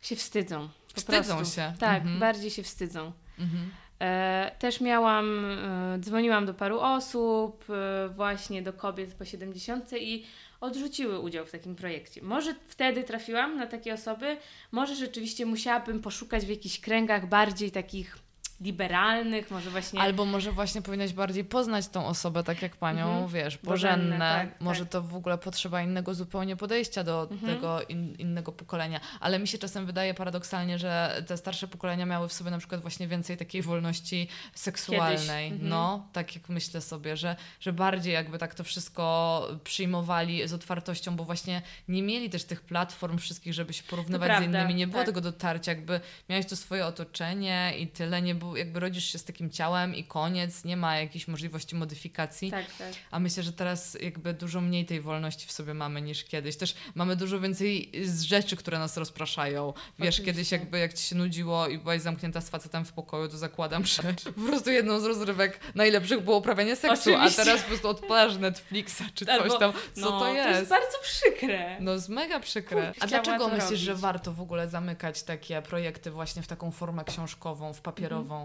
się 0.00 0.16
wstydzą. 0.16 0.68
Po 0.94 1.00
Wstydzą 1.00 1.36
prostu. 1.36 1.54
się. 1.56 1.72
Tak, 1.78 2.00
Mhm. 2.02 2.18
bardziej 2.20 2.50
się 2.50 2.62
wstydzą. 2.62 3.12
Mhm. 3.38 3.70
E, 4.00 4.52
też 4.58 4.80
miałam, 4.80 5.44
e, 5.44 5.98
dzwoniłam 5.98 6.46
do 6.46 6.54
paru 6.54 6.80
osób, 6.80 7.64
e, 7.70 8.08
właśnie 8.08 8.62
do 8.62 8.72
kobiet 8.72 9.14
po 9.14 9.24
70 9.24 9.92
i 10.00 10.24
odrzuciły 10.60 11.20
udział 11.20 11.46
w 11.46 11.50
takim 11.50 11.76
projekcie. 11.76 12.22
Może 12.22 12.54
wtedy 12.66 13.04
trafiłam 13.04 13.56
na 13.56 13.66
takie 13.66 13.94
osoby, 13.94 14.36
może 14.72 14.94
rzeczywiście 14.94 15.46
musiałabym 15.46 16.00
poszukać 16.00 16.46
w 16.46 16.48
jakichś 16.48 16.80
kręgach 16.80 17.28
bardziej 17.28 17.70
takich 17.70 18.27
liberalnych, 18.60 19.50
może 19.50 19.70
właśnie... 19.70 20.00
Albo 20.00 20.24
może 20.24 20.52
właśnie 20.52 20.82
powinnaś 20.82 21.12
bardziej 21.12 21.44
poznać 21.44 21.88
tą 21.88 22.06
osobę, 22.06 22.42
tak 22.44 22.62
jak 22.62 22.76
panią, 22.76 23.08
Mhm. 23.08 23.28
wiesz, 23.28 23.58
Bożennę, 23.58 23.96
Bożennę. 24.04 24.18
tak, 24.18 24.60
może 24.60 24.80
tak. 24.80 24.92
to 24.92 25.02
w 25.02 25.14
ogóle 25.16 25.38
potrzeba 25.38 25.82
innego 25.82 26.14
zupełnie 26.14 26.56
podejścia 26.56 27.04
do 27.04 27.28
Mhm. 27.30 27.54
tego 27.54 27.82
in, 27.82 28.14
innego 28.14 28.52
pokolenia. 28.52 29.00
Ale 29.20 29.38
mi 29.38 29.48
się 29.48 29.58
czasem 29.58 29.86
wydaje 29.86 30.14
paradoksalnie, 30.14 30.78
że 30.78 31.22
te 31.26 31.36
starsze 31.36 31.68
pokolenia 31.68 32.06
miały 32.06 32.28
w 32.28 32.32
sobie 32.32 32.50
na 32.50 32.58
przykład 32.58 32.80
właśnie 32.80 33.08
więcej 33.08 33.36
takiej 33.36 33.62
wolności 33.62 34.28
seksualnej. 34.54 35.48
Mhm. 35.48 35.68
No, 35.68 36.06
tak 36.12 36.34
jak 36.34 36.48
myślę 36.48 36.80
sobie, 36.80 37.16
że, 37.16 37.36
że 37.60 37.72
bardziej 37.72 38.12
jakby 38.14 38.38
tak 38.38 38.54
to 38.54 38.64
wszystko 38.64 39.48
przyjmowali 39.64 40.48
z 40.48 40.52
otwartością, 40.52 41.16
bo 41.16 41.24
właśnie 41.24 41.62
nie 41.88 42.02
mieli 42.02 42.30
też 42.30 42.44
tych 42.44 42.60
platform 42.60 43.18
wszystkich, 43.18 43.54
żeby 43.54 43.72
się 43.72 43.82
porównywać 43.82 44.42
z 44.42 44.44
innymi. 44.44 44.74
Nie 44.74 44.86
było 44.86 44.98
tak. 44.98 45.06
tego 45.06 45.20
dotarcia, 45.20 45.72
jakby 45.72 46.00
miałeś 46.28 46.46
to 46.46 46.56
swoje 46.56 46.86
otoczenie 46.86 47.72
i 47.78 47.86
tyle, 47.88 48.22
nie 48.22 48.34
było, 48.34 48.47
jakby 48.56 48.80
rodzisz 48.80 49.04
się 49.12 49.18
z 49.18 49.24
takim 49.24 49.50
ciałem 49.50 49.94
i 49.94 50.04
koniec, 50.04 50.64
nie 50.64 50.76
ma 50.76 50.96
jakiejś 50.96 51.28
możliwości 51.28 51.76
modyfikacji. 51.76 52.50
Tak, 52.50 52.66
tak. 52.78 52.92
A 53.10 53.18
myślę, 53.18 53.42
że 53.42 53.52
teraz 53.52 53.96
jakby 54.00 54.34
dużo 54.34 54.60
mniej 54.60 54.86
tej 54.86 55.00
wolności 55.00 55.46
w 55.46 55.52
sobie 55.52 55.74
mamy 55.74 56.02
niż 56.02 56.24
kiedyś. 56.24 56.56
Też 56.56 56.74
mamy 56.94 57.16
dużo 57.16 57.40
więcej 57.40 57.90
z 58.04 58.22
rzeczy, 58.22 58.56
które 58.56 58.78
nas 58.78 58.96
rozpraszają. 58.96 59.72
Wiesz, 59.72 59.88
Oczywiście. 59.98 60.24
kiedyś 60.24 60.52
jakby 60.52 60.78
jak 60.78 60.94
ci 60.94 61.04
się 61.04 61.16
nudziło 61.16 61.68
i 61.68 61.78
byłaś 61.78 62.00
zamknięta 62.00 62.40
z 62.40 62.48
facetem 62.50 62.84
w 62.84 62.92
pokoju, 62.92 63.28
to 63.28 63.38
zakładam, 63.38 63.84
że 63.86 64.02
po 64.36 64.40
prostu 64.42 64.70
jedną 64.70 65.00
z 65.00 65.04
rozrywek 65.04 65.60
najlepszych 65.74 66.24
było 66.24 66.36
uprawianie 66.36 66.76
seksu, 66.76 67.10
Oczywiście. 67.14 67.42
a 67.42 67.44
teraz 67.44 67.62
po 67.62 67.68
prostu 67.68 67.88
odpalasz 67.88 68.36
Netflixa 68.36 69.02
czy 69.14 69.26
coś 69.26 69.40
Albo- 69.40 69.58
tam. 69.58 69.72
Co 69.94 70.00
no, 70.00 70.18
to 70.20 70.32
jest? 70.34 70.50
To 70.50 70.58
jest 70.58 70.70
bardzo 70.70 70.98
przykre. 71.02 71.76
No 71.80 71.92
jest 71.92 72.08
mega 72.08 72.40
przykre. 72.40 72.86
Kurczę, 72.86 73.04
A 73.04 73.06
dlaczego 73.06 73.48
myślisz, 73.48 73.80
że 73.80 73.90
robić. 73.90 74.02
warto 74.02 74.32
w 74.32 74.40
ogóle 74.40 74.68
zamykać 74.68 75.22
takie 75.22 75.62
projekty 75.62 76.10
właśnie 76.10 76.42
w 76.42 76.46
taką 76.46 76.70
formę 76.70 77.04
książkową, 77.04 77.72
w 77.72 77.80
papierową? 77.80 78.37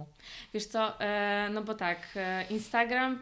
Wiesz 0.54 0.66
co, 0.66 1.00
e, 1.02 1.50
no 1.54 1.64
bo 1.64 1.74
tak, 1.74 2.00
e, 2.16 2.46
Instagram, 2.50 3.20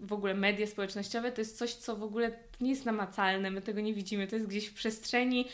w 0.00 0.12
ogóle 0.12 0.34
media 0.34 0.66
społecznościowe 0.66 1.32
to 1.32 1.40
jest 1.40 1.58
coś, 1.58 1.74
co 1.74 1.96
w 1.96 2.02
ogóle 2.02 2.30
nie 2.60 2.70
jest 2.70 2.86
namacalne, 2.86 3.50
my 3.50 3.62
tego 3.62 3.80
nie 3.80 3.94
widzimy, 3.94 4.26
to 4.26 4.36
jest 4.36 4.48
gdzieś 4.48 4.66
w 4.66 4.74
przestrzeni, 4.74 5.48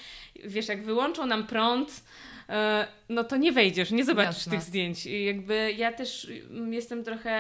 wiesz, 0.45 0.69
jak 0.69 0.83
wyłączą 0.83 1.27
nam 1.27 1.47
prąd, 1.47 2.05
e, 2.49 2.87
no 3.09 3.25
to 3.25 3.37
nie 3.37 3.53
wejdziesz, 3.53 3.91
nie 3.91 4.05
zobaczysz 4.05 4.37
Jasne. 4.37 4.53
tych 4.53 4.63
zdjęć. 4.63 5.07
I 5.07 5.25
jakby 5.25 5.73
ja 5.77 5.93
też 5.93 6.31
mm, 6.51 6.73
jestem 6.73 7.05
trochę... 7.05 7.35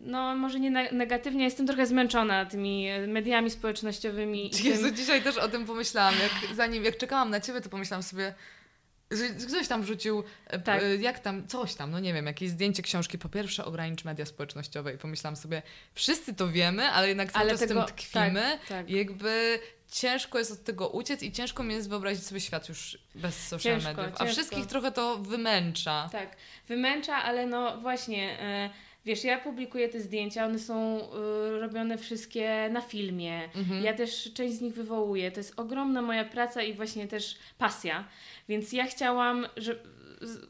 No, 0.00 0.36
może 0.36 0.60
nie 0.60 0.70
ne- 0.70 0.92
negatywnie, 0.92 1.44
jestem 1.44 1.66
trochę 1.66 1.86
zmęczona 1.86 2.46
tymi 2.46 2.88
mediami 3.08 3.50
społecznościowymi. 3.50 4.50
Jezu, 4.64 4.86
tym- 4.86 4.96
dzisiaj 4.96 5.22
też 5.22 5.36
o 5.36 5.48
tym 5.48 5.66
pomyślałam. 5.66 6.14
Jak, 6.22 6.54
zanim, 6.56 6.84
jak 6.84 6.96
czekałam 6.96 7.30
na 7.30 7.40
ciebie, 7.40 7.60
to 7.60 7.68
pomyślałam 7.68 8.02
sobie, 8.02 8.34
ktoś 9.48 9.68
tam 9.68 9.82
wrzucił, 9.82 10.24
e, 10.46 10.58
Tak. 10.58 10.82
e, 10.82 10.96
jak 10.96 11.18
tam, 11.18 11.46
coś 11.48 11.74
tam, 11.74 11.90
no 11.90 12.00
nie 12.00 12.14
wiem, 12.14 12.26
jakieś 12.26 12.50
zdjęcie 12.50 12.82
książki. 12.82 13.18
Po 13.18 13.28
pierwsze, 13.28 13.64
ogranicz 13.64 14.04
media 14.04 14.26
społecznościowe 14.26 14.94
i 14.94 14.98
pomyślałam 14.98 15.36
sobie, 15.36 15.62
wszyscy 15.94 16.34
to 16.34 16.48
wiemy, 16.48 16.84
ale 16.88 17.08
jednak 17.08 17.32
cały 17.32 17.42
Ale 17.42 17.50
czas 17.50 17.60
tego- 17.60 17.84
tym 17.84 17.94
tkwimy. 17.96 18.42
tak, 18.60 18.66
tak. 18.68 18.90
I 18.90 18.94
jakby 18.96 19.58
ciężko 19.90 20.38
jest 20.38 20.52
od 20.52 20.64
tego 20.64 20.88
uciec 20.88 21.22
i 21.22 21.32
ciężko 21.32 21.62
mi 21.62 21.74
jest 21.74 21.88
wyobrazić 21.88 22.26
sobie 22.26 22.40
świat 22.40 22.68
już 22.68 22.98
bez 23.14 23.46
social 23.48 23.72
Ciężko, 23.72 23.88
mediów. 23.88 24.06
A 24.14 24.18
ciężko. 24.18 24.32
wszystkich 24.32 24.66
trochę 24.66 24.92
to 24.92 25.18
wymęcza. 25.18 26.08
Tak, 26.12 26.36
wymęcza, 26.68 27.16
ale 27.16 27.46
no 27.46 27.80
właśnie, 27.80 28.40
e, 28.40 28.70
wiesz, 29.04 29.24
ja 29.24 29.38
publikuję 29.38 29.88
te 29.88 30.00
zdjęcia, 30.00 30.46
one 30.46 30.58
są 30.58 31.00
e, 31.00 31.60
robione 31.60 31.98
wszystkie 31.98 32.68
na 32.72 32.80
filmie. 32.80 33.48
Mhm. 33.56 33.84
Ja 33.84 33.94
też 33.94 34.32
część 34.34 34.54
z 34.54 34.60
nich 34.60 34.74
wywołuję. 34.74 35.30
To 35.30 35.40
jest 35.40 35.60
ogromna 35.60 36.02
moja 36.02 36.24
praca 36.24 36.62
i 36.62 36.74
właśnie 36.74 37.08
też 37.08 37.36
pasja. 37.58 38.04
Więc 38.48 38.72
ja 38.72 38.84
chciałam, 38.84 39.46
że 39.56 39.76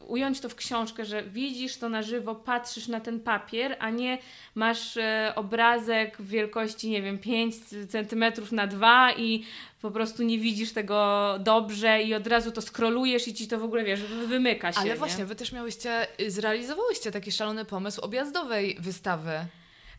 ująć 0.08 0.40
to 0.40 0.48
w 0.48 0.54
książkę, 0.54 1.04
że 1.04 1.22
widzisz 1.22 1.76
to 1.76 1.88
na 1.88 2.02
żywo, 2.02 2.34
patrzysz 2.34 2.88
na 2.88 3.00
ten 3.00 3.20
papier, 3.20 3.76
a 3.78 3.90
nie 3.90 4.18
masz 4.54 4.96
e, 4.96 5.32
obrazek 5.36 6.18
w 6.18 6.28
wielkości, 6.28 6.90
nie 6.90 7.02
wiem, 7.02 7.18
5 7.18 7.54
centymetrów 7.88 8.52
na 8.52 8.66
2 8.66 9.12
i 9.12 9.44
po 9.84 9.90
prostu 9.90 10.22
nie 10.22 10.38
widzisz 10.38 10.72
tego 10.72 11.28
dobrze 11.40 12.02
i 12.02 12.14
od 12.14 12.26
razu 12.26 12.52
to 12.52 12.62
skrolujesz 12.62 13.28
i 13.28 13.34
ci 13.34 13.48
to 13.48 13.58
w 13.58 13.64
ogóle, 13.64 13.84
wiesz, 13.84 14.02
wy- 14.02 14.26
wymyka 14.26 14.72
się. 14.72 14.78
Ale 14.80 14.88
nie? 14.90 14.96
właśnie, 14.96 15.24
wy 15.24 15.34
też 15.36 15.52
miałyście, 15.52 16.06
y, 16.20 16.30
zrealizowałyście 16.30 17.10
taki 17.10 17.32
szalony 17.32 17.64
pomysł 17.64 18.00
objazdowej 18.00 18.76
wystawy. 18.80 19.30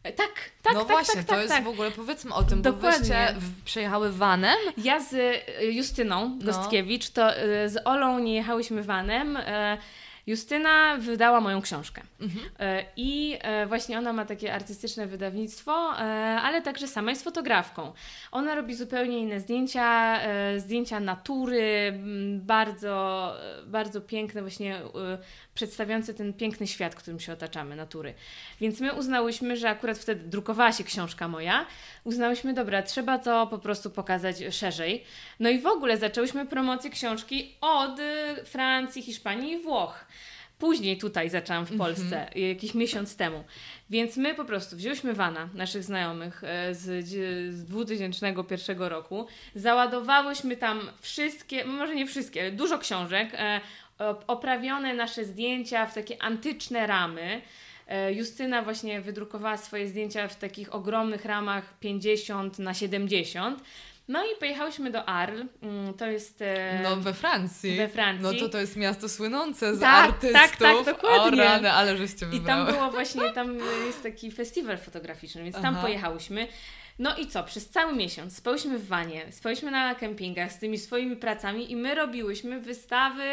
E, 0.04 0.12
Tak, 0.14 0.32
tak, 0.62 0.74
no 0.74 0.80
tak, 0.80 0.88
właśnie, 0.88 1.16
tak, 1.16 1.24
to 1.26 1.30
tak, 1.32 1.42
jest 1.42 1.54
tak. 1.54 1.64
w 1.64 1.68
ogóle, 1.68 1.92
powiedzmy 1.92 2.34
o 2.34 2.44
tym, 2.44 2.62
Dokładnie. 2.62 3.28
bo 3.36 3.40
w, 3.42 3.64
przejechały 3.64 4.12
vanem. 4.12 4.58
Ja 4.78 5.00
z 5.00 5.14
e, 5.14 5.66
Justyną 5.66 6.38
No. 6.40 6.46
Gostkiewicz, 6.46 7.10
to 7.10 7.36
e, 7.36 7.70
z 7.70 7.88
Olą 7.88 8.20
nie 8.20 8.36
jechałyśmy 8.36 8.84
vanem. 8.84 9.38
Justyna 10.28 10.98
wydała 10.98 11.42
moją 11.42 11.62
książkę. 11.62 12.02
Mhm. 12.22 12.46
I 12.98 13.38
e, 13.42 13.68
właśnie 13.68 13.98
ona 13.98 14.14
ma 14.14 14.26
takie 14.26 14.54
artystyczne 14.54 15.08
wydawnictwo, 15.08 15.72
e, 15.72 16.02
ale 16.42 16.62
także 16.62 16.88
sama 16.88 17.12
jest 17.12 17.24
fotografką. 17.24 17.94
Ona 18.32 18.56
robi 18.56 18.76
zupełnie 18.76 19.20
inne 19.20 19.40
zdjęcia, 19.40 20.20
zdjęcia 20.58 21.00
natury, 21.00 22.00
bardzo, 22.40 23.34
bardzo 23.66 24.02
piękne, 24.02 24.42
właśnie 24.42 24.82
przedstawiające 25.56 26.14
ten 26.14 26.34
piękny 26.34 26.68
świat, 26.68 26.96
którym 26.96 27.20
się 27.20 27.34
otaczamy, 27.34 27.76
natury. 27.76 28.14
Więc 28.62 28.80
my 28.80 28.94
uznałyśmy, 28.94 29.58
że 29.58 29.70
akurat 29.70 29.98
wtedy 29.98 30.30
drukowała 30.30 30.72
się 30.72 30.84
książka 30.84 31.28
moja, 31.28 31.66
uznałyśmy, 32.04 32.54
dobra, 32.54 32.82
trzeba 32.82 33.18
to 33.18 33.48
po 33.48 33.60
prostu 33.60 33.90
pokazać 33.90 34.36
szerzej. 34.52 35.04
No 35.40 35.50
i 35.50 35.60
w 35.60 35.68
ogóle 35.68 35.98
zaczęłyśmy 35.98 36.46
promocję 36.46 36.90
książki 36.90 37.56
od 37.62 38.00
y, 38.00 38.46
Francji, 38.46 39.02
Hiszpanii 39.02 39.52
i 39.52 39.60
Włoch. 39.60 40.06
Później 40.60 40.98
tutaj 40.98 41.30
zaczęłam 41.30 41.66
w 41.66 41.78
Polsce, 41.78 42.36
y, 42.36 42.40
jakiś 42.40 42.74
miesiąc 42.74 43.16
temu. 43.16 43.44
Więc 43.90 44.18
my 44.18 44.36
po 44.36 44.46
prostu 44.46 44.76
wzięłyśmy 44.76 45.14
wana 45.14 45.50
naszych 45.54 45.84
znajomych 45.84 46.44
e, 46.44 46.76
z, 46.76 47.06
z 47.54 47.66
2001 47.66 48.82
roku, 48.82 49.28
załadowałyśmy 49.56 50.58
tam 50.58 50.90
wszystkie, 51.02 51.66
może 51.66 51.96
nie 51.96 52.08
wszystkie, 52.08 52.42
ale 52.42 52.52
dużo 52.52 52.78
książek, 52.78 53.30
e, 53.34 53.62
oprawione 54.28 54.94
nasze 54.94 55.26
zdjęcia 55.26 55.86
w 55.86 55.94
takie 55.94 56.22
antyczne 56.24 56.88
ramy. 56.88 57.42
E, 57.88 58.14
Justyna 58.14 58.62
właśnie 58.62 59.02
wydrukowała 59.02 59.58
swoje 59.58 59.88
zdjęcia 59.88 60.28
w 60.28 60.36
takich 60.36 60.76
ogromnych 60.76 61.26
ramach 61.26 61.74
50 61.80 62.60
na 62.60 62.74
70. 62.74 63.64
No 64.08 64.24
i 64.26 64.28
pojechałyśmy 64.40 64.92
do 64.92 65.06
Arles. 65.10 65.46
Mm, 65.62 65.94
To 65.94 66.06
jest. 66.08 66.42
e, 66.42 66.80
No 66.84 66.96
we 66.96 67.14
Francji. 67.14 67.78
we 67.78 67.88
Francji. 67.90 68.24
No 68.24 68.34
to 68.34 68.50
to 68.50 68.58
jest 68.58 68.76
miasto 68.76 69.10
słynące 69.10 69.76
z 69.76 69.80
Tak, 69.80 70.06
artystów. 70.10 70.42
tak, 70.42 70.58
tak, 70.58 70.86
dokładnie. 70.86 71.42
O 71.44 71.46
rany, 71.46 71.72
ale 71.72 71.98
żeście 71.98 72.26
I 72.26 72.30
wybrały. 72.30 72.66
tam 72.66 72.76
było 72.76 72.92
właśnie, 72.98 73.30
tam 73.30 73.58
jest 73.86 74.04
taki 74.04 74.32
festiwal 74.32 74.78
fotograficzny, 74.78 75.44
więc 75.44 75.56
tam 75.56 75.74
Aha. 75.74 75.82
pojechałyśmy. 75.82 76.48
No 77.00 77.18
i 77.18 77.28
co? 77.28 77.44
Przez 77.44 77.70
cały 77.70 77.96
miesiąc 77.96 78.38
spałyśmy 78.38 78.80
w 78.80 78.88
wanie, 78.88 79.26
spałyśmy 79.32 79.72
na 79.72 79.96
kempingach 79.96 80.52
z 80.52 80.60
tymi 80.60 80.78
swoimi 80.78 81.16
pracami 81.16 81.72
i 81.72 81.76
my 81.76 81.96
robiłyśmy 81.96 82.60
wystawy 82.62 83.24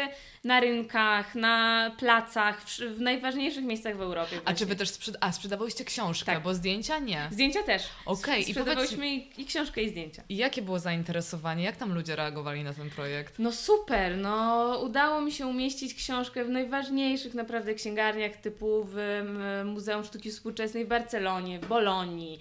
na 0.43 0.59
rynkach, 0.59 1.35
na 1.35 1.91
placach, 1.99 2.61
w, 2.61 2.79
w 2.79 3.01
najważniejszych 3.01 3.63
miejscach 3.63 3.97
w 3.97 4.01
Europie. 4.01 4.37
A 4.37 4.39
właśnie. 4.39 4.55
czy 4.55 4.65
wy 4.65 4.75
też. 4.75 4.89
A, 5.21 5.31
sprzedawałyście 5.31 5.85
książkę, 5.85 6.33
Tak. 6.33 6.43
bo 6.43 6.53
zdjęcia 6.53 6.99
nie. 6.99 7.27
Zdjęcia 7.31 7.63
też. 7.63 7.83
Okej, 8.05 8.41
i 8.41 8.45
Sprzedawałyśmy 8.45 9.15
i, 9.15 9.41
i 9.41 9.45
książkę, 9.45 9.83
i 9.83 9.89
zdjęcia. 9.89 10.23
I 10.29 10.35
jakie 10.37 10.61
było 10.61 10.79
zainteresowanie? 10.79 11.63
Jak 11.63 11.75
tam 11.75 11.93
ludzie 11.93 12.15
reagowali 12.15 12.63
na 12.63 12.73
ten 12.73 12.89
projekt? 12.89 13.39
No 13.39 13.51
super, 13.51 14.17
no 14.17 14.79
udało 14.83 15.21
mi 15.21 15.31
się 15.31 15.47
umieścić 15.47 15.93
książkę 15.93 16.45
w 16.45 16.49
najważniejszych 16.49 17.33
naprawdę 17.33 17.73
księgarniach 17.73 18.35
typu 18.35 18.87
w 18.91 19.21
Muzeum 19.65 20.03
Sztuki 20.03 20.31
Współczesnej 20.31 20.85
w 20.85 20.87
Barcelonie, 20.87 21.59
w 21.59 21.67
Bolonii, 21.67 22.39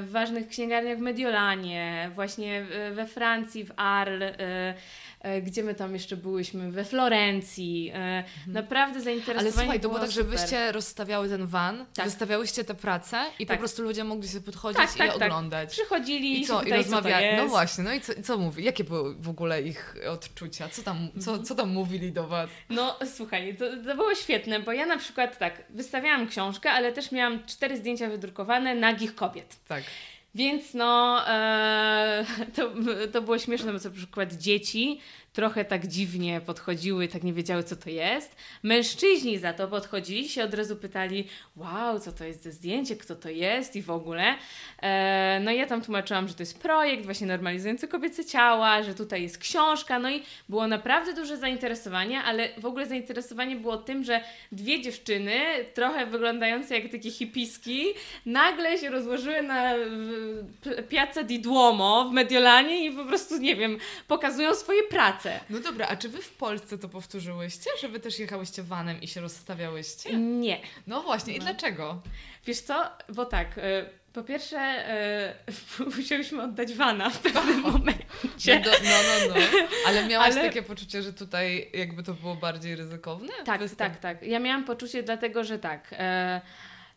w 0.00 0.08
ważnych 0.10 0.48
księgarniach 0.48 0.98
w 0.98 1.00
Mediolanie, 1.00 2.10
właśnie 2.14 2.64
we 2.92 3.06
Francji, 3.06 3.64
w 3.64 3.72
Arles, 3.76 4.34
e, 4.38 4.40
e, 4.40 4.74
gdzie 5.42 5.62
my 5.62 5.74
tam 5.74 5.94
jeszcze 5.94 6.16
byłyśmy, 6.16 6.70
we 6.72 6.84
Florencji. 6.84 7.90
E, 7.94 8.24
naprawdę 8.46 9.00
zainteresowanie 9.00 9.46
Mhm. 9.48 9.54
Ale 9.58 9.64
słuchaj, 9.64 9.80
to 9.80 9.88
było 9.88 10.00
tak, 10.00 10.10
że 10.10 10.24
wyście 10.24 10.72
rozstawiały 10.72 11.28
ten 11.28 11.46
van, 11.46 11.86
Tak. 11.94 12.04
wystawiałyście 12.04 12.64
te 12.64 12.74
prace 12.74 13.24
i 13.38 13.46
Tak. 13.46 13.56
po 13.56 13.60
prostu 13.60 13.82
ludzie 13.82 14.04
mogli 14.04 14.28
sobie 14.28 14.44
podchodzić 14.44 14.76
Tak, 14.82 14.94
tak, 14.94 15.06
i 15.16 15.18
tak. 15.18 15.28
oglądać. 15.28 15.70
Przychodzili 15.70 16.40
I 16.40 16.46
co, 16.46 16.62
i 16.62 16.70
rozmawiali. 16.72 17.26
No 17.36 17.46
właśnie, 17.46 17.84
no 17.84 17.92
i 17.94 18.00
co, 18.00 18.12
i 18.12 18.22
co 18.22 18.38
mówi? 18.38 18.64
Jakie 18.64 18.84
były 18.84 19.14
w 19.14 19.28
ogóle 19.28 19.62
ich 19.62 19.94
odczucia? 20.08 20.68
Co 20.68 20.82
tam, 20.82 21.08
co, 21.20 21.30
Mhm. 21.30 21.44
co 21.46 21.54
tam 21.54 21.68
mówili 21.68 22.12
do 22.12 22.26
was? 22.28 22.50
No 22.70 22.96
słuchaj, 23.16 23.56
to, 23.56 23.64
to 23.84 23.94
było 23.96 24.14
świetne, 24.14 24.60
bo 24.60 24.72
ja 24.72 24.86
na 24.86 24.96
przykład 24.98 25.38
tak, 25.38 25.62
wystawiałam 25.70 26.28
książkę, 26.28 26.70
ale 26.70 26.92
też 26.92 27.12
miałam 27.12 27.46
cztery 27.46 27.76
zdjęcia 27.76 28.08
wydrukowane 28.08 28.74
nagich 28.74 29.14
kobiet. 29.14 29.56
Tak. 29.68 29.84
Więc 30.36 30.74
no, 30.74 31.22
e, 31.28 32.26
to, 32.56 32.70
to 33.12 33.22
było 33.22 33.38
śmieszne, 33.38 33.72
na 33.72 33.90
przykład 33.90 34.32
dzieci 34.32 35.00
trochę 35.36 35.64
tak 35.64 35.86
dziwnie 35.86 36.40
podchodziły, 36.40 37.08
tak 37.08 37.22
nie 37.22 37.32
wiedziały, 37.32 37.62
co 37.62 37.76
to 37.76 37.90
jest. 37.90 38.36
Mężczyźni 38.62 39.38
za 39.38 39.52
to 39.52 39.68
podchodzili 39.68 40.28
się, 40.28 40.44
od 40.44 40.54
razu 40.54 40.76
pytali, 40.76 41.28
wow, 41.56 42.00
co 42.00 42.12
to 42.12 42.24
jest 42.24 42.42
za 42.42 42.50
zdjęcie, 42.50 42.96
kto 42.96 43.14
to 43.16 43.28
jest 43.28 43.76
i 43.76 43.82
w 43.82 43.90
ogóle. 43.90 44.34
E, 44.82 45.40
no 45.44 45.50
i 45.50 45.56
ja 45.56 45.66
tam 45.66 45.82
tłumaczyłam, 45.82 46.28
że 46.28 46.34
to 46.34 46.42
jest 46.42 46.62
projekt 46.62 47.04
właśnie 47.04 47.26
normalizujący 47.26 47.88
kobiece 47.88 48.24
ciała, 48.24 48.82
że 48.82 48.94
tutaj 48.94 49.22
jest 49.22 49.38
książka, 49.38 49.98
no 49.98 50.10
i 50.10 50.22
było 50.48 50.66
naprawdę 50.66 51.14
duże 51.14 51.36
zainteresowanie, 51.36 52.22
ale 52.22 52.48
w 52.58 52.66
ogóle 52.66 52.86
zainteresowanie 52.86 53.56
było 53.56 53.76
tym, 53.76 54.04
że 54.04 54.20
dwie 54.52 54.82
dziewczyny, 54.82 55.40
trochę 55.74 56.06
wyglądające 56.06 56.74
jak 56.74 56.92
takie 56.92 57.10
hipiski, 57.10 57.84
nagle 58.26 58.78
się 58.78 58.90
rozłożyły 58.90 59.42
na 59.42 59.72
Piazza 60.88 61.22
di 61.22 61.40
Duomo 61.40 62.08
w 62.10 62.12
Mediolanie 62.12 62.86
i 62.86 62.92
po 62.92 63.04
prostu, 63.04 63.38
nie 63.38 63.56
wiem, 63.56 63.78
pokazują 64.08 64.54
swoje 64.54 64.82
prace. 64.82 65.25
No 65.50 65.60
dobra, 65.60 65.86
a 65.88 65.96
czy 65.96 66.08
wy 66.08 66.22
w 66.22 66.30
Polsce 66.32 66.78
to 66.78 66.88
powtórzyłyście? 66.88 67.70
Że 67.80 67.88
wy 67.88 68.00
też 68.00 68.18
jechałyście 68.18 68.62
vanem 68.62 69.00
i 69.00 69.08
się 69.08 69.20
rozstawiałyście? 69.20 70.16
Nie. 70.16 70.60
No 70.86 71.02
właśnie, 71.02 71.34
i 71.34 71.38
No. 71.38 71.44
dlaczego? 71.44 72.02
Wiesz 72.46 72.60
co? 72.60 72.90
Bo 73.08 73.24
tak, 73.24 73.58
e, 73.58 73.86
po 74.12 74.22
pierwsze 74.22 74.58
e, 74.58 75.34
musieliśmy 75.96 76.42
oddać 76.42 76.74
wana 76.74 77.10
w 77.10 77.18
pewnym 77.18 77.62
No, 77.62 77.70
momencie. 77.70 78.60
do, 78.60 78.70
no, 78.70 78.90
no, 79.28 79.34
no. 79.34 79.34
Ale 79.86 80.06
miałaś 80.08 80.32
Ale- 80.32 80.42
takie 80.44 80.62
poczucie, 80.62 81.02
że 81.02 81.12
tutaj 81.12 81.70
jakby 81.74 82.02
to 82.02 82.14
było 82.14 82.34
bardziej 82.34 82.76
ryzykowne? 82.76 83.32
Tak, 83.44 83.60
tak, 83.76 84.00
tak. 84.00 84.22
Ja 84.22 84.38
miałam 84.38 84.64
poczucie 84.64 85.02
dlatego, 85.02 85.44
że 85.44 85.58
tak. 85.58 85.88
E, 85.98 86.40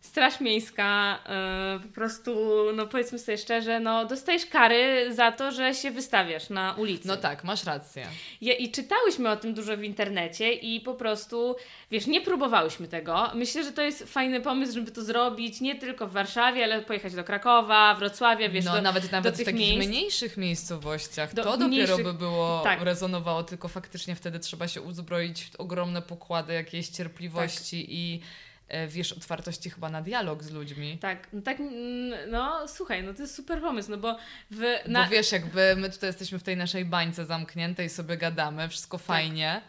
Straż 0.02 0.39
Miejska 0.39 1.20
e, 1.26 1.80
po 1.88 1.93
prostu, 1.93 2.36
no 2.76 2.88
powiedzmy 2.88 3.20
sobie 3.20 3.38
szczerze, 3.38 3.80
no 3.80 4.06
dostajesz 4.06 4.45
kary 4.45 5.14
za 5.14 5.32
to, 5.32 5.52
że 5.52 5.74
się 5.74 5.91
wystawiasz 5.91 6.50
na 6.50 6.74
ulicy. 6.74 7.08
No 7.08 7.18
tak, 7.18 7.43
masz 7.43 7.64
rację. 7.64 8.08
Ja, 8.41 8.54
I 8.54 8.72
czytałyśmy 8.72 9.30
o 9.30 9.36
tym 9.36 9.54
dużo 9.54 9.78
w 9.78 9.84
internecie 9.84 10.54
i 10.54 10.82
po 10.82 10.93
prostu, 10.93 11.56
wiesz, 11.91 12.08
nie 12.08 12.22
próbowałyśmy 12.22 12.88
tego. 12.88 13.32
Myślę, 13.36 13.64
że 13.64 13.72
to 13.72 13.82
jest 13.82 14.04
fajny 14.04 14.41
pomysł, 14.41 14.74
żeby 14.74 14.91
to 14.91 15.04
zrobić 15.04 15.62
nie 15.62 15.76
tylko 15.76 16.08
w 16.08 16.12
Warszawie, 16.12 16.64
ale 16.64 16.82
pojechać 16.82 17.16
do 17.16 17.24
Krakowa, 17.24 17.95
Wrocławia, 17.95 18.50
wiesz, 18.50 18.66
no 18.66 18.76
do, 18.76 18.82
nawet 18.82 19.12
nawet 19.12 19.34
w 19.34 19.38
tych 19.38 19.45
takich 19.45 19.60
miejsc. 19.62 19.88
mniejszych 19.88 20.38
miejscowościach 20.38 21.34
Do 21.34 21.43
to 21.43 21.58
dopiero 21.58 21.97
by 21.97 22.14
było 22.14 22.62
tak. 22.64 22.82
rezonowało, 22.82 23.43
tylko 23.43 23.68
faktycznie 23.68 24.16
wtedy 24.16 24.39
trzeba 24.39 24.68
się 24.68 24.82
uzbroić 24.82 25.43
w 25.45 25.56
ogromne 25.56 26.02
pokłady 26.02 26.54
jakiejś 26.54 26.88
cierpliwości 26.89 27.86
i 27.89 28.22
e, 28.24 28.49
wiesz, 28.88 29.14
otwartości 29.14 29.70
chyba 29.70 29.90
na 29.90 30.02
dialog 30.02 30.44
z 30.44 30.52
ludźmi. 30.52 30.98
Tak, 30.98 31.28
no 31.34 31.42
tak, 31.42 31.60
mm, 31.60 32.32
no 32.32 32.68
słuchaj, 32.68 33.04
no 33.04 33.14
to 33.14 33.22
jest 33.22 33.36
super 33.36 33.62
pomysł, 33.62 33.92
no 33.92 33.98
bo 33.98 34.18
w... 34.52 34.64
Na, 34.88 35.04
Bo 35.04 35.10
wiesz, 35.10 35.32
jakby 35.32 35.76
my 35.78 35.90
tutaj 35.90 36.10
jesteśmy 36.10 36.40
w 36.40 36.44
tej 36.44 36.58
naszej 36.58 36.86
bańce 36.86 37.26
zamkniętej, 37.26 37.90
sobie 37.90 38.18
gadamy, 38.18 38.70
wszystko 38.70 38.98
fajnie. 38.98 39.62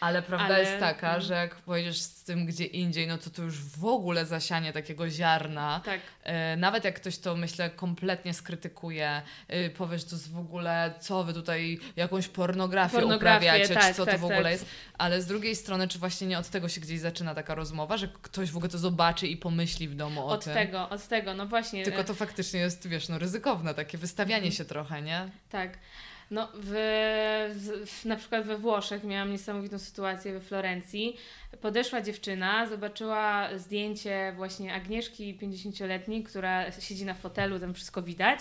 Ale 0.00 0.22
prawda. 0.22 0.46
Ale- 0.46 0.60
jest 0.60 0.78
taka, 0.80 1.08
mm. 1.10 1.20
że 1.20 1.34
jak 1.34 1.54
pojedziesz 1.54 1.98
z 1.98 2.24
tym 2.24 2.46
gdzie 2.46 2.64
indziej, 2.64 3.06
no 3.06 3.18
to 3.18 3.30
to 3.30 3.42
już 3.42 3.60
w 3.60 3.84
ogóle 3.84 4.26
zasianie 4.26 4.72
takiego 4.72 5.10
ziarna. 5.10 5.80
tak, 5.84 6.00
E, 6.24 6.56
Nawet 6.56 6.84
jak 6.84 6.94
ktoś 6.94 7.18
to, 7.18 7.36
myślę, 7.36 7.70
kompletnie 7.70 8.34
skrytykuje, 8.34 9.22
y, 9.54 9.70
powiesz, 9.70 10.04
to 10.04 10.16
jest 10.16 10.32
w 10.32 10.38
ogóle, 10.38 10.94
co 11.00 11.24
wy 11.24 11.32
tutaj 11.32 11.78
jakąś 11.96 12.28
pornografię, 12.28 12.98
Pornografię, 12.98 13.46
uprawiacie, 13.46 13.74
tak, 13.74 13.88
czy 13.88 13.94
co 13.94 14.04
tak, 14.06 14.14
to 14.14 14.20
w 14.20 14.24
ogóle 14.24 14.42
tak. 14.42 14.52
jest. 14.52 14.66
Ale 14.98 15.22
z 15.22 15.26
drugiej 15.26 15.56
strony, 15.56 15.88
czy 15.88 15.98
właśnie 15.98 16.26
nie 16.26 16.38
od 16.38 16.48
tego 16.48 16.68
się 16.68 16.80
gdzieś 16.80 17.00
zaczyna 17.00 17.34
taka 17.34 17.54
rozmowa, 17.54 17.96
że 17.96 18.08
ktoś 18.22 18.50
w 18.50 18.56
ogóle 18.56 18.70
to 18.70 18.78
zobaczy 18.78 19.26
i 19.26 19.36
pomyśli 19.36 19.88
w 19.88 19.94
domu 19.94 20.20
o 20.20 20.26
od 20.26 20.44
tym. 20.44 20.54
tego, 20.54 20.88
od 20.88 21.08
tego, 21.08 21.34
no 21.34 21.46
właśnie. 21.46 21.84
Tylko 21.84 22.00
e, 22.00 22.04
to 22.04 22.14
faktycznie 22.14 22.60
jest, 22.60 22.88
wiesz, 22.88 23.08
no 23.08 23.18
ryzykowne, 23.18 23.74
takie 23.74 23.98
wystawianie 23.98 24.36
Mhm. 24.36 24.52
się 24.52 24.64
trochę, 24.64 25.02
nie? 25.02 25.28
Tak. 25.50 25.78
No, 26.30 26.48
w, 26.54 26.72
w, 27.86 28.04
na 28.04 28.16
przykład 28.16 28.46
we 28.46 28.58
Włoszech 28.58 29.04
miałam 29.04 29.30
niesamowitą 29.30 29.78
sytuację 29.78 30.32
we 30.32 30.40
Florencji. 30.40 31.16
Podeszła 31.60 32.00
dziewczyna, 32.00 32.66
zobaczyła 32.66 33.48
zdjęcie 33.58 34.32
właśnie 34.36 34.74
Agnieszki 34.74 35.38
50-letniej, 35.38 36.22
która 36.22 36.72
siedzi 36.72 37.04
na 37.04 37.14
fotelu, 37.14 37.60
tam 37.60 37.74
wszystko 37.74 38.02
widać. 38.02 38.40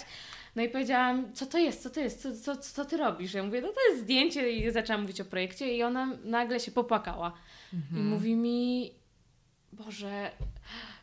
No 0.56 0.64
i 0.64 0.70
powiedziałam, 0.70 1.34
co 1.34 1.46
to 1.46 1.58
jest, 1.58 1.84
co 1.84 1.90
to 1.90 2.00
jest, 2.00 2.22
co, 2.22 2.36
co, 2.36 2.62
co 2.62 2.86
ty 2.86 2.98
robisz? 2.98 3.34
Ja 3.34 3.44
mówię, 3.44 3.62
no 3.62 3.68
to 3.68 3.90
jest 3.90 4.04
zdjęcie 4.04 4.52
i 4.52 4.72
zaczęłam 4.72 5.02
mówić 5.02 5.22
o 5.22 5.26
projekcie 5.26 5.78
i 5.78 5.84
ona 5.84 6.18
nagle 6.24 6.60
się 6.60 6.72
popłakała. 6.72 7.34
I 7.92 8.00
mówi 8.00 8.36
mi, 8.36 8.94
Boże, 9.74 10.32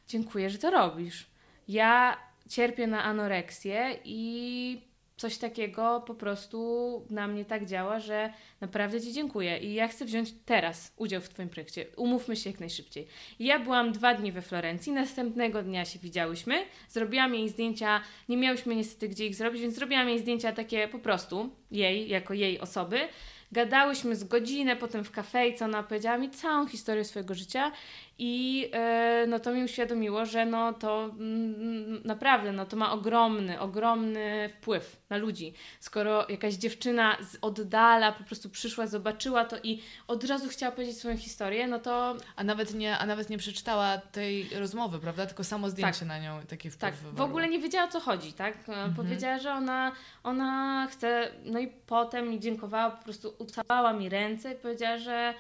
dziękuję, 0.09 0.51
że 0.51 0.59
to 0.59 0.71
robisz. 0.71 1.27
Ja 1.69 2.17
cierpię 2.49 2.87
na 2.87 3.05
anoreksję 3.05 3.99
i 4.05 4.94
coś 5.17 5.39
takiego 5.39 6.05
po 6.07 6.15
prostu 6.15 7.07
na 7.11 7.29
mnie 7.29 7.45
tak 7.45 7.67
działa, 7.67 8.01
że 8.01 8.33
naprawdę 8.61 9.01
Ci 9.01 9.13
dziękuję 9.13 9.59
i 9.59 9.75
ja 9.75 9.89
chcę 9.89 10.05
wziąć 10.05 10.35
teraz 10.45 10.93
udział 10.97 11.21
w 11.21 11.29
Twoim 11.29 11.49
projekcie. 11.49 11.87
Umówmy 11.97 12.37
się 12.37 12.51
jak 12.51 12.61
najszybciej. 12.61 13.07
Ja 13.39 13.59
byłam 13.59 13.93
dwa 13.93 14.15
dni 14.15 14.33
we 14.33 14.43
Florencji, 14.43 14.93
następnego 14.93 15.63
dnia 15.63 15.85
się 15.85 15.99
widziałyśmy, 15.99 16.65
zrobiłam 16.89 17.35
jej 17.35 17.49
zdjęcia, 17.49 18.01
nie 18.29 18.37
miałyśmy 18.37 18.77
niestety 18.77 19.09
gdzie 19.09 19.27
ich 19.27 19.35
zrobić, 19.35 19.63
więc 19.63 19.75
zrobiłam 19.75 20.09
jej 20.09 20.19
zdjęcia 20.19 20.53
takie 20.53 20.89
po 20.89 20.99
prostu, 20.99 21.51
jej, 21.71 22.09
jako 22.09 22.35
jej 22.35 22.61
osoby. 22.61 23.09
Gadałyśmy 23.53 24.17
z 24.17 24.25
godzinę 24.25 24.77
potem 24.77 25.05
w 25.05 25.11
kafejce, 25.11 25.65
ona 25.65 25.79
opowiedziała 25.79 26.19
mi 26.19 26.31
całą 26.31 26.67
historię 26.67 27.05
swojego 27.05 27.35
życia 27.35 27.73
i 28.19 28.71
e, 28.73 29.25
no 29.29 29.39
to 29.39 29.53
mi 29.53 29.65
uświadomiło, 29.65 30.27
że 30.27 30.47
no 30.47 30.73
to 30.73 31.05
mm, 31.05 32.03
naprawdę, 32.05 32.53
no 32.53 32.67
to 32.67 32.77
ma 32.77 32.93
ogromny, 32.93 33.61
ogromny 33.61 34.51
wpływ 34.59 34.97
na 35.11 35.17
ludzi. 35.17 35.55
Skoro 35.81 36.27
jakaś 36.29 36.55
dziewczyna 36.55 37.17
z 37.21 37.39
oddala 37.41 38.13
po 38.13 38.25
prostu 38.25 38.51
przyszła, 38.51 38.87
zobaczyła 38.87 39.45
to 39.45 39.57
i 39.63 39.83
od 40.09 40.25
razu 40.25 40.49
chciała 40.49 40.73
powiedzieć 40.73 40.99
swoją 40.99 41.17
historię, 41.17 41.67
no 41.67 41.79
to 41.79 42.17
A 42.37 42.45
nawet 42.45 42.75
nie, 42.75 42.99
a 42.99 43.07
nawet 43.07 43.31
nie 43.31 43.39
przeczytała 43.39 43.99
tej 43.99 44.49
rozmowy, 44.59 44.99
prawda? 44.99 45.27
Tylko 45.27 45.45
samo 45.45 45.71
zdjęcie 45.71 46.05
na 46.05 46.19
nią 46.19 46.41
taki 46.49 46.71
wpływ 46.71 46.81
tak, 46.81 46.95
w 46.95 46.99
wywarło. 47.03 47.25
ogóle 47.25 47.49
nie 47.49 47.59
wiedziała 47.59 47.89
o 47.89 47.91
co 47.91 48.01
chodzi, 48.01 48.33
tak? 48.33 48.55
E, 48.69 48.93
Powiedziała, 48.97 49.39
że 49.39 49.53
ona, 49.53 49.93
ona 50.25 50.87
chce, 50.91 51.31
no 51.45 51.59
i 51.59 51.69
potem 51.87 52.29
mi 52.29 52.41
dziękowała, 52.41 52.91
po 52.91 53.05
prostu 53.05 53.35
ucałowała 53.39 53.93
mi 53.93 54.09
ręce 54.09 54.53
i 54.53 54.57
powiedziała, 54.57 54.99
że 54.99 55.35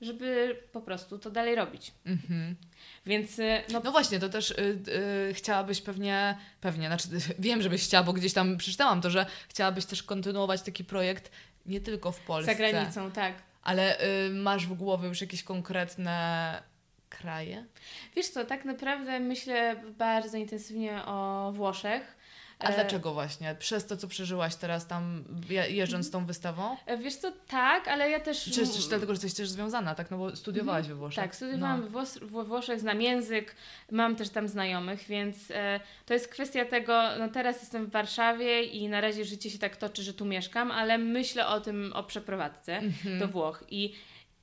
żeby 0.00 0.56
po 0.72 0.80
prostu 0.80 1.18
to 1.18 1.30
dalej 1.30 1.54
robić. 1.54 1.92
Mhm. 2.06 2.56
Więc 3.06 3.38
e, 3.38 3.62
no, 3.72 3.80
No 3.84 3.92
właśnie, 3.92 4.18
to 4.18 4.28
też 4.28 4.50
y, 4.50 4.78
y, 5.30 5.34
chciałabyś 5.34 5.80
pewnie, 5.80 6.38
pewnie, 6.60 6.86
znaczy 6.86 7.08
wiem, 7.38 7.62
żebyś 7.62 7.84
chciała, 7.84 8.04
bo 8.04 8.12
gdzieś 8.12 8.32
tam 8.32 8.56
przeczytałam 8.56 9.00
to, 9.00 9.10
że 9.10 9.26
chciałabyś 9.48 9.84
też 9.84 10.02
kontynuować 10.02 10.62
taki 10.62 10.84
projekt 10.84 11.30
nie 11.66 11.80
tylko 11.80 12.12
w 12.12 12.20
Polsce. 12.20 12.52
za 12.52 12.58
granicą, 12.58 13.10
tak. 13.10 13.34
Ale 13.62 14.00
y, 14.26 14.30
masz 14.30 14.66
w 14.66 14.74
głowie 14.74 15.08
już 15.08 15.20
jakieś 15.20 15.42
konkretne 15.42 16.62
kraje? 17.08 17.64
Wiesz 18.16 18.28
co, 18.28 18.44
tak 18.44 18.64
naprawdę 18.64 19.20
myślę 19.20 19.76
bardzo 19.98 20.36
intensywnie 20.36 21.04
o 21.04 21.50
Włoszech. 21.54 22.17
A 22.58 22.72
dlaczego 22.72 23.12
właśnie? 23.12 23.56
Przez 23.58 23.86
to, 23.86 23.96
co 23.96 24.08
przeżyłaś 24.08 24.56
teraz 24.56 24.86
tam, 24.86 25.24
jeżdżąc 25.68 26.06
z 26.06 26.10
tą 26.10 26.26
wystawą? 26.26 26.76
E, 26.86 26.98
wiesz 26.98 27.16
co, 27.16 27.32
tak, 27.48 27.88
ale 27.88 28.10
ja 28.10 28.20
też... 28.20 28.44
Czy, 28.44 28.52
czy, 28.52 28.88
dlatego, 28.88 29.14
że 29.14 29.16
jesteś 29.16 29.34
też 29.34 29.48
związana, 29.48 29.94
tak? 29.94 30.10
No 30.10 30.18
bo 30.18 30.36
studiowałaś 30.36 30.88
we 30.88 30.94
Włoszech. 30.94 31.24
Tak, 31.24 31.36
studiowałam 31.36 31.88
no. 31.92 32.04
we 32.20 32.44
Włoszech, 32.44 32.80
znam 32.80 33.02
język, 33.02 33.56
mam 33.90 34.16
też 34.16 34.28
tam 34.28 34.48
znajomych, 34.48 35.04
więc 35.08 35.50
e, 35.50 35.80
to 36.06 36.14
jest 36.14 36.28
kwestia 36.28 36.64
tego, 36.64 37.02
no 37.18 37.28
teraz 37.28 37.60
jestem 37.60 37.86
w 37.86 37.90
Warszawie 37.90 38.62
i 38.62 38.88
na 38.88 39.00
razie 39.00 39.24
życie 39.24 39.50
się 39.50 39.58
tak 39.58 39.76
toczy, 39.76 40.02
że 40.02 40.14
tu 40.14 40.24
mieszkam, 40.24 40.70
ale 40.70 40.98
myślę 40.98 41.46
o 41.46 41.60
tym, 41.60 41.92
o 41.92 42.04
przeprowadzce 42.04 42.76
mhm. 42.76 43.18
do 43.18 43.28
Włoch 43.28 43.64
i 43.70 43.94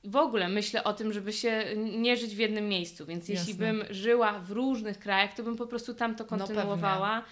w 0.04 0.16
ogóle 0.16 0.48
myślę 0.48 0.84
o 0.84 0.92
tym, 0.92 1.12
żeby 1.12 1.32
się 1.32 1.64
nie 1.76 2.16
żyć 2.16 2.34
w 2.34 2.38
jednym 2.38 2.68
miejscu, 2.68 3.06
więc 3.06 3.28
Jasne. 3.28 3.40
jeśli 3.40 3.54
bym 3.54 3.84
żyła 3.90 4.38
w 4.38 4.50
różnych 4.50 4.98
krajach, 4.98 5.34
to 5.34 5.42
bym 5.42 5.56
po 5.56 5.66
prostu 5.66 5.94
tam 5.94 6.14
to 6.14 6.24
no 6.24 6.28
kontynuowała. 6.28 7.16
No 7.16 7.24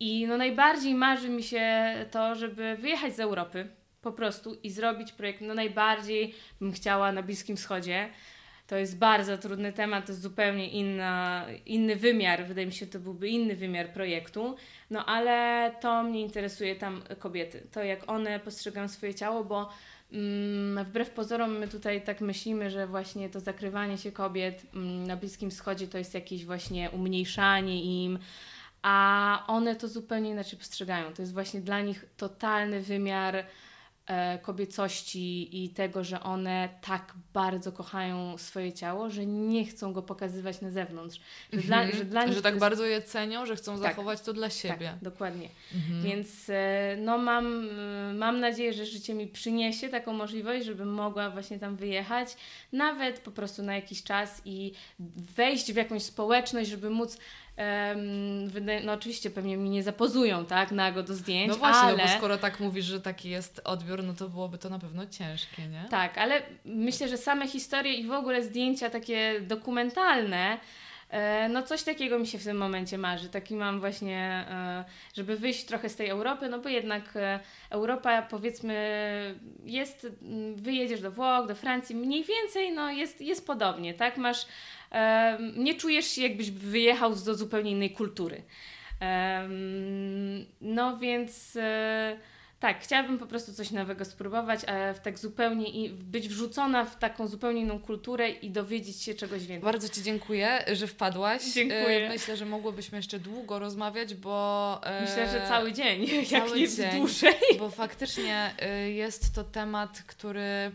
I 0.00 0.26
no 0.26 0.36
najbardziej 0.36 0.94
marzy 0.94 1.28
mi 1.28 1.42
się 1.42 1.94
to, 2.10 2.34
żeby 2.34 2.76
wyjechać 2.76 3.16
z 3.16 3.20
Europy 3.20 3.68
po 4.02 4.12
prostu 4.12 4.54
i 4.62 4.70
zrobić 4.70 5.12
projekt. 5.12 5.40
No 5.40 5.54
najbardziej 5.54 6.34
bym 6.60 6.72
chciała 6.72 7.12
na 7.12 7.22
Bliskim 7.22 7.56
Wschodzie. 7.56 8.08
To 8.66 8.76
jest 8.76 8.98
bardzo 8.98 9.38
trudny 9.38 9.72
temat, 9.72 10.06
to 10.06 10.12
jest 10.12 10.22
zupełnie 10.22 10.70
inna, 10.70 11.46
inny 11.66 11.96
wymiar. 11.96 12.46
Wydaje 12.46 12.66
mi 12.66 12.72
się, 12.72 12.86
to 12.86 12.98
byłby 12.98 13.28
inny 13.28 13.56
wymiar 13.56 13.92
projektu. 13.92 14.56
No 14.90 15.06
ale 15.06 15.70
to 15.80 16.02
mnie 16.02 16.20
interesuje 16.20 16.76
tam 16.76 17.02
kobiety. 17.18 17.66
To 17.72 17.82
jak 17.82 18.10
one 18.10 18.40
postrzegają 18.40 18.88
swoje 18.88 19.14
ciało, 19.14 19.44
bo 19.44 19.68
Mm, 20.14 20.84
wbrew 20.84 21.10
pozorom 21.10 21.58
my 21.58 21.68
tutaj 21.68 22.04
tak 22.04 22.20
myślimy, 22.20 22.70
że 22.70 22.86
właśnie 22.86 23.28
to 23.28 23.40
zakrywanie 23.40 23.98
się 23.98 24.12
kobiet 24.12 24.66
mm, 24.74 25.06
na 25.06 25.16
Bliskim 25.16 25.50
Wschodzie 25.50 25.88
to 25.88 25.98
jest 25.98 26.14
jakieś 26.14 26.44
właśnie 26.44 26.90
umniejszanie 26.90 28.04
im, 28.04 28.18
a 28.84 29.44
one 29.46 29.76
to 29.76 29.88
zupełnie 29.88 30.30
inaczej 30.30 30.58
postrzegają. 30.58 31.12
To 31.12 31.22
jest 31.22 31.32
właśnie 31.32 31.60
dla 31.60 31.80
nich 31.80 32.04
totalny 32.16 32.80
wymiar 32.80 33.44
E, 34.06 34.38
kobiecości 34.38 35.64
i 35.64 35.70
tego, 35.70 36.04
że 36.04 36.22
one 36.22 36.68
tak 36.80 37.14
bardzo 37.32 37.72
kochają 37.72 38.38
swoje 38.38 38.72
ciało, 38.72 39.10
że 39.10 39.26
nie 39.26 39.64
chcą 39.66 39.92
go 39.92 40.02
pokazywać 40.02 40.60
na 40.60 40.70
zewnątrz. 40.70 41.20
Że, 41.52 41.60
dla, 41.60 41.82
mhm. 41.82 41.98
że, 41.98 42.04
dla 42.04 42.24
nich 42.24 42.34
że 42.34 42.42
tak 42.42 42.52
jest... 42.52 42.60
bardzo 42.60 42.84
je 42.84 43.02
cenią, 43.02 43.46
że 43.46 43.56
chcą 43.56 43.72
tak, 43.72 43.82
zachować 43.82 44.20
to 44.20 44.32
dla 44.32 44.50
siebie. 44.50 44.88
Tak, 44.90 45.02
dokładnie. 45.02 45.48
Mhm. 45.74 46.02
Więc 46.02 46.50
e, 46.50 46.96
no 47.00 47.18
mam, 47.18 47.68
mam 48.14 48.40
nadzieję, 48.40 48.72
że 48.72 48.86
życie 48.86 49.14
mi 49.14 49.26
przyniesie 49.26 49.88
taką 49.88 50.12
możliwość, 50.12 50.66
żebym 50.66 50.88
mogła 50.88 51.30
właśnie 51.30 51.58
tam 51.58 51.76
wyjechać, 51.76 52.36
nawet 52.72 53.20
po 53.20 53.30
prostu 53.30 53.62
na 53.62 53.74
jakiś 53.74 54.02
czas 54.02 54.42
i 54.44 54.72
wejść 55.36 55.72
w 55.72 55.76
jakąś 55.76 56.02
społeczność, 56.02 56.70
żeby 56.70 56.90
móc 56.90 57.18
no 58.84 58.92
oczywiście 58.92 59.30
pewnie 59.30 59.56
mi 59.56 59.70
nie 59.70 59.82
zapozują, 59.82 60.46
tak, 60.46 60.72
nago 60.72 61.02
do 61.02 61.14
zdjęć, 61.14 61.48
No 61.48 61.56
właśnie, 61.56 61.82
ale... 61.82 61.96
no 61.96 62.02
bo 62.02 62.08
skoro 62.08 62.38
tak 62.38 62.60
mówisz, 62.60 62.84
że 62.84 63.00
taki 63.00 63.30
jest 63.30 63.60
odbiór, 63.64 64.02
no 64.02 64.14
to 64.14 64.28
byłoby 64.28 64.58
to 64.58 64.70
na 64.70 64.78
pewno 64.78 65.06
ciężkie, 65.06 65.68
nie? 65.68 65.86
Tak, 65.90 66.18
ale 66.18 66.42
myślę, 66.64 67.08
że 67.08 67.16
same 67.16 67.48
historie 67.48 67.94
i 67.94 68.06
w 68.06 68.12
ogóle 68.12 68.42
zdjęcia 68.42 68.90
takie 68.90 69.40
dokumentalne, 69.40 70.58
e, 71.10 71.48
no 71.48 71.62
coś 71.62 71.82
takiego 71.82 72.18
mi 72.18 72.26
się 72.26 72.38
w 72.38 72.44
tym 72.44 72.56
momencie 72.56 72.98
marzy. 72.98 73.28
Taki 73.28 73.54
mam 73.54 73.80
właśnie, 73.80 74.46
e, 74.50 74.84
żeby 75.16 75.36
wyjść 75.36 75.64
trochę 75.64 75.88
z 75.88 75.96
tej 75.96 76.08
Europy, 76.08 76.48
no 76.48 76.58
bo 76.58 76.68
jednak 76.68 77.16
e, 77.16 77.40
Europa 77.70 78.22
powiedzmy 78.22 78.74
jest, 79.64 80.06
wyjedziesz 80.54 81.00
do 81.00 81.10
Włoch, 81.10 81.46
do 81.46 81.54
Francji, 81.54 81.96
mniej 81.96 82.24
więcej 82.24 82.72
no 82.72 82.90
jest, 82.90 83.20
jest 83.20 83.46
podobnie, 83.46 83.94
tak? 83.94 84.16
Masz 84.16 84.46
nie 85.56 85.74
czujesz 85.74 86.06
się, 86.06 86.22
jakbyś 86.22 86.50
wyjechał 86.50 87.14
do 87.16 87.34
zupełnie 87.34 87.70
innej 87.70 87.90
kultury. 87.90 88.42
No 90.60 90.96
więc 90.96 91.56
e, 91.56 92.16
tak, 92.60 92.80
chciałabym 92.80 93.18
po 93.18 93.26
prostu 93.26 93.54
coś 93.54 93.70
nowego 93.70 94.04
spróbować, 94.04 94.60
a 94.64 94.94
tak 94.94 95.18
zupełnie 95.18 95.68
i 95.68 95.90
być 95.90 96.28
wrzucona 96.28 96.84
w 96.84 96.98
taką 96.98 97.26
zupełnie 97.26 97.60
inną 97.60 97.78
kulturę 97.78 98.30
i 98.30 98.50
dowiedzieć 98.50 99.02
się 99.02 99.14
czegoś 99.14 99.46
więcej. 99.46 99.64
Bardzo 99.64 99.88
Ci 99.88 100.02
dziękuję, 100.02 100.64
że 100.72 100.86
wpadłaś. 100.86 101.52
Dziękuję. 101.54 102.06
E, 102.06 102.08
myślę, 102.08 102.36
że 102.36 102.46
mogłybyśmy 102.46 102.98
jeszcze 102.98 103.18
długo 103.18 103.58
rozmawiać, 103.58 104.14
bo... 104.14 104.80
E, 104.84 105.00
Myślę, 105.00 105.28
że 105.28 105.48
cały 105.48 105.72
dzień, 105.72 106.06
cały 106.30 106.48
jak 106.48 106.54
nie 106.54 106.68
dzień, 106.68 106.98
dłużej. 106.98 107.34
Bo 107.58 107.70
faktycznie 107.70 108.54
jest 108.94 109.34
to 109.34 109.44
temat, 109.44 110.02
który 110.06 110.72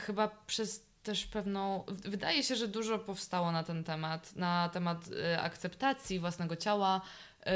chyba 0.00 0.28
przez 0.46 0.87
też 1.08 1.26
pewną. 1.26 1.84
Wydaje 1.88 2.42
się, 2.42 2.56
że 2.56 2.68
dużo 2.68 2.98
powstało 2.98 3.52
na 3.52 3.64
ten 3.64 3.84
temat, 3.84 4.36
na 4.36 4.68
temat 4.68 5.08
y, 5.08 5.40
akceptacji 5.40 6.18
własnego 6.18 6.56
ciała, 6.56 7.00
y, 7.40 7.50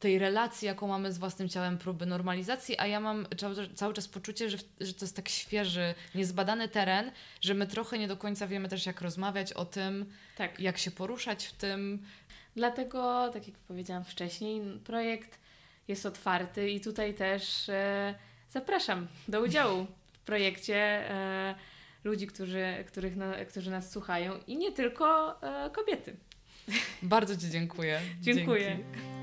tej 0.00 0.18
relacji, 0.18 0.66
jaką 0.66 0.88
mamy 0.88 1.12
z 1.12 1.18
własnym 1.18 1.48
ciałem, 1.48 1.78
próby 1.78 2.06
normalizacji, 2.06 2.78
a 2.78 2.86
ja 2.86 3.00
mam 3.00 3.26
cały, 3.36 3.74
cały 3.74 3.94
czas 3.94 4.08
poczucie, 4.08 4.50
że, 4.50 4.58
że 4.80 4.94
to 4.94 5.04
jest 5.04 5.16
tak 5.16 5.28
świeży, 5.28 5.94
niezbadany 6.14 6.68
teren, 6.68 7.10
że 7.40 7.54
my 7.54 7.66
trochę 7.66 7.98
nie 7.98 8.08
do 8.08 8.16
końca 8.16 8.46
wiemy 8.46 8.68
też, 8.68 8.86
jak 8.86 9.00
rozmawiać 9.00 9.52
o 9.52 9.64
tym, 9.64 10.12
tak. 10.36 10.60
jak 10.60 10.78
się 10.78 10.90
poruszać 10.90 11.46
w 11.46 11.52
tym. 11.52 12.02
Dlatego, 12.56 13.30
tak 13.32 13.48
jak 13.48 13.56
powiedziałam 13.56 14.04
wcześniej, 14.04 14.62
projekt 14.84 15.38
jest 15.88 16.06
otwarty 16.06 16.70
i 16.70 16.80
tutaj 16.80 17.14
też 17.14 17.68
e, 17.68 18.14
zapraszam 18.50 19.08
do 19.28 19.40
udziału 19.40 19.86
w 20.12 20.18
projekcie. 20.18 20.76
E, 21.10 21.54
ludzi, 22.04 22.26
którzy, 22.26 22.84
których 22.86 23.16
na, 23.16 23.44
którzy 23.44 23.70
nas 23.70 23.90
słuchają 23.90 24.32
i 24.46 24.56
nie 24.56 24.72
tylko 24.72 25.38
e, 25.42 25.70
kobiety. 25.70 26.16
Bardzo 27.02 27.36
Ci 27.36 27.50
dziękuję. 27.50 28.00
Dziękuję. 28.20 28.66
Dzięki. 28.66 29.17